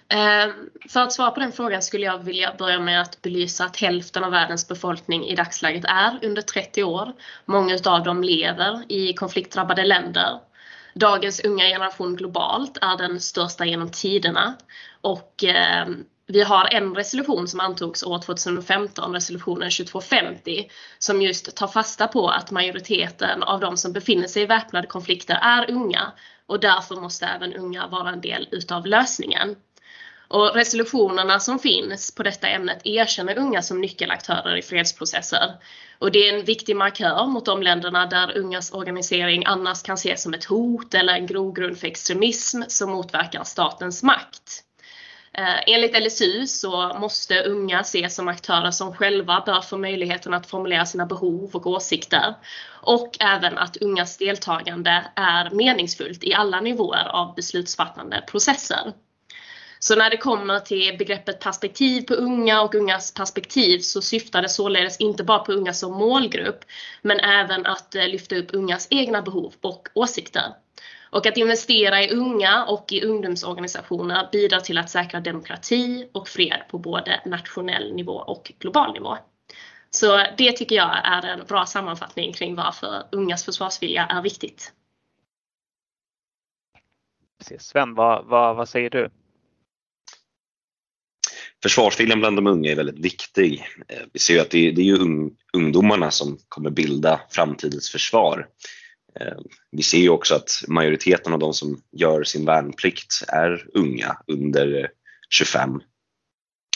Eh, 0.08 0.52
för 0.88 1.00
att 1.00 1.12
svara 1.12 1.30
på 1.30 1.40
den 1.40 1.52
frågan 1.52 1.82
skulle 1.82 2.06
jag 2.06 2.18
vilja 2.18 2.54
börja 2.58 2.80
med 2.80 3.00
att 3.00 3.22
belysa 3.22 3.64
att 3.64 3.76
hälften 3.76 4.24
av 4.24 4.30
världens 4.30 4.68
befolkning 4.68 5.24
i 5.24 5.34
dagsläget 5.34 5.84
är 5.84 6.18
under 6.22 6.42
30 6.42 6.84
år. 6.84 7.12
Många 7.44 7.78
av 7.86 8.02
dem 8.02 8.22
lever 8.22 8.82
i 8.88 9.14
konfliktdrabbade 9.14 9.84
länder. 9.84 10.40
Dagens 10.94 11.44
unga 11.44 11.64
generation 11.64 12.16
globalt 12.16 12.78
är 12.80 12.96
den 12.96 13.20
största 13.20 13.64
genom 13.64 13.90
tiderna 13.90 14.54
och 15.00 15.44
eh, 15.44 15.86
vi 16.26 16.42
har 16.42 16.68
en 16.74 16.94
resolution 16.94 17.48
som 17.48 17.60
antogs 17.60 18.02
år 18.02 18.18
2015, 18.18 19.12
resolutionen 19.12 19.70
2250, 19.70 20.70
som 20.98 21.22
just 21.22 21.56
tar 21.56 21.66
fasta 21.66 22.08
på 22.08 22.28
att 22.28 22.50
majoriteten 22.50 23.42
av 23.42 23.60
de 23.60 23.76
som 23.76 23.92
befinner 23.92 24.26
sig 24.26 24.42
i 24.42 24.46
väpnade 24.46 24.86
konflikter 24.86 25.38
är 25.42 25.70
unga 25.70 26.12
och 26.46 26.60
därför 26.60 26.96
måste 26.96 27.26
även 27.26 27.54
unga 27.54 27.86
vara 27.86 28.10
en 28.10 28.20
del 28.20 28.48
utav 28.50 28.86
lösningen. 28.86 29.56
Och 30.28 30.54
resolutionerna 30.54 31.40
som 31.40 31.58
finns 31.58 32.14
på 32.14 32.22
detta 32.22 32.48
ämnet 32.48 32.80
erkänner 32.84 33.38
unga 33.38 33.62
som 33.62 33.80
nyckelaktörer 33.80 34.56
i 34.56 34.62
fredsprocesser. 34.62 35.54
Och 35.98 36.12
det 36.12 36.28
är 36.28 36.38
en 36.38 36.44
viktig 36.44 36.76
markör 36.76 37.26
mot 37.26 37.46
de 37.46 37.62
länderna 37.62 38.06
där 38.06 38.36
ungas 38.38 38.72
organisering 38.72 39.42
annars 39.46 39.82
kan 39.82 39.94
ses 39.94 40.22
som 40.22 40.34
ett 40.34 40.44
hot 40.44 40.94
eller 40.94 41.14
en 41.14 41.26
grogrund 41.26 41.78
för 41.78 41.86
extremism 41.86 42.62
som 42.68 42.90
motverkar 42.90 43.44
statens 43.44 44.02
makt. 44.02 44.64
Eh, 45.38 45.74
enligt 45.74 46.02
LSU 46.02 46.46
så 46.46 46.98
måste 46.98 47.42
unga 47.42 47.80
ses 47.80 48.14
som 48.14 48.28
aktörer 48.28 48.70
som 48.70 48.94
själva 48.94 49.42
bör 49.46 49.60
få 49.60 49.78
möjligheten 49.78 50.34
att 50.34 50.46
formulera 50.46 50.86
sina 50.86 51.06
behov 51.06 51.50
och 51.52 51.66
åsikter. 51.66 52.34
Och 52.82 53.16
även 53.20 53.58
att 53.58 53.76
ungas 53.76 54.16
deltagande 54.16 55.04
är 55.16 55.50
meningsfullt 55.50 56.24
i 56.24 56.34
alla 56.34 56.60
nivåer 56.60 57.08
av 57.08 57.34
beslutsfattande 57.34 58.24
processer. 58.30 58.92
Så 59.78 59.96
när 59.96 60.10
det 60.10 60.16
kommer 60.16 60.58
till 60.58 60.98
begreppet 60.98 61.40
perspektiv 61.40 62.02
på 62.02 62.14
unga 62.14 62.62
och 62.62 62.74
ungas 62.74 63.14
perspektiv 63.14 63.78
så 63.78 64.02
syftar 64.02 64.42
det 64.42 64.48
således 64.48 64.96
inte 64.96 65.24
bara 65.24 65.38
på 65.38 65.52
unga 65.52 65.72
som 65.72 65.92
målgrupp 65.92 66.64
men 67.02 67.20
även 67.20 67.66
att 67.66 67.94
eh, 67.94 68.08
lyfta 68.08 68.36
upp 68.36 68.48
ungas 68.52 68.88
egna 68.90 69.22
behov 69.22 69.54
och 69.60 69.88
åsikter. 69.94 70.61
Och 71.12 71.26
att 71.26 71.36
investera 71.36 72.02
i 72.02 72.10
unga 72.10 72.64
och 72.64 72.92
i 72.92 73.02
ungdomsorganisationer 73.02 74.28
bidrar 74.32 74.60
till 74.60 74.78
att 74.78 74.90
säkra 74.90 75.20
demokrati 75.20 76.08
och 76.12 76.28
fred 76.28 76.62
på 76.70 76.78
både 76.78 77.20
nationell 77.26 77.94
nivå 77.94 78.12
och 78.12 78.52
global 78.58 78.92
nivå. 78.92 79.18
Så 79.90 80.26
det 80.38 80.52
tycker 80.52 80.76
jag 80.76 81.00
är 81.04 81.26
en 81.26 81.46
bra 81.46 81.66
sammanfattning 81.66 82.32
kring 82.32 82.54
varför 82.54 83.02
ungas 83.12 83.44
försvarsvilja 83.44 84.06
är 84.06 84.22
viktigt. 84.22 84.72
Sven, 87.58 87.94
vad, 87.94 88.26
vad, 88.26 88.56
vad 88.56 88.68
säger 88.68 88.90
du? 88.90 89.10
Försvarsviljan 91.62 92.20
bland 92.20 92.36
de 92.36 92.46
unga 92.46 92.70
är 92.70 92.76
väldigt 92.76 93.04
viktig. 93.04 93.66
Eh, 93.88 94.02
vi 94.12 94.18
ser 94.18 94.34
ju 94.34 94.40
att 94.40 94.50
det 94.50 94.68
är, 94.68 94.72
det 94.72 94.80
är 94.80 94.84
ju 94.84 95.30
ungdomarna 95.52 96.10
som 96.10 96.38
kommer 96.48 96.70
bilda 96.70 97.20
framtidens 97.30 97.90
försvar. 97.90 98.48
Eh, 99.20 99.38
vi 99.70 99.82
ser 99.82 99.98
ju 99.98 100.08
också 100.08 100.34
att 100.34 100.50
majoriteten 100.68 101.32
av 101.32 101.38
de 101.38 101.54
som 101.54 101.82
gör 101.92 102.24
sin 102.24 102.44
värnplikt 102.44 103.22
är 103.28 103.66
unga 103.74 104.16
under 104.26 104.80
eh, 104.80 104.88
25. 105.30 105.80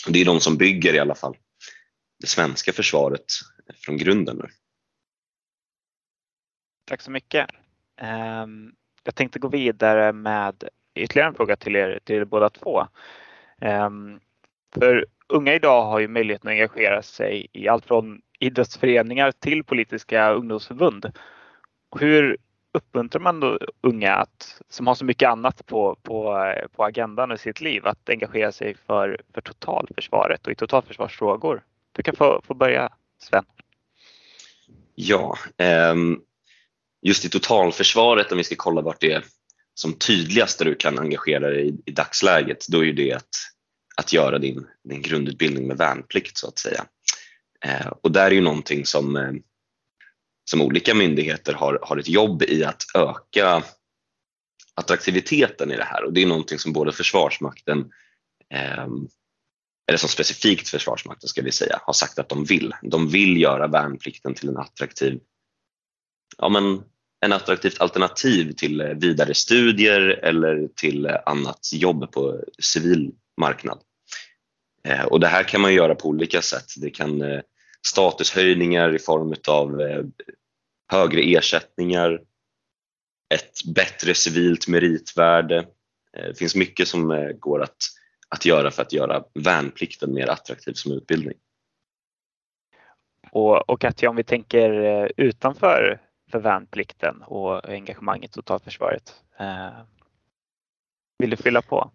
Det 0.09 0.21
är 0.21 0.25
de 0.25 0.41
som 0.41 0.57
bygger 0.57 0.95
i 0.95 0.99
alla 0.99 1.15
fall 1.15 1.37
det 2.21 2.27
svenska 2.27 2.73
försvaret 2.73 3.25
från 3.85 3.97
grunden. 3.97 4.37
Nu. 4.37 4.49
Tack 6.87 7.01
så 7.01 7.11
mycket. 7.11 7.47
Ehm, 8.01 8.73
jag 9.05 9.15
tänkte 9.15 9.39
gå 9.39 9.49
vidare 9.49 10.13
med 10.13 10.69
ytterligare 10.95 11.29
en 11.29 11.35
fråga 11.35 11.57
till 11.57 11.77
er, 11.77 12.01
till 12.05 12.17
er 12.17 12.25
båda 12.25 12.51
två. 12.51 12.87
Ehm, 13.61 14.21
för 14.75 15.07
unga 15.29 15.55
idag 15.55 15.85
har 15.85 16.01
ju 16.01 16.09
möjligheten 16.09 16.49
att 16.49 16.53
engagera 16.53 17.03
sig 17.03 17.47
i 17.53 17.69
allt 17.69 17.87
från 17.87 18.21
idrottsföreningar 18.39 19.33
till 19.33 19.65
politiska 19.65 20.31
ungdomsförbund. 20.33 21.13
Hur 22.01 22.37
uppmuntrar 22.73 23.21
man 23.21 23.41
då 23.41 23.59
unga 23.81 24.15
att, 24.15 24.63
som 24.69 24.87
har 24.87 24.95
så 24.95 25.05
mycket 25.05 25.29
annat 25.29 25.67
på, 25.67 25.99
på, 26.03 26.53
på 26.73 26.85
agendan 26.85 27.33
i 27.33 27.39
sitt 27.39 27.61
liv 27.61 27.87
att 27.87 28.09
engagera 28.09 28.53
sig 28.53 28.77
för, 28.87 29.21
för 29.35 29.41
totalförsvaret 29.41 30.47
och 30.47 30.53
i 30.53 30.55
totalförsvarsfrågor? 30.55 31.65
Du 31.93 32.03
kan 32.03 32.17
få, 32.17 32.41
få 32.45 32.55
börja 32.55 32.89
Sven. 33.23 33.45
Ja, 34.95 35.39
ehm, 35.57 36.21
just 37.03 37.25
i 37.25 37.29
totalförsvaret 37.29 38.33
om 38.33 38.39
vi 38.39 38.45
ska 38.45 38.55
kolla 38.59 38.81
vart 38.81 39.01
det 39.01 39.13
är 39.13 39.25
som 39.75 39.93
tydligast 39.93 40.59
där 40.59 40.65
du 40.65 40.75
kan 40.75 40.99
engagera 40.99 41.51
dig 41.51 41.69
i, 41.69 41.75
i 41.85 41.91
dagsläget, 41.91 42.67
då 42.69 42.85
är 42.85 42.93
det 42.93 43.13
att, 43.13 43.29
att 43.97 44.13
göra 44.13 44.39
din, 44.39 44.67
din 44.85 45.03
grundutbildning 45.03 45.67
med 45.67 45.77
värnplikt 45.77 46.37
så 46.37 46.49
att 46.49 46.59
säga. 46.59 46.85
Eh, 47.65 47.87
och 47.87 48.13
där 48.13 48.27
är 48.27 48.31
ju 48.31 48.41
någonting 48.41 48.87
som 48.87 49.17
eh, 49.17 49.33
som 50.51 50.63
olika 50.63 50.95
myndigheter 50.95 51.53
har, 51.53 51.79
har 51.83 51.97
ett 51.97 52.09
jobb 52.09 52.43
i 52.43 52.65
att 52.65 52.83
öka 52.95 53.63
attraktiviteten 54.75 55.73
i 55.73 55.77
det 55.77 55.85
här 55.85 56.05
och 56.05 56.13
det 56.13 56.23
är 56.23 56.27
någonting 56.27 56.59
som 56.59 56.73
både 56.73 56.93
Försvarsmakten, 56.93 57.79
eh, 58.55 58.87
eller 59.89 59.99
som 59.99 60.09
specifikt 60.09 60.69
Försvarsmakten 60.69 61.29
ska 61.29 61.43
vi 61.43 61.53
säga, 61.53 61.81
har 61.83 61.93
sagt 61.93 62.19
att 62.19 62.29
de 62.29 62.45
vill. 62.45 62.75
De 62.83 63.09
vill 63.09 63.41
göra 63.41 63.67
värnplikten 63.67 64.35
till 64.35 64.49
en 64.49 64.57
attraktiv, 64.57 65.21
ja 66.39 66.49
men 66.49 66.83
en 67.21 67.33
attraktivt 67.33 67.81
alternativ 67.81 68.53
till 68.53 68.81
eh, 68.81 68.87
vidare 68.87 69.35
studier 69.35 70.01
eller 70.01 70.69
till 70.77 71.07
eh, 71.07 71.17
annat 71.27 71.71
jobb 71.73 72.13
på 72.13 72.41
civil 72.59 73.13
marknad. 73.41 73.79
Eh, 74.85 75.05
och 75.05 75.21
det 75.21 75.27
här 75.27 75.43
kan 75.43 75.61
man 75.61 75.75
göra 75.75 75.95
på 75.95 76.09
olika 76.09 76.43
sätt. 76.43 76.67
Det 76.77 76.91
kan 76.91 77.43
statushöjningar 77.87 78.95
i 78.95 78.99
form 78.99 79.35
av 79.49 79.81
högre 80.89 81.21
ersättningar, 81.21 82.23
ett 83.35 83.75
bättre 83.75 84.15
civilt 84.15 84.69
meritvärde. 84.69 85.67
Det 86.13 86.39
finns 86.39 86.57
mycket 86.57 86.89
som 86.89 87.11
eh, 87.11 87.29
går 87.29 87.63
att, 87.63 87.77
att 88.29 88.45
göra 88.45 88.71
för 88.71 88.83
att 88.83 88.93
göra 88.93 89.25
värnplikten 89.35 90.15
mer 90.15 90.27
attraktiv 90.29 90.73
som 90.73 90.93
utbildning. 90.93 91.35
Och, 93.31 93.71
och 93.71 93.81
Katja, 93.81 94.11
om 94.11 94.17
vi 94.17 94.25
tänker 94.25 94.71
eh, 94.85 95.09
utanför 95.17 96.01
för 96.31 96.39
värnplikten 96.39 97.23
och 97.23 97.69
engagemanget 97.69 98.31
i 98.31 98.35
totalförsvaret. 98.35 99.23
Eh, 99.39 99.79
vill 101.19 101.31
du 101.31 101.37
fylla 101.37 101.63
på? 101.63 101.91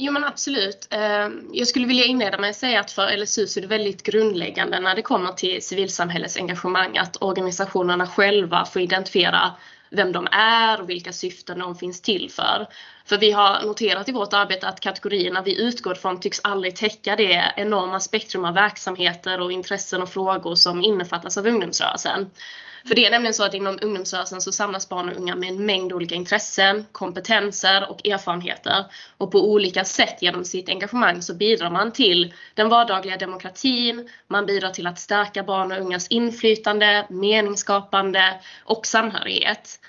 Jo 0.00 0.12
men 0.12 0.24
absolut. 0.24 0.88
Ehm, 0.90 1.50
jag 1.52 1.68
skulle 1.68 1.86
vilja 1.86 2.04
inleda 2.04 2.38
med 2.38 2.50
att 2.50 2.56
säga 2.56 2.80
att 2.80 2.90
för 2.90 3.16
LSU 3.16 3.46
så 3.46 3.60
är 3.60 3.62
det 3.62 3.68
väldigt 3.68 4.02
grundläggande 4.02 4.80
när 4.80 4.94
det 4.94 5.02
kommer 5.02 5.32
till 5.32 5.62
civilsamhällets 5.62 6.36
engagemang 6.36 6.98
att 6.98 7.22
organisationerna 7.22 8.06
själva 8.06 8.64
får 8.64 8.82
identifiera 8.82 9.52
vem 9.90 10.12
de 10.12 10.26
är 10.32 10.80
och 10.80 10.90
vilka 10.90 11.12
syften 11.12 11.58
de 11.58 11.76
finns 11.76 12.00
till 12.02 12.30
för. 12.30 12.66
För 13.04 13.18
vi 13.18 13.30
har 13.30 13.62
noterat 13.66 14.08
i 14.08 14.12
vårt 14.12 14.32
arbete 14.32 14.68
att 14.68 14.80
kategorierna 14.80 15.42
vi 15.42 15.62
utgår 15.62 15.94
från 15.94 16.20
tycks 16.20 16.40
aldrig 16.44 16.76
täcka 16.76 17.16
det 17.16 17.52
enorma 17.56 18.00
spektrum 18.00 18.44
av 18.44 18.54
verksamheter 18.54 19.40
och 19.40 19.52
intressen 19.52 20.02
och 20.02 20.08
frågor 20.08 20.54
som 20.54 20.82
innefattas 20.82 21.36
av 21.36 21.46
ungdomsrörelsen. 21.46 22.30
För 22.86 22.94
det 22.94 23.06
är 23.06 23.10
nämligen 23.10 23.34
så 23.34 23.44
att 23.44 23.54
inom 23.54 23.78
ungdomsrörelsen 23.82 24.40
så 24.40 24.52
samlas 24.52 24.88
barn 24.88 25.08
och 25.08 25.16
unga 25.16 25.36
med 25.36 25.48
en 25.48 25.66
mängd 25.66 25.92
olika 25.92 26.14
intressen, 26.14 26.86
kompetenser 26.92 27.90
och 27.90 28.06
erfarenheter. 28.06 28.84
Och 29.18 29.32
på 29.32 29.50
olika 29.50 29.84
sätt 29.84 30.22
genom 30.22 30.44
sitt 30.44 30.68
engagemang 30.68 31.22
så 31.22 31.34
bidrar 31.34 31.70
man 31.70 31.92
till 31.92 32.34
den 32.54 32.68
vardagliga 32.68 33.16
demokratin, 33.16 34.08
man 34.26 34.46
bidrar 34.46 34.70
till 34.70 34.86
att 34.86 34.98
stärka 34.98 35.42
barn 35.42 35.72
och 35.72 35.78
ungas 35.78 36.08
inflytande, 36.08 37.06
meningsskapande 37.10 38.40
och 38.64 38.86
samhörighet. 38.86 39.80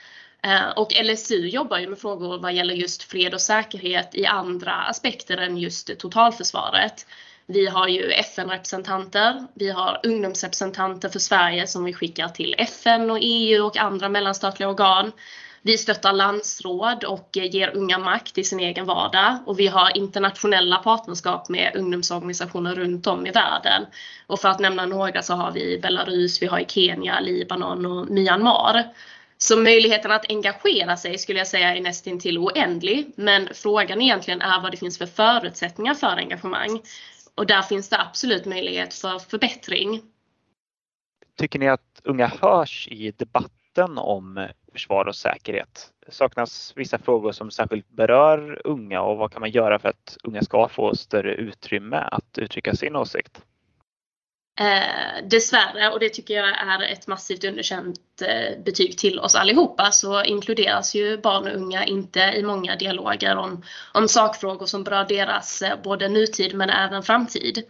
Eh, 0.44 0.70
och 0.70 0.94
LSU 1.04 1.48
jobbar 1.48 1.78
ju 1.80 1.88
med 1.88 2.00
frågor 2.00 2.40
vad 2.40 2.54
gäller 2.54 2.74
just 2.74 3.04
fred 3.04 3.34
och 3.34 3.42
säkerhet 3.42 4.16
i 4.16 4.26
andra 4.26 4.74
aspekter 4.74 5.38
än 5.38 5.58
just 5.58 6.00
totalförsvaret. 6.00 7.06
Vi 7.52 7.68
har 7.68 7.88
ju 7.88 8.12
FN-representanter, 8.12 9.48
vi 9.54 9.70
har 9.70 10.00
ungdomsrepresentanter 10.04 11.10
för 11.10 11.20
Sverige 11.20 11.68
som 11.68 11.84
vi 11.84 11.94
skickar 11.94 12.28
till 12.28 12.56
FN 12.58 13.12
och 13.12 13.18
EU 13.22 13.66
och 13.66 13.78
andra 13.78 14.10
mellanstatliga 14.10 14.70
organ. 14.70 15.12
Vi 15.62 15.78
stöttar 15.78 16.14
landsråd 16.14 17.04
och 17.04 17.38
eh, 17.38 17.56
ger 17.56 17.76
unga 17.76 17.98
makt 17.98 18.38
i 18.38 18.44
sin 18.44 18.60
egen 18.60 18.86
vardag 18.86 19.38
och 19.46 19.60
vi 19.60 19.68
har 19.68 19.98
internationella 19.98 20.78
partnerskap 20.78 21.50
med 21.50 21.76
ungdomsorganisationer 21.76 22.76
runt 22.76 23.08
om 23.08 23.28
i 23.28 23.32
världen. 23.32 23.86
Och 24.28 24.40
för 24.40 24.50
att 24.50 24.60
nämna 24.60 24.86
några 24.86 25.22
så 25.22 25.34
har 25.34 25.52
vi 25.52 25.80
Belarus, 25.82 26.42
vi 26.42 26.48
har 26.48 26.60
i 26.60 26.66
Kenya, 26.68 27.20
Libanon 27.20 27.86
och 27.86 28.10
Myanmar. 28.10 28.84
Så 29.38 29.58
möjligheten 29.58 30.12
att 30.12 30.30
engagera 30.30 30.98
sig 30.98 31.18
skulle 31.18 31.40
jag 31.40 31.48
säga 31.48 31.76
är 31.76 31.82
nästintill 31.82 32.38
oändlig. 32.38 33.12
Men 33.16 33.50
frågan 33.54 34.02
egentligen 34.02 34.42
är 34.42 34.62
vad 34.62 34.72
det 34.72 34.78
finns 34.78 34.98
för 34.98 35.06
förutsättningar 35.06 35.94
för 35.94 36.08
engagemang. 36.08 36.82
Och 37.36 37.48
där 37.48 37.62
finns 37.62 37.90
det 37.90 38.00
absolut 38.00 38.46
möjlighet 38.46 38.94
för 38.94 39.20
förbättring. 39.20 40.02
Tycker 41.38 41.60
ni 41.60 41.68
att 41.68 42.02
unga 42.04 42.28
hörs 42.28 42.88
i 42.92 43.12
debatten 43.12 43.98
om 43.98 44.48
försvar 44.72 45.06
och 45.06 45.16
säkerhet? 45.16 45.94
Saknas 46.10 46.74
vissa 46.76 46.98
frågor 46.98 47.32
som 47.32 47.52
särskilt 47.52 47.90
berör 47.90 48.62
unga 48.64 49.02
och 49.02 49.18
vad 49.18 49.32
kan 49.32 49.40
man 49.40 49.52
göra 49.52 49.80
för 49.80 49.90
att 49.90 50.18
unga 50.24 50.42
ska 50.42 50.68
få 50.68 50.96
större 50.96 51.34
utrymme 51.34 51.98
att 51.98 52.38
uttrycka 52.38 52.76
sin 52.76 52.96
åsikt? 52.96 53.42
Eh, 54.60 55.24
dessvärre, 55.24 55.90
och 55.90 56.00
det 56.00 56.10
tycker 56.10 56.34
jag 56.34 56.50
är 56.50 56.82
ett 56.82 57.08
massivt 57.08 57.44
underkänt 57.44 58.00
eh, 58.22 58.64
betyg 58.64 58.98
till 58.98 59.20
oss 59.20 59.36
allihopa, 59.36 59.92
så 59.92 60.24
inkluderas 60.24 60.96
ju 60.96 61.18
barn 61.18 61.48
och 61.48 61.56
unga 61.56 61.86
inte 61.86 62.20
i 62.20 62.44
många 62.44 62.76
dialoger 62.76 63.36
om, 63.36 63.64
om 63.94 64.08
sakfrågor 64.08 64.66
som 64.66 64.84
berör 64.84 65.06
deras 65.06 65.62
eh, 65.62 65.82
både 65.84 66.10
nutid 66.10 66.56
men 66.56 66.70
även 66.70 67.04
framtid. 67.04 67.64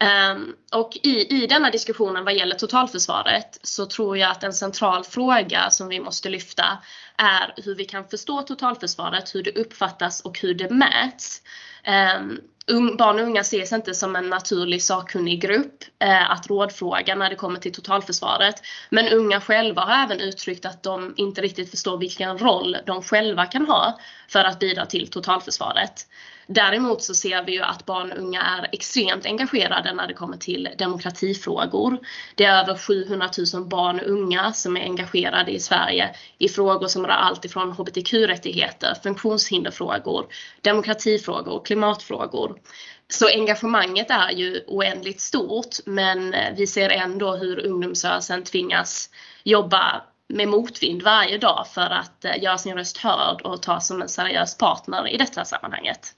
Ehm, 0.00 0.54
och 0.72 0.96
i, 1.02 1.42
i 1.42 1.46
denna 1.46 1.70
diskussionen 1.70 2.24
vad 2.24 2.34
gäller 2.34 2.56
totalförsvaret 2.56 3.58
så 3.62 3.86
tror 3.86 4.18
jag 4.18 4.30
att 4.30 4.44
en 4.44 4.52
central 4.52 5.04
fråga 5.04 5.70
som 5.70 5.88
vi 5.88 6.00
måste 6.00 6.28
lyfta 6.28 6.78
är 7.16 7.54
hur 7.64 7.74
vi 7.74 7.84
kan 7.84 8.08
förstå 8.08 8.42
totalförsvaret, 8.42 9.34
hur 9.34 9.42
det 9.42 9.50
uppfattas 9.50 10.20
och 10.20 10.38
hur 10.38 10.54
det 10.54 10.70
mäts. 10.70 11.42
Ehm, 11.84 12.40
Um, 12.66 12.96
barn 12.96 13.18
och 13.18 13.26
unga 13.26 13.40
ses 13.40 13.72
inte 13.72 13.94
som 13.94 14.16
en 14.16 14.30
naturlig 14.30 14.82
sakkunnig 14.82 15.40
grupp 15.40 15.84
eh, 15.98 16.30
att 16.30 16.46
rådfråga 16.46 17.14
när 17.14 17.30
det 17.30 17.36
kommer 17.36 17.60
till 17.60 17.72
totalförsvaret. 17.72 18.54
Men 18.90 19.08
unga 19.08 19.40
själva 19.40 19.82
har 19.82 20.04
även 20.04 20.20
uttryckt 20.20 20.66
att 20.66 20.82
de 20.82 21.14
inte 21.16 21.40
riktigt 21.40 21.70
förstår 21.70 21.98
vilken 21.98 22.38
roll 22.38 22.76
de 22.86 23.02
själva 23.02 23.46
kan 23.46 23.66
ha 23.66 23.98
för 24.28 24.44
att 24.44 24.58
bidra 24.58 24.86
till 24.86 25.10
totalförsvaret. 25.10 26.06
Däremot 26.54 27.02
så 27.02 27.14
ser 27.14 27.42
vi 27.42 27.52
ju 27.52 27.62
att 27.62 27.86
barn 27.86 28.12
och 28.12 28.18
unga 28.18 28.42
är 28.42 28.68
extremt 28.72 29.26
engagerade 29.26 29.92
när 29.92 30.06
det 30.06 30.14
kommer 30.14 30.36
till 30.36 30.68
demokratifrågor. 30.78 31.98
Det 32.34 32.44
är 32.44 32.62
över 32.62 32.78
700 32.78 33.30
000 33.54 33.64
barn 33.68 34.00
och 34.00 34.06
unga 34.06 34.52
som 34.52 34.76
är 34.76 34.80
engagerade 34.80 35.50
i 35.50 35.60
Sverige 35.60 36.14
i 36.38 36.48
frågor 36.48 36.88
som 36.88 37.06
rör 37.06 37.14
allt 37.14 37.44
ifrån 37.44 37.72
hbtq-rättigheter, 37.72 38.94
funktionshinderfrågor, 39.02 40.26
demokratifrågor, 40.60 41.64
klimatfrågor. 41.64 42.58
Så 43.08 43.28
engagemanget 43.28 44.10
är 44.10 44.30
ju 44.30 44.64
oändligt 44.66 45.20
stort 45.20 45.76
men 45.86 46.34
vi 46.56 46.66
ser 46.66 46.90
ändå 46.90 47.36
hur 47.36 47.66
ungdomsrörelsen 47.66 48.44
tvingas 48.44 49.10
jobba 49.44 50.02
med 50.28 50.48
motvind 50.48 51.02
varje 51.02 51.38
dag 51.38 51.66
för 51.74 51.90
att 51.90 52.24
eh, 52.24 52.42
göra 52.42 52.58
sin 52.58 52.74
röst 52.74 52.98
hörd 52.98 53.40
och 53.42 53.62
ta 53.62 53.80
som 53.80 54.02
en 54.02 54.08
seriös 54.08 54.58
partner 54.58 55.08
i 55.08 55.16
detta 55.16 55.44
sammanhanget. 55.44 56.14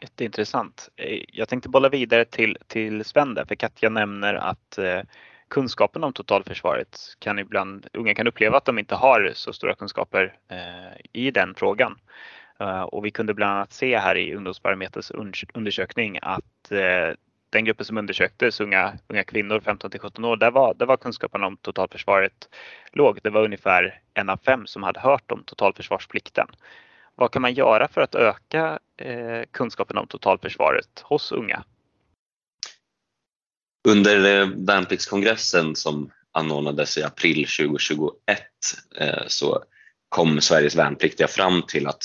Jätteintressant. 0.00 0.88
Eh, 0.96 1.22
jag 1.28 1.48
tänkte 1.48 1.68
bolla 1.68 1.88
vidare 1.88 2.24
till, 2.24 2.58
till 2.66 3.04
Sven 3.04 3.34
där, 3.34 3.44
för 3.44 3.54
Katja 3.54 3.88
nämner 3.88 4.34
att 4.34 4.78
eh, 4.78 5.00
kunskapen 5.48 6.04
om 6.04 6.12
totalförsvaret 6.12 6.98
kan 7.18 7.38
ibland, 7.38 7.86
unga 7.92 8.14
kan 8.14 8.26
uppleva 8.26 8.56
att 8.56 8.64
de 8.64 8.78
inte 8.78 8.94
har 8.94 9.32
så 9.34 9.52
stora 9.52 9.74
kunskaper 9.74 10.36
eh, 10.48 11.00
i 11.12 11.30
den 11.30 11.54
frågan. 11.54 11.98
Eh, 12.60 12.82
och 12.82 13.04
vi 13.04 13.10
kunde 13.10 13.34
bland 13.34 13.52
annat 13.52 13.72
se 13.72 13.98
här 13.98 14.16
i 14.16 14.34
Ungdomsbarometerns 14.34 15.12
undersökning 15.54 16.18
att 16.22 16.72
eh, 16.72 17.14
den 17.50 17.64
gruppen 17.64 17.86
som 17.86 17.98
undersöktes, 17.98 18.60
unga, 18.60 18.92
unga 19.08 19.24
kvinnor 19.24 19.60
15 19.60 19.90
till 19.90 20.00
17 20.00 20.24
år, 20.24 20.36
där 20.36 20.50
var, 20.50 20.74
där 20.74 20.86
var 20.86 20.96
kunskapen 20.96 21.44
om 21.44 21.56
totalförsvaret 21.56 22.48
låg. 22.92 23.18
Det 23.22 23.30
var 23.30 23.44
ungefär 23.44 24.00
en 24.14 24.30
av 24.30 24.36
fem 24.36 24.66
som 24.66 24.82
hade 24.82 25.00
hört 25.00 25.32
om 25.32 25.42
totalförsvarsplikten. 25.44 26.46
Vad 27.14 27.30
kan 27.30 27.42
man 27.42 27.54
göra 27.54 27.88
för 27.88 28.00
att 28.00 28.14
öka 28.14 28.78
Eh, 28.96 29.44
kunskapen 29.50 29.98
om 29.98 30.06
totalförsvaret 30.06 31.00
hos 31.02 31.32
unga? 31.32 31.64
Under 33.88 34.40
eh, 34.40 34.48
värnpliktskongressen 34.56 35.76
som 35.76 36.10
anordnades 36.32 36.98
i 36.98 37.02
april 37.02 37.36
2021 37.36 38.12
eh, 38.98 39.22
så 39.26 39.64
kom 40.08 40.40
Sveriges 40.40 40.76
värnpliktiga 40.76 41.28
fram 41.28 41.62
till 41.62 41.86
att 41.86 42.02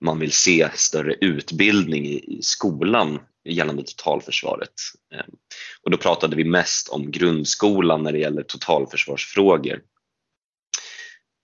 man 0.00 0.18
vill 0.18 0.32
se 0.32 0.70
större 0.74 1.14
utbildning 1.20 2.06
i 2.06 2.38
skolan 2.42 3.20
gällande 3.44 3.82
totalförsvaret. 3.82 4.74
Eh, 5.14 5.24
och 5.82 5.90
då 5.90 5.96
pratade 5.96 6.36
vi 6.36 6.44
mest 6.44 6.88
om 6.88 7.10
grundskolan 7.10 8.02
när 8.02 8.12
det 8.12 8.18
gäller 8.18 8.42
totalförsvarsfrågor 8.42 9.82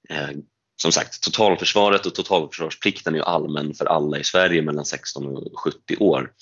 eh, 0.09 0.31
som 0.77 0.93
sagt, 0.93 1.23
totalförsvaret 1.23 2.07
och 2.07 2.15
totalförsvarsplikten 2.15 3.15
är 3.15 3.19
ju 3.19 3.25
allmän 3.25 3.75
för 3.75 3.85
alla 3.85 4.19
i 4.19 4.25
Sverige 4.25 4.63
mellan 4.63 4.85
16 4.85 5.37
och 5.37 5.61
70 5.61 5.97
år. 5.97 6.33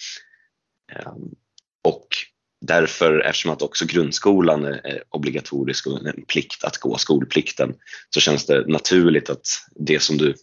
Ehm, 0.92 1.30
och 1.84 2.08
därför, 2.60 3.20
eftersom 3.20 3.52
att 3.52 3.62
också 3.62 3.86
grundskolan 3.86 4.64
är 4.64 5.02
obligatorisk 5.08 5.86
och 5.86 6.06
en 6.06 6.24
plikt 6.24 6.64
att 6.64 6.76
gå 6.76 6.98
skolplikten, 6.98 7.74
så 8.10 8.20
känns 8.20 8.46
det 8.46 8.66
naturligt 8.66 9.30
att 9.30 9.46
det 9.74 10.00
som 10.00 10.16
du 10.16 10.34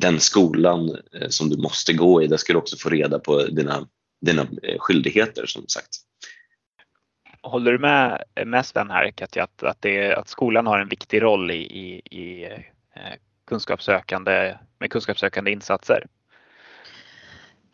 den 0.00 0.20
skolan 0.20 0.96
eh, 1.14 1.28
som 1.28 1.48
du 1.50 1.56
måste 1.56 1.92
gå 1.92 2.22
i, 2.22 2.26
där 2.26 2.36
ska 2.36 2.52
du 2.52 2.58
också 2.58 2.76
få 2.76 2.88
reda 2.88 3.18
på 3.18 3.42
dina, 3.42 3.88
dina 4.20 4.42
eh, 4.42 4.78
skyldigheter 4.78 5.46
som 5.46 5.68
sagt. 5.68 5.88
Håller 7.48 7.72
du 7.72 7.78
med, 7.78 8.24
med 8.46 8.66
Sven 8.66 8.90
här 8.90 9.10
Katja, 9.10 9.44
att, 9.44 9.62
att, 9.62 9.82
det, 9.82 10.14
att 10.14 10.28
skolan 10.28 10.66
har 10.66 10.78
en 10.78 10.88
viktig 10.88 11.22
roll 11.22 11.50
i, 11.50 11.54
i, 11.54 12.18
i 12.20 12.48
kunskapssökande, 13.46 14.58
med 14.78 14.90
kunskapssökande 14.90 15.50
insatser? 15.50 16.06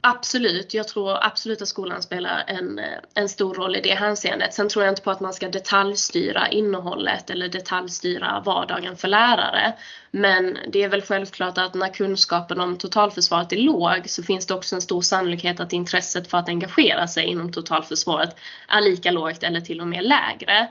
Absolut, 0.06 0.74
jag 0.74 0.88
tror 0.88 1.24
absolut 1.24 1.62
att 1.62 1.68
skolan 1.68 2.02
spelar 2.02 2.44
en, 2.46 2.78
eh, 2.78 2.98
en 3.14 3.28
stor 3.28 3.54
roll 3.54 3.76
i 3.76 3.80
det 3.80 3.94
hänseendet. 3.94 4.54
Sen 4.54 4.68
tror 4.68 4.84
jag 4.84 4.92
inte 4.92 5.02
på 5.02 5.10
att 5.10 5.20
man 5.20 5.34
ska 5.34 5.48
detaljstyra 5.48 6.48
innehållet 6.48 7.30
eller 7.30 7.48
detaljstyra 7.48 8.42
vardagen 8.46 8.96
för 8.96 9.08
lärare. 9.08 9.72
Men 10.10 10.58
det 10.68 10.82
är 10.82 10.88
väl 10.88 11.02
självklart 11.02 11.58
att 11.58 11.74
när 11.74 11.88
kunskapen 11.88 12.60
om 12.60 12.78
totalförsvaret 12.78 13.52
är 13.52 13.56
låg 13.56 14.10
så 14.10 14.22
finns 14.22 14.46
det 14.46 14.54
också 14.54 14.74
en 14.74 14.82
stor 14.82 15.02
sannolikhet 15.02 15.60
att 15.60 15.72
intresset 15.72 16.30
för 16.30 16.38
att 16.38 16.48
engagera 16.48 17.08
sig 17.08 17.24
inom 17.26 17.52
totalförsvaret 17.52 18.36
är 18.68 18.80
lika 18.80 19.10
lågt 19.10 19.42
eller 19.42 19.60
till 19.60 19.80
och 19.80 19.88
med 19.88 20.04
lägre. 20.04 20.68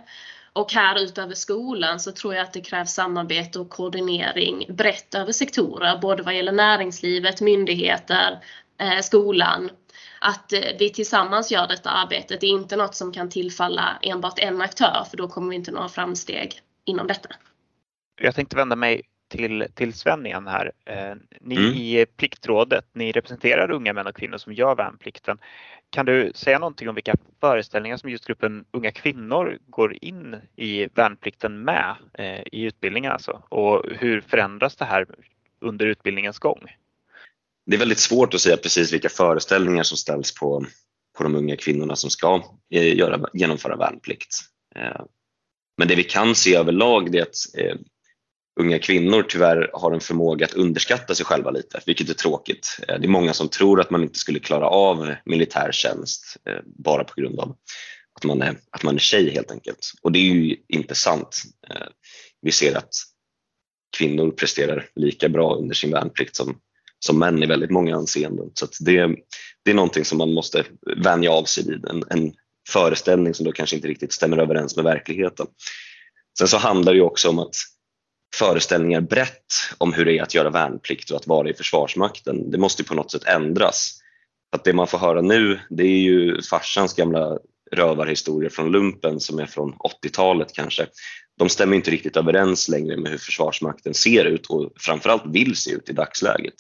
Och 0.55 0.73
här 0.73 0.99
utöver 0.99 1.36
skolan 1.36 1.99
så 1.99 2.11
tror 2.11 2.36
jag 2.36 2.43
att 2.43 2.53
det 2.53 2.61
krävs 2.61 2.93
samarbete 2.93 3.59
och 3.59 3.69
koordinering 3.69 4.65
brett 4.69 5.15
över 5.15 5.31
sektorer, 5.31 5.97
både 5.97 6.23
vad 6.23 6.36
gäller 6.36 6.51
näringslivet, 6.51 7.41
myndigheter, 7.41 8.39
skolan. 9.01 9.69
Att 10.19 10.53
eh, 10.53 10.59
vi 10.79 10.89
tillsammans 10.89 11.51
gör 11.51 11.67
detta 11.67 11.89
arbete. 11.89 12.38
Det 12.41 12.45
är 12.45 12.51
inte 12.51 12.75
något 12.75 12.95
som 12.95 13.11
kan 13.11 13.29
tillfalla 13.29 13.99
enbart 14.01 14.39
en 14.39 14.61
aktör 14.61 15.05
för 15.09 15.17
då 15.17 15.27
kommer 15.27 15.49
vi 15.49 15.55
inte 15.55 15.71
nå 15.71 15.89
framsteg 15.89 16.53
inom 16.86 17.07
detta. 17.07 17.29
Jag 18.21 18.36
tänkte 18.36 18.55
vända 18.55 18.75
mig 18.75 19.01
till, 19.29 19.65
till 19.73 19.93
Sven 19.93 20.25
igen 20.25 20.47
här. 20.47 20.71
Eh, 20.86 21.15
ni 21.41 21.55
mm. 21.55 21.73
i 21.73 22.05
Pliktrådet, 22.17 22.86
ni 22.93 23.11
representerar 23.11 23.71
unga 23.71 23.93
män 23.93 24.07
och 24.07 24.15
kvinnor 24.15 24.38
som 24.38 24.53
gör 24.53 24.75
värnplikten. 24.75 25.38
Kan 25.89 26.05
du 26.05 26.31
säga 26.36 26.59
någonting 26.59 26.89
om 26.89 26.95
vilka 26.95 27.15
föreställningar 27.39 27.97
som 27.97 28.09
just 28.09 28.27
gruppen 28.27 28.65
unga 28.71 28.91
kvinnor 28.91 29.57
går 29.67 29.97
in 30.01 30.36
i 30.55 30.88
värnplikten 30.95 31.61
med 31.61 31.95
eh, 32.13 32.41
i 32.51 32.63
utbildningen 32.63 33.11
alltså? 33.11 33.43
Och 33.49 33.84
hur 33.99 34.21
förändras 34.21 34.75
det 34.75 34.86
här 34.86 35.05
under 35.61 35.86
utbildningens 35.86 36.39
gång? 36.39 36.67
Det 37.66 37.76
är 37.76 37.80
väldigt 37.80 37.99
svårt 37.99 38.34
att 38.34 38.41
säga 38.41 38.57
precis 38.57 38.93
vilka 38.93 39.09
föreställningar 39.09 39.84
som 39.84 39.97
ställs 39.97 40.34
på, 40.34 40.66
på 41.18 41.24
de 41.24 41.36
unga 41.36 41.55
kvinnorna 41.55 41.95
som 41.95 42.09
ska 42.09 42.43
eh, 42.74 42.97
göra, 42.97 43.30
genomföra 43.34 43.76
värnplikt. 43.76 44.36
Eh, 44.76 45.01
men 45.78 45.88
det 45.88 45.95
vi 45.95 46.03
kan 46.03 46.36
se 46.36 46.55
överlag 46.55 47.16
är 47.16 47.22
att 47.22 47.36
eh, 47.57 47.76
unga 48.59 48.80
kvinnor 48.80 49.26
tyvärr 49.30 49.70
har 49.74 49.91
en 49.91 49.99
förmåga 49.99 50.45
att 50.45 50.53
underskatta 50.53 51.16
sig 51.16 51.26
själva 51.26 51.51
lite, 51.51 51.82
vilket 51.86 52.09
är 52.09 52.14
tråkigt. 52.14 52.80
Det 52.88 52.93
är 52.93 53.07
många 53.07 53.34
som 53.34 53.49
tror 53.49 53.82
att 53.82 53.89
man 53.89 54.03
inte 54.03 54.20
skulle 54.20 54.39
klara 54.39 54.68
av 54.68 55.16
militärtjänst 55.26 56.38
bara 56.66 57.03
på 57.03 57.22
grund 57.22 57.39
av 57.39 57.55
att 58.14 58.24
man 58.24 58.41
är, 58.41 58.57
att 58.72 58.84
man 58.84 58.95
är 58.95 58.99
tjej 58.99 59.30
helt 59.30 59.51
enkelt. 59.51 59.91
Och 60.01 60.11
det 60.11 60.20
är 60.20 60.34
ju 60.34 60.57
inte 60.68 60.95
sant. 60.95 61.41
Vi 62.41 62.51
ser 62.51 62.78
att 62.78 62.93
kvinnor 63.97 64.32
presterar 64.32 64.89
lika 64.95 65.30
bra 65.30 65.55
under 65.55 65.76
sin 65.76 65.91
värnplikt 65.91 66.36
som, 66.36 66.59
som 67.05 67.19
män 67.19 67.43
i 67.43 67.45
väldigt 67.45 67.71
många 67.71 67.95
anseenden. 67.95 68.51
Så 68.53 68.67
det, 68.79 69.07
det 69.65 69.71
är 69.71 69.75
någonting 69.75 70.05
som 70.05 70.17
man 70.17 70.33
måste 70.33 70.63
vänja 70.97 71.31
av 71.31 71.43
sig 71.43 71.63
vid, 71.67 71.85
en, 71.85 72.03
en 72.09 72.33
föreställning 72.69 73.33
som 73.33 73.45
då 73.45 73.51
kanske 73.51 73.75
inte 73.75 73.87
riktigt 73.87 74.13
stämmer 74.13 74.37
överens 74.37 74.75
med 74.75 74.85
verkligheten. 74.85 75.47
Sen 76.37 76.47
så 76.47 76.57
handlar 76.57 76.93
det 76.93 77.01
också 77.01 77.29
om 77.29 77.39
att 77.39 77.55
föreställningar 78.35 79.01
brett 79.01 79.53
om 79.77 79.93
hur 79.93 80.05
det 80.05 80.17
är 80.17 80.23
att 80.23 80.33
göra 80.33 80.49
värnplikt 80.49 81.11
och 81.11 81.17
att 81.17 81.27
vara 81.27 81.49
i 81.49 81.53
Försvarsmakten, 81.53 82.51
det 82.51 82.57
måste 82.57 82.83
på 82.83 82.93
något 82.93 83.11
sätt 83.11 83.27
ändras. 83.27 83.99
Att 84.51 84.63
det 84.63 84.73
man 84.73 84.87
får 84.87 84.97
höra 84.97 85.21
nu, 85.21 85.59
det 85.69 85.83
är 85.83 85.99
ju 85.99 86.41
farsans 86.41 86.93
gamla 86.93 87.37
rövarhistorier 87.71 88.49
från 88.49 88.71
lumpen 88.71 89.19
som 89.19 89.39
är 89.39 89.45
från 89.45 89.73
80-talet 89.73 90.53
kanske. 90.53 90.87
De 91.37 91.49
stämmer 91.49 91.75
inte 91.75 91.91
riktigt 91.91 92.17
överens 92.17 92.69
längre 92.69 92.97
med 92.97 93.11
hur 93.11 93.17
Försvarsmakten 93.17 93.93
ser 93.93 94.25
ut 94.25 94.45
och 94.45 94.71
framförallt 94.79 95.23
vill 95.25 95.55
se 95.55 95.71
ut 95.71 95.89
i 95.89 95.93
dagsläget. 95.93 96.55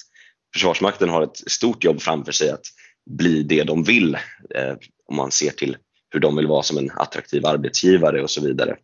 Försvarsmakten 0.53 1.09
har 1.09 1.21
ett 1.21 1.51
stort 1.51 1.83
jobb 1.83 2.01
framför 2.01 2.31
sig 2.31 2.49
att 2.49 2.65
bli 3.09 3.43
det 3.43 3.63
de 3.63 3.83
vill 3.83 4.15
eh, 4.55 4.75
om 5.05 5.15
man 5.15 5.31
ser 5.31 5.51
till 5.51 5.77
hur 6.09 6.19
de 6.19 6.35
vill 6.35 6.47
vara 6.47 6.63
som 6.63 6.77
en 6.77 6.91
attraktiv 6.95 7.45
arbetsgivare 7.45 8.23
och 8.23 8.29
så 8.29 8.41
vidare. 8.41 8.77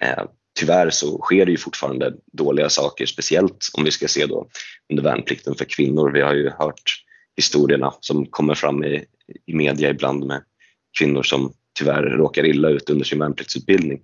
Eh, 0.00 0.24
tyvärr 0.58 0.90
så 0.90 1.18
sker 1.18 1.46
det 1.46 1.50
ju 1.50 1.58
fortfarande 1.58 2.14
dåliga 2.32 2.68
saker, 2.68 3.06
speciellt 3.06 3.68
om 3.72 3.84
vi 3.84 3.90
ska 3.90 4.08
se 4.08 4.26
då 4.26 4.48
under 4.90 5.02
värnplikten 5.02 5.54
för 5.54 5.64
kvinnor. 5.64 6.10
Vi 6.10 6.20
har 6.20 6.34
ju 6.34 6.50
hört 6.50 7.04
historierna 7.36 7.94
som 8.00 8.26
kommer 8.26 8.54
fram 8.54 8.84
i, 8.84 9.04
i 9.46 9.54
media 9.54 9.90
ibland 9.90 10.26
med 10.26 10.42
kvinnor 10.98 11.22
som 11.22 11.52
tyvärr 11.78 12.02
råkar 12.02 12.46
illa 12.46 12.68
ut 12.68 12.90
under 12.90 13.04
sin 13.04 13.18
värnpliktsutbildning. 13.18 14.02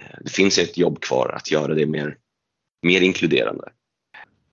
Eh, 0.00 0.18
det 0.20 0.30
finns 0.30 0.58
ett 0.58 0.78
jobb 0.78 1.00
kvar 1.00 1.32
att 1.36 1.50
göra 1.50 1.74
det 1.74 1.86
mer, 1.86 2.16
mer 2.82 3.00
inkluderande. 3.00 3.72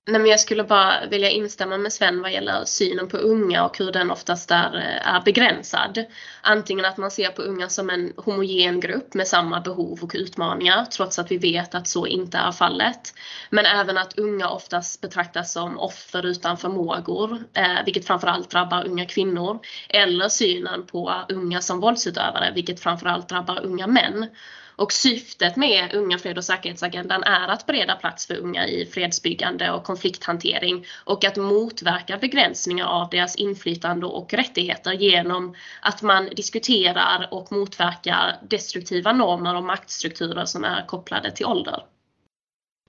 Nej, 0.08 0.22
men 0.22 0.32
jag 0.32 0.40
skulle 0.40 0.64
bara 0.64 1.06
vilja 1.06 1.30
instämma 1.30 1.78
med 1.78 1.94
Sven 1.94 2.22
vad 2.22 2.32
gäller 2.34 2.66
synen 2.66 3.08
på 3.08 3.18
unga 3.18 3.66
och 3.66 3.78
hur 3.78 3.92
den 3.92 4.12
oftast 4.12 4.52
är, 4.52 4.76
eh, 4.76 5.16
är 5.16 5.22
begränsad. 5.22 6.06
Antingen 6.42 6.86
att 6.86 6.98
man 6.98 7.12
ser 7.12 7.30
på 7.30 7.42
unga 7.42 7.70
som 7.70 7.90
en 7.90 8.14
homogen 8.18 8.80
grupp 8.80 9.14
med 9.14 9.28
samma 9.28 9.62
behov 9.62 10.00
och 10.04 10.12
utmaningar 10.16 10.86
trots 10.86 11.20
att 11.20 11.32
vi 11.32 11.38
vet 11.38 11.76
att 11.76 11.88
så 11.88 12.08
inte 12.08 12.38
är 12.38 12.52
fallet. 12.52 13.14
Men 13.50 13.66
även 13.66 13.98
att 13.98 14.18
unga 14.18 14.50
oftast 14.50 15.02
betraktas 15.02 15.54
som 15.54 15.80
offer 15.80 16.26
utan 16.26 16.58
förmågor, 16.58 17.44
eh, 17.54 17.86
vilket 17.86 18.08
framförallt 18.08 18.50
drabbar 18.50 18.88
unga 18.88 19.06
kvinnor. 19.06 19.60
Eller 19.90 20.30
synen 20.30 20.86
på 20.86 21.14
unga 21.30 21.62
som 21.62 21.80
våldsutövare, 21.80 22.52
vilket 22.56 22.80
framförallt 22.80 23.30
drabbar 23.30 23.66
unga 23.66 23.88
män. 23.88 24.30
Och 24.76 24.92
syftet 24.92 25.56
med 25.56 25.94
Unga 25.94 26.18
fred 26.18 26.38
och 26.38 26.44
säkerhetsagendan 26.44 27.24
är 27.24 27.48
att 27.48 27.66
bereda 27.66 27.96
plats 27.96 28.28
för 28.28 28.38
unga 28.38 28.68
i 28.68 28.86
fredsbyggande 28.86 29.72
och 29.72 29.84
konflikthantering 29.84 30.86
och 31.06 31.26
att 31.26 31.38
motverka 31.38 32.18
begränsningar 32.18 32.86
av 32.86 33.10
deras 33.10 33.36
inflytande 33.36 34.06
och 34.06 34.34
rättigheter 34.34 34.92
genom 34.92 35.56
att 35.82 36.02
man 36.02 36.30
diskuterar 36.36 37.28
och 37.32 37.52
motverkar 37.52 38.38
destruktiva 38.50 39.14
normer 39.14 39.56
och 39.56 39.64
maktstrukturer 39.64 40.46
som 40.46 40.64
är 40.64 40.86
kopplade 40.86 41.32
till 41.32 41.46
ålder. 41.46 41.84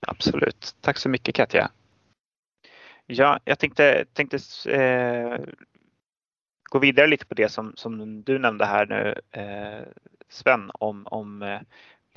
Absolut. 0.07 0.75
Tack 0.81 0.97
så 0.97 1.09
mycket 1.09 1.35
Katja. 1.35 1.71
Ja, 3.05 3.39
jag 3.43 3.59
tänkte, 3.59 4.05
tänkte 4.13 4.37
eh, 4.71 5.39
gå 6.69 6.79
vidare 6.79 7.07
lite 7.07 7.25
på 7.25 7.33
det 7.35 7.49
som, 7.49 7.73
som 7.75 8.23
du 8.23 8.39
nämnde 8.39 8.65
här 8.65 8.85
nu 8.85 9.21
eh, 9.41 9.87
Sven 10.29 10.71
om, 10.73 11.07
om 11.07 11.41
eh, 11.41 11.59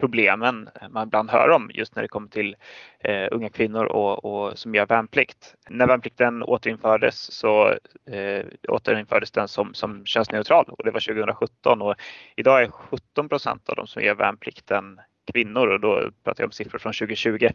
problemen 0.00 0.68
man 0.90 1.06
ibland 1.06 1.30
hör 1.30 1.48
om 1.50 1.70
just 1.74 1.94
när 1.96 2.02
det 2.02 2.08
kommer 2.08 2.28
till 2.28 2.56
eh, 3.00 3.28
unga 3.30 3.48
kvinnor 3.48 3.84
och, 3.84 4.24
och, 4.24 4.58
som 4.58 4.74
gör 4.74 4.86
värnplikt. 4.86 5.54
När 5.68 5.86
värnplikten 5.86 6.42
återinfördes 6.42 7.32
så 7.32 7.68
eh, 8.10 8.46
återinfördes 8.68 9.30
den 9.30 9.48
som, 9.48 9.74
som 9.74 10.06
könsneutral 10.06 10.64
och 10.68 10.84
det 10.84 10.90
var 10.90 11.00
2017 11.00 11.82
och 11.82 11.94
idag 12.36 12.62
är 12.62 12.68
17 12.70 13.28
procent 13.28 13.68
av 13.68 13.76
de 13.76 13.86
som 13.86 14.02
gör 14.02 14.14
värnplikten 14.14 15.00
kvinnor 15.32 15.66
och 15.66 15.80
då 15.80 16.10
pratar 16.24 16.42
jag 16.42 16.48
om 16.48 16.52
siffror 16.52 16.78
från 16.78 16.92
2020. 16.92 17.48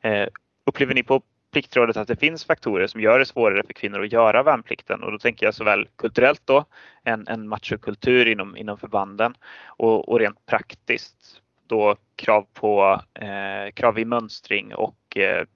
Eh, 0.00 0.28
upplever 0.66 0.94
ni 0.94 1.02
på 1.02 1.22
Pliktrådet 1.52 1.96
att 1.96 2.08
det 2.08 2.16
finns 2.16 2.44
faktorer 2.44 2.86
som 2.86 3.00
gör 3.00 3.18
det 3.18 3.26
svårare 3.26 3.62
för 3.66 3.72
kvinnor 3.72 4.04
att 4.04 4.12
göra 4.12 4.42
värnplikten 4.42 5.02
och 5.02 5.12
då 5.12 5.18
tänker 5.18 5.46
jag 5.46 5.54
såväl 5.54 5.88
kulturellt 5.96 6.42
då, 6.44 6.64
en, 7.04 7.28
en 7.28 7.48
machokultur 7.48 8.28
inom, 8.28 8.56
inom 8.56 8.78
förbanden 8.78 9.34
och, 9.66 10.08
och 10.08 10.18
rent 10.18 10.46
praktiskt 10.46 11.40
då 11.66 11.96
krav 12.16 12.46
på 12.54 13.02
eh, 13.14 13.72
krav 13.74 13.98
i 13.98 14.04
mönstring 14.04 14.74
och 14.74 15.16
eh, 15.16 15.46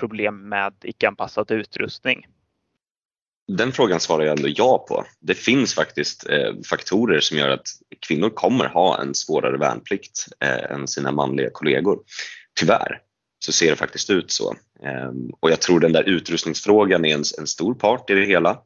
problem 0.00 0.48
med 0.48 0.74
icke-anpassad 0.82 1.50
utrustning. 1.50 2.26
Den 3.48 3.72
frågan 3.72 4.00
svarar 4.00 4.24
jag 4.24 4.38
ändå 4.38 4.48
ja 4.56 4.86
på. 4.88 5.04
Det 5.20 5.34
finns 5.34 5.74
faktiskt 5.74 6.28
eh, 6.30 6.52
faktorer 6.70 7.20
som 7.20 7.38
gör 7.38 7.48
att 7.48 7.66
kvinnor 8.08 8.30
kommer 8.30 8.68
ha 8.68 9.00
en 9.02 9.14
svårare 9.14 9.58
värnplikt 9.58 10.26
eh, 10.40 10.72
än 10.72 10.88
sina 10.88 11.12
manliga 11.12 11.50
kollegor. 11.52 11.98
Tyvärr 12.60 13.00
så 13.44 13.52
ser 13.52 13.70
det 13.70 13.76
faktiskt 13.76 14.10
ut 14.10 14.30
så. 14.30 14.56
Ehm, 14.82 15.30
och 15.40 15.50
jag 15.50 15.60
tror 15.60 15.80
den 15.80 15.92
där 15.92 16.08
utrustningsfrågan 16.08 17.04
är 17.04 17.14
en, 17.14 17.24
en 17.38 17.46
stor 17.46 17.74
part 17.74 18.10
i 18.10 18.14
det 18.14 18.26
hela. 18.26 18.58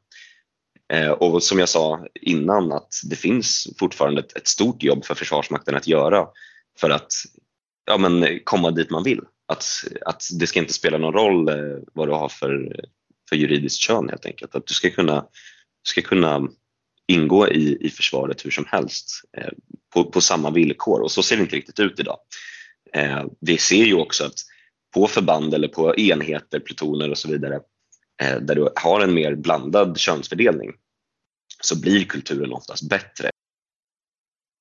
Ehm, 0.93 1.13
och 1.13 1.43
som 1.43 1.59
jag 1.59 1.69
sa 1.69 2.07
innan 2.21 2.73
att 2.73 2.95
det 3.05 3.17
finns 3.17 3.69
fortfarande 3.79 4.21
ett, 4.21 4.37
ett 4.37 4.49
stort 4.49 4.83
jobb 4.83 5.05
för 5.05 5.15
Försvarsmakten 5.15 5.75
att 5.75 5.87
göra 5.87 6.27
för 6.79 6.91
att 6.91 7.13
ja, 7.87 7.99
men, 7.99 8.41
komma 8.45 8.71
dit 8.71 8.91
man 8.91 9.03
vill. 9.03 9.21
Att, 9.49 9.65
att 10.07 10.23
det 10.39 10.47
ska 10.47 10.59
inte 10.59 10.73
spela 10.73 10.99
någon 10.99 11.13
roll 11.13 11.49
eh, 11.49 11.79
vad 11.93 12.09
du 12.09 12.13
har 12.13 12.29
för, 12.29 12.81
för 13.29 13.37
juridiskt 13.37 13.81
kön 13.81 14.09
helt 14.09 14.27
enkelt. 14.27 14.55
Att 14.55 14.67
du 14.67 14.75
ska 14.75 14.91
kunna, 14.91 15.21
du 15.85 15.89
ska 15.89 16.03
kunna 16.03 16.49
ingå 17.07 17.49
i, 17.49 17.87
i 17.87 17.91
försvaret 17.91 18.45
hur 18.45 18.51
som 18.51 18.65
helst 18.69 19.11
eh, 19.37 19.53
på, 19.95 20.05
på 20.05 20.21
samma 20.21 20.51
villkor 20.51 21.01
och 21.01 21.13
så 21.13 21.23
ser 21.23 21.37
det 21.37 21.43
inte 21.43 21.57
riktigt 21.57 21.81
ut 21.81 22.01
idag. 22.01 22.19
Eh, 22.93 23.25
vi 23.41 23.59
ser 23.59 23.85
ju 23.85 23.95
också 23.95 24.25
att 24.25 24.39
på 24.97 25.07
förband 25.07 25.55
eller 25.55 25.69
på 25.69 25.97
enheter, 25.97 26.61
plutoner 26.61 27.11
och 27.11 27.19
så 27.19 27.29
vidare 27.29 27.61
eh, 28.23 28.37
där 28.41 28.55
du 28.55 28.69
har 28.77 29.01
en 29.01 29.15
mer 29.15 29.35
blandad 29.35 29.99
könsfördelning 29.99 30.73
så 31.63 31.81
blir 31.81 32.05
kulturen 32.05 32.53
oftast 32.53 32.89
bättre. 32.89 33.31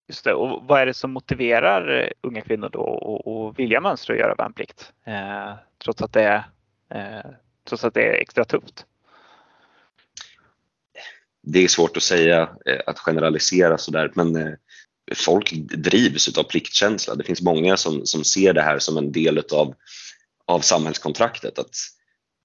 Just 0.07 0.23
det. 0.23 0.33
Och 0.33 0.63
vad 0.67 0.81
är 0.81 0.86
det 0.86 0.93
som 0.93 1.11
motiverar 1.11 2.01
eh, 2.01 2.09
unga 2.21 2.41
kvinnor 2.41 2.69
då 2.69 3.51
att 3.51 3.59
vilja 3.59 3.81
mönstra 3.81 4.13
och 4.13 4.19
göra 4.19 4.36
värnplikt 4.36 4.93
eh, 5.05 5.53
trots, 5.83 6.01
att 6.01 6.13
det 6.13 6.23
är, 6.23 6.43
eh, 6.93 7.31
trots 7.69 7.83
att 7.83 7.93
det 7.93 8.03
är 8.03 8.13
extra 8.13 8.45
tufft? 8.45 8.86
det 11.47 11.63
är 11.63 11.67
svårt 11.67 11.97
att 11.97 12.03
säga, 12.03 12.49
att 12.86 12.99
generalisera 12.99 13.77
sådär, 13.77 14.11
men 14.15 14.57
folk 15.15 15.51
drivs 15.77 16.38
av 16.38 16.43
pliktkänsla. 16.43 17.15
Det 17.15 17.23
finns 17.23 17.41
många 17.41 17.77
som, 17.77 18.05
som 18.05 18.23
ser 18.23 18.53
det 18.53 18.61
här 18.61 18.79
som 18.79 18.97
en 18.97 19.11
del 19.11 19.43
av, 19.51 19.75
av 20.47 20.59
samhällskontraktet. 20.59 21.59
Att 21.59 21.75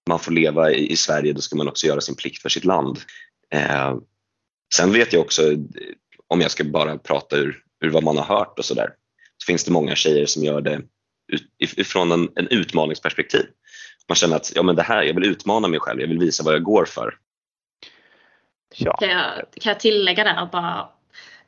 man 0.08 0.18
får 0.18 0.32
leva 0.32 0.70
i, 0.70 0.92
i 0.92 0.96
Sverige, 0.96 1.32
då 1.32 1.40
ska 1.40 1.56
man 1.56 1.68
också 1.68 1.86
göra 1.86 2.00
sin 2.00 2.16
plikt 2.16 2.42
för 2.42 2.48
sitt 2.48 2.64
land. 2.64 2.98
Eh, 3.54 3.96
sen 4.74 4.92
vet 4.92 5.12
jag 5.12 5.22
också, 5.22 5.42
om 6.26 6.40
jag 6.40 6.50
ska 6.50 6.64
bara 6.64 6.98
prata 6.98 7.36
ur, 7.36 7.62
ur 7.84 7.90
vad 7.90 8.04
man 8.04 8.16
har 8.16 8.24
hört 8.24 8.58
och 8.58 8.64
sådär, 8.64 8.94
så 9.36 9.46
finns 9.46 9.64
det 9.64 9.72
många 9.72 9.94
tjejer 9.94 10.26
som 10.26 10.44
gör 10.44 10.60
det 10.60 10.82
ifrån 11.58 12.12
en, 12.12 12.28
en 12.34 12.48
utmaningsperspektiv. 12.48 13.46
Man 14.08 14.16
känner 14.16 14.36
att 14.36 14.52
ja, 14.54 14.62
men 14.62 14.76
det 14.76 14.82
här, 14.82 15.02
jag 15.02 15.14
vill 15.14 15.30
utmana 15.30 15.68
mig 15.68 15.80
själv, 15.80 16.00
jag 16.00 16.08
vill 16.08 16.18
visa 16.18 16.42
vad 16.42 16.54
jag 16.54 16.62
går 16.62 16.84
för. 16.84 17.14
Ja. 18.76 18.96
Kan, 18.96 19.08
jag, 19.08 19.44
kan 19.60 19.70
jag 19.70 19.80
tillägga 19.80 20.24
där 20.24 20.48
bara 20.52 20.88
Eh, 20.88 20.99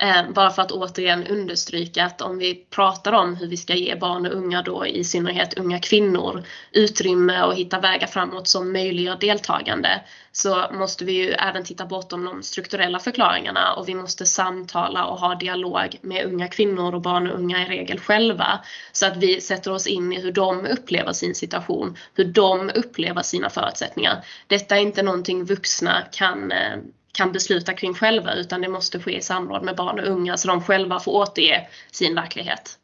Eh, 0.02 0.30
bara 0.30 0.50
för 0.50 0.62
att 0.62 0.72
återigen 0.72 1.26
understryka 1.26 2.04
att 2.04 2.20
om 2.20 2.38
vi 2.38 2.54
pratar 2.54 3.12
om 3.12 3.36
hur 3.36 3.48
vi 3.48 3.56
ska 3.56 3.74
ge 3.74 3.94
barn 3.94 4.26
och 4.26 4.32
unga 4.32 4.62
då 4.62 4.86
i 4.86 5.04
synnerhet 5.04 5.58
unga 5.58 5.78
kvinnor 5.78 6.44
utrymme 6.72 7.42
och 7.42 7.54
hitta 7.54 7.80
vägar 7.80 8.06
framåt 8.06 8.48
som 8.48 8.72
möjliggör 8.72 9.16
deltagande 9.20 10.00
så 10.32 10.66
måste 10.72 11.04
vi 11.04 11.12
ju 11.12 11.30
även 11.30 11.64
titta 11.64 11.86
bortom 11.86 12.24
de 12.24 12.42
strukturella 12.42 12.98
förklaringarna 12.98 13.74
och 13.74 13.88
vi 13.88 13.94
måste 13.94 14.26
samtala 14.26 15.04
och 15.04 15.18
ha 15.18 15.34
dialog 15.34 15.98
med 16.00 16.26
unga 16.26 16.48
kvinnor 16.48 16.94
och 16.94 17.02
barn 17.02 17.30
och 17.30 17.38
unga 17.38 17.62
i 17.62 17.68
regel 17.68 18.00
själva 18.00 18.60
så 18.92 19.06
att 19.06 19.16
vi 19.16 19.40
sätter 19.40 19.72
oss 19.72 19.86
in 19.86 20.12
i 20.12 20.20
hur 20.20 20.32
de 20.32 20.66
upplever 20.66 21.12
sin 21.12 21.34
situation, 21.34 21.96
hur 22.14 22.24
de 22.24 22.70
upplever 22.74 23.22
sina 23.22 23.50
förutsättningar. 23.50 24.24
Detta 24.46 24.76
är 24.76 24.80
inte 24.80 25.02
någonting 25.02 25.44
vuxna 25.44 26.02
kan 26.12 26.52
eh, 26.52 26.76
kan 27.12 27.32
besluta 27.32 27.74
kring 27.74 27.94
själva 27.94 28.34
utan 28.34 28.60
det 28.60 28.68
måste 28.68 29.00
ske 29.00 29.16
i 29.16 29.20
samråd 29.20 29.62
med 29.62 29.76
barn 29.76 30.00
och 30.00 30.06
unga 30.06 30.36
så 30.36 30.48
de 30.48 30.62
själva 30.62 31.00
får 31.00 31.12
återge 31.12 31.68
sin 31.90 32.14
verklighet. 32.14 32.78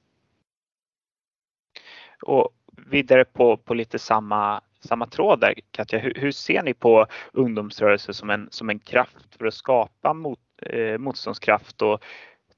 Och 2.22 2.50
vidare 2.86 3.24
på, 3.24 3.56
på 3.56 3.74
lite 3.74 3.98
samma, 3.98 4.60
samma 4.80 5.06
tråd 5.06 5.40
där 5.40 5.54
Katja, 5.70 5.98
hur, 5.98 6.14
hur 6.14 6.32
ser 6.32 6.62
ni 6.62 6.74
på 6.74 7.06
ungdomsrörelser 7.32 8.12
som 8.12 8.30
en, 8.30 8.48
som 8.50 8.70
en 8.70 8.78
kraft 8.78 9.36
för 9.38 9.46
att 9.46 9.54
skapa 9.54 10.14
mot, 10.14 10.40
eh, 10.62 10.98
motståndskraft 10.98 11.82
och 11.82 12.04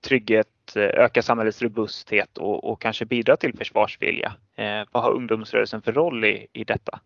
trygghet, 0.04 0.76
eh, 0.76 0.82
öka 0.82 1.22
samhällets 1.22 1.62
robusthet 1.62 2.38
och, 2.38 2.70
och 2.70 2.80
kanske 2.80 3.04
bidra 3.04 3.36
till 3.36 3.56
försvarsvilja? 3.56 4.32
Eh, 4.56 4.82
vad 4.90 5.02
har 5.02 5.12
ungdomsrörelsen 5.12 5.82
för 5.82 5.92
roll 5.92 6.24
i, 6.24 6.46
i 6.52 6.64
detta? 6.64 7.00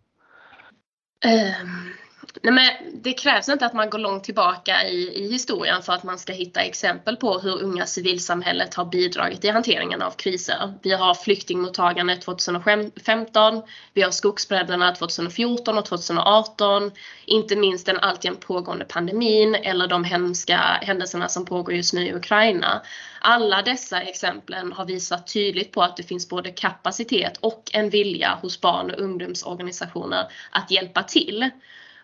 Um 1.24 1.94
Nej, 2.42 2.52
men 2.52 2.93
det 3.04 3.12
krävs 3.12 3.48
inte 3.48 3.66
att 3.66 3.72
man 3.72 3.90
går 3.90 3.98
långt 3.98 4.24
tillbaka 4.24 4.84
i, 4.84 5.24
i 5.24 5.32
historien 5.32 5.82
för 5.82 5.92
att 5.92 6.02
man 6.02 6.18
ska 6.18 6.32
hitta 6.32 6.60
exempel 6.60 7.16
på 7.16 7.38
hur 7.38 7.62
unga 7.62 7.86
civilsamhället 7.86 8.74
har 8.74 8.84
bidragit 8.84 9.44
i 9.44 9.48
hanteringen 9.48 10.02
av 10.02 10.10
kriser. 10.10 10.74
Vi 10.82 10.92
har 10.92 11.14
flyktingmottagandet 11.14 12.22
2015, 12.22 13.62
vi 13.94 14.02
har 14.02 14.10
skogsbränderna 14.10 14.94
2014 14.94 15.78
och 15.78 15.84
2018, 15.84 16.90
inte 17.24 17.56
minst 17.56 17.86
den 17.86 17.98
alltjämt 17.98 18.40
pågående 18.40 18.84
pandemin 18.84 19.54
eller 19.54 19.86
de 19.86 20.04
hemska 20.04 20.56
händelserna 20.82 21.28
som 21.28 21.44
pågår 21.44 21.74
just 21.74 21.94
nu 21.94 22.06
i 22.06 22.14
Ukraina. 22.14 22.82
Alla 23.20 23.62
dessa 23.62 24.00
exemplen 24.00 24.72
har 24.72 24.84
visat 24.84 25.32
tydligt 25.32 25.72
på 25.72 25.82
att 25.82 25.96
det 25.96 26.02
finns 26.02 26.28
både 26.28 26.50
kapacitet 26.50 27.36
och 27.40 27.70
en 27.72 27.90
vilja 27.90 28.38
hos 28.42 28.60
barn 28.60 28.90
och 28.90 28.98
ungdomsorganisationer 28.98 30.26
att 30.50 30.70
hjälpa 30.70 31.02
till. 31.02 31.50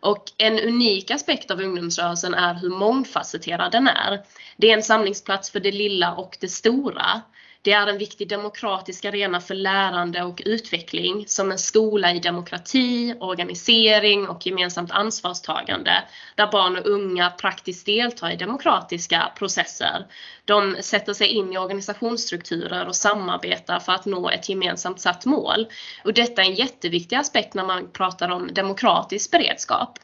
Och 0.01 0.25
en 0.39 0.59
unik 0.59 1.11
aspekt 1.11 1.51
av 1.51 1.61
ungdomsrörelsen 1.61 2.35
är 2.35 2.55
hur 2.55 2.71
mångfacetterad 2.71 3.73
den 3.73 3.87
är. 3.87 4.25
Det 4.57 4.71
är 4.71 4.75
en 4.77 4.83
samlingsplats 4.83 5.51
för 5.51 5.61
det 5.61 5.73
lilla 5.73 6.15
och 6.15 6.37
det 6.41 6.49
stora. 6.49 7.23
Det 7.63 7.73
är 7.73 7.87
en 7.87 7.99
viktig 7.99 8.29
demokratisk 8.29 9.05
arena 9.05 9.41
för 9.41 9.55
lärande 9.55 10.23
och 10.23 10.43
utveckling 10.45 11.25
som 11.27 11.53
en 11.53 11.59
skola 11.59 12.13
i 12.13 12.19
demokrati, 12.19 13.15
organisering 13.21 14.29
och 14.29 14.47
gemensamt 14.47 14.91
ansvarstagande 14.91 16.05
där 16.35 16.53
barn 16.53 16.77
och 16.77 16.87
unga 16.87 17.31
praktiskt 17.31 17.87
deltar 17.87 18.31
i 18.31 18.37
demokratiska 18.37 19.33
processer. 19.39 20.07
De 20.45 20.77
sätter 20.81 21.13
sig 21.13 21.29
in 21.29 21.53
i 21.53 21.59
organisationsstrukturer 21.59 22.87
och 22.87 22.97
samarbetar 22.97 23.81
för 23.81 23.93
att 23.93 24.07
nå 24.07 24.31
ett 24.31 24.49
gemensamt 24.49 25.01
satt 25.01 25.27
mål. 25.27 25.67
Och 26.05 26.15
detta 26.15 26.43
är 26.43 26.47
en 26.47 26.55
jätteviktig 26.55 27.17
aspekt 27.17 27.55
när 27.55 27.65
man 27.65 27.93
pratar 27.93 28.29
om 28.29 28.55
demokratisk 28.55 29.31
beredskap. 29.31 29.99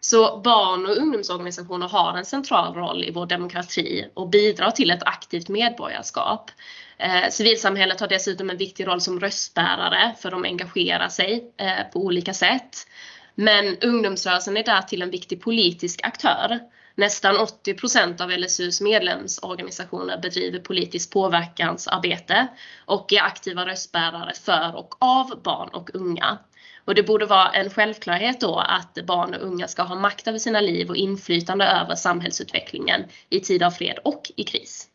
Så 0.00 0.40
barn 0.44 0.86
och 0.86 0.96
ungdomsorganisationer 0.96 1.88
har 1.88 2.18
en 2.18 2.24
central 2.24 2.74
roll 2.74 3.04
i 3.04 3.10
vår 3.10 3.26
demokrati 3.26 4.08
och 4.14 4.28
bidrar 4.28 4.70
till 4.70 4.90
ett 4.90 5.02
aktivt 5.02 5.48
medborgarskap. 5.48 6.50
Eh, 6.98 7.30
civilsamhället 7.30 8.00
har 8.00 8.08
dessutom 8.08 8.50
en 8.50 8.56
viktig 8.56 8.86
roll 8.86 9.00
som 9.00 9.20
röstbärare 9.20 10.14
för 10.18 10.30
de 10.30 10.44
engagerar 10.44 11.08
sig 11.08 11.52
eh, 11.56 11.90
på 11.92 12.00
olika 12.00 12.34
sätt. 12.34 12.86
Men 13.34 13.78
ungdomsrörelsen 13.78 14.56
är 14.56 14.64
därtill 14.64 15.02
en 15.02 15.10
viktig 15.10 15.42
politisk 15.42 16.00
aktör. 16.02 16.58
Nästan 16.94 17.36
80 17.36 17.74
procent 17.74 18.20
av 18.20 18.30
LSUs 18.30 18.80
medlemsorganisationer 18.80 20.18
bedriver 20.18 20.58
politiskt 20.58 21.12
påverkansarbete 21.12 22.46
och 22.86 23.12
är 23.12 23.22
aktiva 23.22 23.66
röstbärare 23.66 24.34
för 24.34 24.76
och 24.76 24.94
av 24.98 25.42
barn 25.42 25.68
och 25.68 25.90
unga. 25.94 26.38
Och 26.84 26.94
det 26.94 27.02
borde 27.02 27.26
vara 27.26 27.50
en 27.50 27.70
självklarhet 27.70 28.40
då 28.40 28.58
att 28.58 28.94
barn 29.06 29.34
och 29.34 29.42
unga 29.42 29.68
ska 29.68 29.82
ha 29.82 29.94
makt 29.94 30.28
över 30.28 30.38
sina 30.38 30.60
liv 30.60 30.88
och 30.88 30.96
inflytande 30.96 31.64
över 31.64 31.94
samhällsutvecklingen 31.94 33.04
i 33.30 33.40
tid 33.40 33.62
av 33.62 33.70
fred 33.70 33.98
och 34.04 34.32
i 34.36 34.44
kris. 34.44 34.88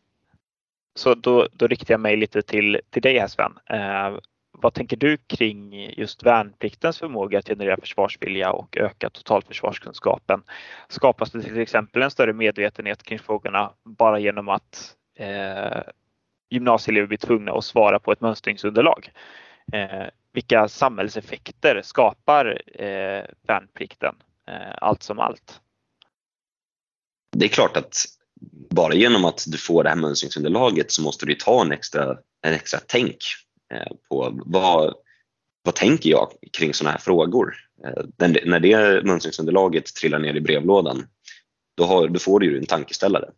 Så 0.98 1.14
då, 1.14 1.48
då 1.52 1.66
riktar 1.66 1.94
jag 1.94 2.00
mig 2.00 2.16
lite 2.16 2.42
till, 2.42 2.80
till 2.90 3.02
dig 3.02 3.18
här 3.18 3.28
Sven. 3.28 3.58
Eh, 3.70 4.18
vad 4.52 4.74
tänker 4.74 4.96
du 4.96 5.16
kring 5.16 5.90
just 5.90 6.22
värnpliktens 6.22 6.98
förmåga 6.98 7.38
att 7.38 7.48
generera 7.48 7.76
försvarsvilja 7.80 8.52
och 8.52 8.76
öka 8.76 9.10
totalförsvarskunskapen? 9.10 10.42
Skapas 10.88 11.30
det 11.30 11.42
till 11.42 11.60
exempel 11.60 12.02
en 12.02 12.10
större 12.10 12.32
medvetenhet 12.32 13.02
kring 13.02 13.18
frågorna 13.18 13.72
bara 13.84 14.18
genom 14.18 14.48
att 14.48 14.94
eh, 15.18 15.82
gymnasieelever 16.50 17.06
blir 17.06 17.18
tvungna 17.18 17.52
att 17.52 17.64
svara 17.64 17.98
på 17.98 18.12
ett 18.12 18.20
mönstringsunderlag? 18.20 19.12
Eh, 19.72 20.06
vilka 20.32 20.68
samhällseffekter 20.68 21.82
skapar 21.84 22.62
eh, 22.82 23.24
värnplikten 23.42 24.14
eh, 24.48 24.74
allt 24.80 25.02
som 25.02 25.18
allt? 25.18 25.60
Det 27.36 27.44
är 27.44 27.48
klart 27.48 27.76
att 27.76 28.17
bara 28.70 28.94
genom 28.94 29.24
att 29.24 29.44
du 29.46 29.58
får 29.58 29.82
det 29.82 29.88
här 29.88 29.96
mönstringsunderlaget 29.96 30.92
så 30.92 31.02
måste 31.02 31.26
du 31.26 31.34
ta 31.34 31.62
en 31.62 31.72
extra, 31.72 32.18
en 32.42 32.54
extra 32.54 32.80
tänk 32.86 33.16
eh, 33.74 33.92
på 34.08 34.42
vad, 34.46 34.94
vad 35.62 35.74
tänker 35.74 36.10
jag 36.10 36.32
kring 36.52 36.74
sådana 36.74 36.92
här 36.92 36.98
frågor? 36.98 37.54
Eh, 37.84 38.04
när 38.44 38.60
det 38.60 39.04
mönstringsunderlaget 39.04 39.94
trillar 39.94 40.18
ner 40.18 40.34
i 40.34 40.40
brevlådan 40.40 41.06
då, 41.76 41.84
har, 41.84 42.08
då 42.08 42.18
får 42.18 42.40
du 42.40 42.58
en 42.58 42.66
tankeställare. 42.66 43.30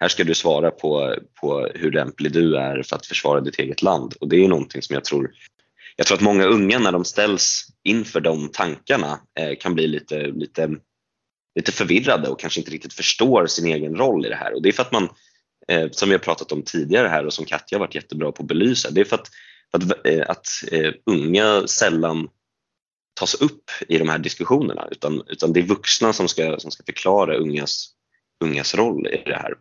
Här 0.00 0.08
ska 0.08 0.24
du 0.24 0.34
svara 0.34 0.70
på, 0.70 1.16
på 1.40 1.68
hur 1.74 1.92
lämplig 1.92 2.32
du 2.32 2.56
är 2.56 2.82
för 2.82 2.96
att 2.96 3.06
försvara 3.06 3.40
ditt 3.40 3.58
eget 3.58 3.82
land 3.82 4.14
och 4.20 4.28
det 4.28 4.44
är 4.44 4.48
någonting 4.48 4.82
som 4.82 4.94
jag 4.94 5.04
tror 5.04 5.30
jag 5.96 6.06
tror 6.06 6.16
att 6.16 6.22
många 6.22 6.44
unga 6.44 6.78
när 6.78 6.92
de 6.92 7.04
ställs 7.04 7.66
inför 7.84 8.20
de 8.20 8.48
tankarna 8.48 9.20
eh, 9.40 9.56
kan 9.60 9.74
bli 9.74 9.86
lite, 9.86 10.26
lite 10.26 10.70
lite 11.54 11.72
förvirrade 11.72 12.28
och 12.28 12.40
kanske 12.40 12.60
inte 12.60 12.70
riktigt 12.70 12.92
förstår 12.92 13.46
sin 13.46 13.66
egen 13.66 13.96
roll 13.96 14.26
i 14.26 14.28
det 14.28 14.36
här. 14.36 14.54
Och 14.54 14.62
det 14.62 14.68
är 14.68 14.72
för 14.72 14.82
att 14.82 14.92
man, 14.92 15.08
eh, 15.68 15.90
som 15.90 16.08
vi 16.08 16.14
har 16.14 16.20
pratat 16.20 16.52
om 16.52 16.62
tidigare 16.62 17.08
här 17.08 17.26
och 17.26 17.32
som 17.32 17.44
Katja 17.44 17.78
har 17.78 17.86
varit 17.86 17.94
jättebra 17.94 18.32
på 18.32 18.42
att 18.42 18.48
belysa, 18.48 18.90
det 18.90 19.00
är 19.00 19.04
för 19.04 19.16
att, 19.16 19.28
för 19.70 19.78
att, 19.78 20.06
eh, 20.06 20.30
att 20.30 20.48
eh, 20.72 20.92
unga 21.06 21.66
sällan 21.66 22.28
tas 23.14 23.34
upp 23.34 23.70
i 23.88 23.98
de 23.98 24.08
här 24.08 24.18
diskussionerna 24.18 24.88
utan, 24.90 25.22
utan 25.26 25.52
det 25.52 25.60
är 25.60 25.64
vuxna 25.64 26.12
som 26.12 26.28
ska, 26.28 26.58
som 26.58 26.70
ska 26.70 26.84
förklara 26.84 27.36
ungas, 27.36 27.88
ungas 28.44 28.74
roll 28.74 29.06
i 29.06 29.22
det 29.26 29.36
här. 29.36 29.54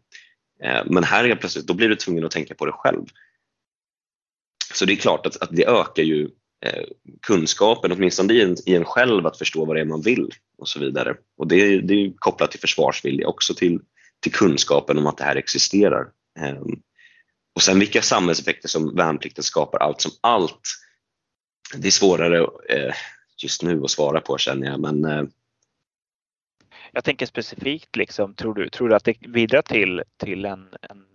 Eh, 0.64 0.86
men 0.86 1.04
här 1.04 1.24
är 1.24 1.36
plötsligt, 1.36 1.68
då 1.68 1.74
blir 1.74 1.90
du 1.90 1.96
tvungen 1.96 2.26
att 2.26 2.32
tänka 2.32 2.56
på 2.56 2.66
det 2.66 2.72
själv. 2.72 3.06
Så 4.74 4.86
det 4.86 4.94
är 4.94 4.98
klart 4.98 5.26
att, 5.26 5.42
att 5.42 5.50
det 5.52 5.66
ökar 5.66 6.04
ju 6.04 6.30
Eh, 6.66 6.84
kunskapen, 7.22 7.92
åtminstone 7.92 8.34
i 8.34 8.42
en, 8.42 8.56
i 8.66 8.76
en 8.76 8.86
själv, 8.86 9.28
att 9.28 9.38
förstå 9.38 9.66
vad 9.66 9.76
det 9.76 9.82
är 9.82 9.86
man 9.86 10.02
vill 10.02 10.30
och 10.58 10.68
så 10.68 10.80
vidare. 10.80 11.16
Och 11.38 11.48
det, 11.48 11.56
är, 11.56 11.82
det 11.82 11.94
är 11.94 12.14
kopplat 12.16 12.52
till 12.52 12.60
försvarsvilja, 12.60 13.28
också 13.28 13.54
till, 13.54 13.80
till 14.20 14.32
kunskapen 14.32 14.98
om 14.98 15.08
att 15.08 15.18
det 15.18 15.24
här 15.24 15.36
existerar. 15.36 16.08
Ehm, 16.40 16.82
och 17.56 17.62
sen 17.62 17.80
vilka 17.80 18.02
samhällseffekter 18.02 18.68
som 18.68 18.96
värnplikten 18.96 19.44
skapar 19.44 19.80
allt 19.80 20.02
som 20.02 20.12
allt, 20.22 20.62
det 21.76 21.88
är 21.88 21.92
svårare 21.92 22.40
eh, 22.70 22.94
just 23.44 23.64
nu 23.64 23.84
att 23.84 23.92
svara 23.92 24.22
på 24.22 24.38
känner 24.38 24.68
jag. 24.68 24.80
Men, 24.80 25.06
eh, 25.06 25.24
jag 26.92 27.04
tänker 27.04 27.26
specifikt, 27.26 27.96
liksom, 27.96 28.36
tror, 28.36 28.54
du, 28.54 28.70
tror 28.70 28.90
du 28.90 28.96
att 28.96 29.04
det 29.04 29.20
bidrar 29.20 29.62
till, 29.62 30.04
till 30.18 30.46
en, 30.46 30.68
en 30.82 31.06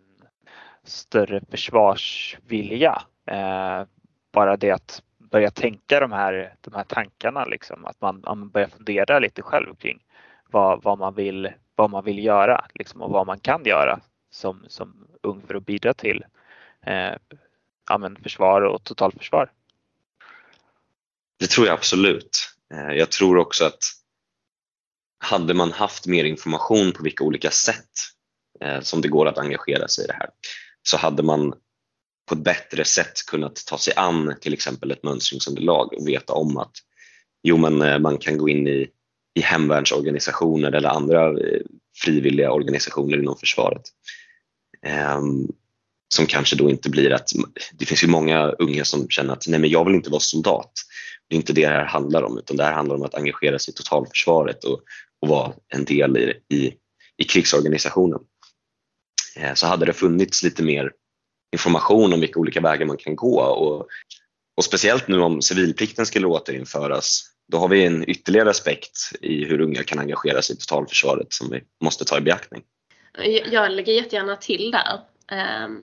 större 0.84 1.40
försvarsvilja? 1.50 3.02
Eh, 3.30 3.84
bara 4.32 4.56
det 4.56 4.70
att 4.70 5.02
börja 5.30 5.50
tänka 5.50 6.00
de 6.00 6.12
här, 6.12 6.54
de 6.60 6.74
här 6.74 6.84
tankarna, 6.84 7.44
liksom, 7.44 7.84
att 7.84 8.00
man, 8.00 8.20
man 8.24 8.48
börjar 8.48 8.68
fundera 8.68 9.18
lite 9.18 9.42
själv 9.42 9.74
kring 9.74 10.02
vad, 10.50 10.82
vad 10.82 10.98
man 10.98 11.14
vill 11.14 11.52
vad 11.76 11.90
man 11.90 12.04
vill 12.04 12.24
göra 12.24 12.66
liksom, 12.74 13.02
och 13.02 13.10
vad 13.10 13.26
man 13.26 13.40
kan 13.40 13.64
göra 13.64 14.00
som, 14.30 14.64
som 14.68 15.06
ung 15.22 15.42
för 15.46 15.54
att 15.54 15.66
bidra 15.66 15.94
till 15.94 16.24
eh, 16.86 17.12
ja, 17.88 17.98
men 17.98 18.16
försvar 18.16 18.62
och 18.62 18.84
totalförsvar. 18.84 19.52
Det 21.38 21.46
tror 21.46 21.66
jag 21.66 21.74
absolut. 21.74 22.56
Eh, 22.74 22.92
jag 22.92 23.10
tror 23.10 23.38
också 23.38 23.64
att 23.64 23.78
hade 25.18 25.54
man 25.54 25.72
haft 25.72 26.06
mer 26.06 26.24
information 26.24 26.92
på 26.92 27.02
vilka 27.02 27.24
olika 27.24 27.50
sätt 27.50 27.90
eh, 28.60 28.80
som 28.80 29.00
det 29.00 29.08
går 29.08 29.26
att 29.26 29.38
engagera 29.38 29.88
sig 29.88 30.04
i 30.04 30.06
det 30.06 30.14
här 30.14 30.28
så 30.82 30.96
hade 30.96 31.22
man 31.22 31.54
på 32.26 32.34
ett 32.34 32.44
bättre 32.44 32.84
sätt 32.84 33.26
kunnat 33.26 33.66
ta 33.66 33.78
sig 33.78 33.94
an 33.96 34.34
till 34.40 34.52
exempel 34.52 34.90
ett 34.90 35.02
mönstringsunderlag 35.02 35.92
och 35.92 36.08
veta 36.08 36.32
om 36.32 36.56
att 36.56 36.72
jo, 37.42 37.56
men 37.56 37.82
eh, 37.82 37.98
man 37.98 38.18
kan 38.18 38.38
gå 38.38 38.48
in 38.48 38.66
i, 38.66 38.88
i 39.34 39.40
hemvärnsorganisationer 39.40 40.72
eller 40.72 40.88
andra 40.88 41.28
eh, 41.28 41.60
frivilliga 42.04 42.52
organisationer 42.52 43.18
inom 43.18 43.36
försvaret. 43.36 43.82
Um, 45.16 45.52
som 46.08 46.26
kanske 46.26 46.56
då 46.56 46.70
inte 46.70 46.90
blir 46.90 47.12
att, 47.12 47.30
det 47.72 47.86
finns 47.86 48.04
ju 48.04 48.08
många 48.08 48.48
unga 48.48 48.84
som 48.84 49.08
känner 49.08 49.32
att 49.32 49.44
nej 49.48 49.60
men 49.60 49.70
jag 49.70 49.84
vill 49.84 49.94
inte 49.94 50.10
vara 50.10 50.20
soldat. 50.20 50.72
Det 51.28 51.34
är 51.34 51.36
inte 51.36 51.52
det 51.52 51.60
det 51.60 51.74
här 51.74 51.84
handlar 51.84 52.22
om 52.22 52.38
utan 52.38 52.56
det 52.56 52.64
här 52.64 52.72
handlar 52.72 52.94
om 52.94 53.02
att 53.02 53.14
engagera 53.14 53.58
sig 53.58 53.72
i 53.72 53.76
totalförsvaret 53.76 54.64
och, 54.64 54.80
och 55.20 55.28
vara 55.28 55.52
en 55.68 55.84
del 55.84 56.16
i, 56.16 56.54
i, 56.54 56.74
i 57.16 57.24
krigsorganisationen. 57.24 58.20
Eh, 59.36 59.54
så 59.54 59.66
hade 59.66 59.86
det 59.86 59.92
funnits 59.92 60.42
lite 60.42 60.62
mer 60.62 60.92
information 61.56 62.12
om 62.12 62.20
vilka 62.20 62.40
olika 62.40 62.60
vägar 62.60 62.86
man 62.86 62.96
kan 62.96 63.16
gå 63.16 63.40
och, 63.40 63.86
och 64.56 64.64
speciellt 64.64 65.08
nu 65.08 65.20
om 65.20 65.42
civilplikten 65.42 66.06
skulle 66.06 66.26
återinföras 66.26 67.30
då 67.48 67.58
har 67.58 67.68
vi 67.68 67.84
en 67.84 68.10
ytterligare 68.10 68.50
aspekt 68.50 68.98
i 69.20 69.44
hur 69.44 69.60
unga 69.60 69.82
kan 69.82 69.98
engagera 69.98 70.42
sig 70.42 70.56
i 70.56 70.58
totalförsvaret 70.58 71.32
som 71.32 71.50
vi 71.50 71.62
måste 71.84 72.04
ta 72.04 72.18
i 72.18 72.20
beaktning. 72.20 72.62
Jag 73.50 73.72
lägger 73.72 73.92
jättegärna 73.92 74.36
till 74.36 74.70
där. 74.70 75.00
Ehm, 75.32 75.82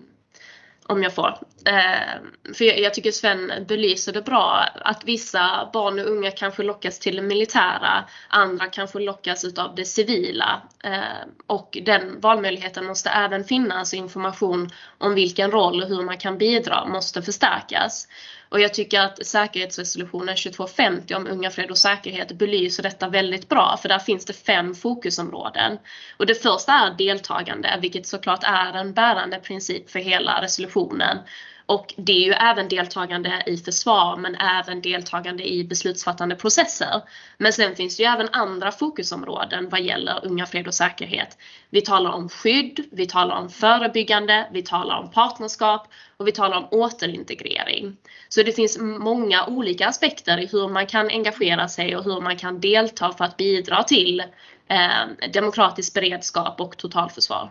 om 0.88 1.04
jag 1.04 1.16
får. 1.16 1.38
Eh, 1.66 2.54
för 2.54 2.66
jag, 2.66 2.80
jag, 2.80 2.94
tycker 2.94 3.12
Sven 3.12 3.52
belyser 3.68 4.14
det 4.14 4.22
bra 4.22 4.66
att 4.76 5.04
vissa 5.06 5.70
barn 5.74 6.00
och 6.00 6.06
unga 6.06 6.32
kanske 6.32 6.64
lockas 6.64 7.00
till 7.00 7.16
det 7.16 7.22
militära, 7.22 8.04
andra 8.30 8.66
kanske 8.66 9.00
lockas 9.00 9.46
utav 9.46 9.76
det 9.76 9.86
civila. 9.86 10.62
Eh, 10.84 11.02
och 11.48 11.78
den 11.86 12.20
valmöjligheten 12.20 12.86
måste 12.86 13.10
även 13.10 13.44
finnas 13.44 13.94
information 13.94 14.70
om 14.98 15.16
vilken 15.16 15.52
roll 15.52 15.84
och 15.84 15.90
hur 15.90 16.04
man 16.04 16.18
kan 16.18 16.38
bidra 16.38 16.86
måste 16.86 17.22
förstärkas. 17.22 18.08
Och 18.54 18.60
jag 18.60 18.74
tycker 18.74 19.00
att 19.02 19.26
säkerhetsresolutionen 19.26 20.36
2250 20.36 21.16
om 21.16 21.28
unga, 21.28 21.50
fred 21.50 21.72
och 21.72 21.78
säkerhet 21.78 22.32
belyser 22.32 22.84
detta 22.84 23.10
väldigt 23.10 23.50
bra 23.50 23.78
för 23.82 23.90
där 23.90 24.00
finns 24.00 24.26
det 24.26 24.34
fem 24.34 24.76
fokusområden. 24.76 25.78
Och 26.18 26.26
det 26.26 26.36
första 26.36 26.74
är 26.74 26.98
deltagande, 26.98 27.78
vilket 27.82 28.08
såklart 28.08 28.44
är 28.44 28.74
en 28.74 28.94
bärande 28.94 29.38
princip 29.38 29.90
för 29.90 30.00
hela 30.00 30.42
resolutionen. 30.42 31.18
Och 31.66 31.94
det 31.98 32.12
är 32.12 32.26
ju 32.26 32.32
även 32.32 32.68
deltagande 32.68 33.44
i 33.46 33.58
försvar 33.58 34.18
men 34.18 34.36
även 34.36 34.82
deltagande 34.82 35.52
i 35.54 35.64
beslutsfattande 35.64 36.36
processer. 36.36 37.02
Men 37.38 37.54
sen 37.54 37.76
finns 37.76 37.98
det 37.98 38.04
ju 38.04 38.10
även 38.10 38.30
andra 38.32 38.72
fokusområden 38.72 39.70
vad 39.70 39.82
gäller 39.82 40.26
unga, 40.26 40.46
fred 40.46 40.68
och 40.68 40.74
säkerhet. 40.74 41.38
Vi 41.70 41.82
talar 41.82 42.12
om 42.12 42.30
skydd, 42.30 42.86
vi 42.92 43.08
talar 43.08 43.36
om 43.36 43.50
förebyggande, 43.50 44.50
vi 44.52 44.62
talar 44.62 45.00
om 45.00 45.12
partnerskap 45.12 45.88
och 46.18 46.28
vi 46.28 46.32
talar 46.32 46.58
om 46.58 46.68
återintegrering. 46.72 47.98
Så 48.30 48.44
det 48.44 48.52
finns 48.52 48.78
många 48.80 49.46
olika 49.46 49.88
aspekter 49.88 50.38
i 50.38 50.50
hur 50.52 50.70
man 50.70 50.88
kan 50.88 51.08
engagera 51.08 51.68
sig 51.68 51.96
och 51.96 52.04
hur 52.04 52.22
man 52.22 52.38
kan 52.38 52.60
delta 52.60 53.14
för 53.14 53.26
att 53.26 53.38
bidra 53.38 53.84
till 53.84 54.24
eh, 54.68 55.30
demokratisk 55.34 55.94
beredskap 55.94 56.62
och 56.62 56.78
totalförsvar. 56.78 57.50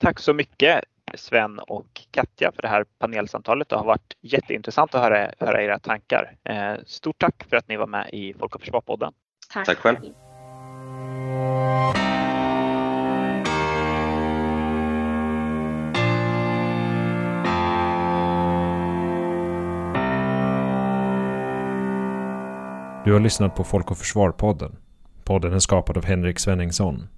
Tack 0.00 0.20
så 0.20 0.32
mycket 0.32 0.84
Sven 1.14 1.58
och 1.58 2.00
Katja 2.10 2.52
för 2.52 2.62
det 2.62 2.68
här 2.68 2.84
panelsamtalet. 2.98 3.68
Det 3.68 3.76
har 3.76 3.84
varit 3.84 4.16
jätteintressant 4.20 4.94
att 4.94 5.00
höra, 5.00 5.30
höra 5.38 5.62
era 5.62 5.78
tankar. 5.78 6.36
Eh, 6.44 6.74
stort 6.86 7.18
tack 7.18 7.44
för 7.50 7.56
att 7.56 7.68
ni 7.68 7.76
var 7.76 7.86
med 7.86 8.10
i 8.12 8.34
Folk 8.38 8.54
och 8.54 8.60
Försvar-podden. 8.60 9.12
Tack. 9.52 9.66
tack 9.66 9.78
själv. 9.78 9.98
Du 23.04 23.12
har 23.12 23.20
lyssnat 23.20 23.56
på 23.56 23.64
Folk 23.64 23.90
och 23.90 23.98
Försvar-podden. 23.98 24.76
Podden 25.24 25.52
är 25.52 25.58
skapad 25.58 25.96
av 25.96 26.04
Henrik 26.04 26.38
Svenningsson. 26.38 27.08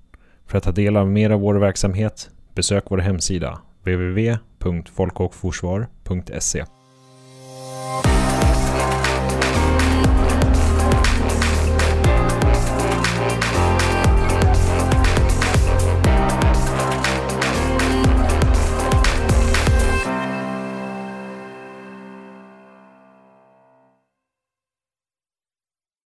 För 0.46 0.58
att 0.58 0.64
ta 0.64 0.72
del 0.72 0.96
av 0.96 1.08
mer 1.10 1.30
av 1.30 1.40
vår 1.40 1.54
verksamhet, 1.54 2.30
besök 2.54 2.84
vår 2.88 2.98
hemsida 2.98 3.58
www.folkochforsvar.se 3.86 6.64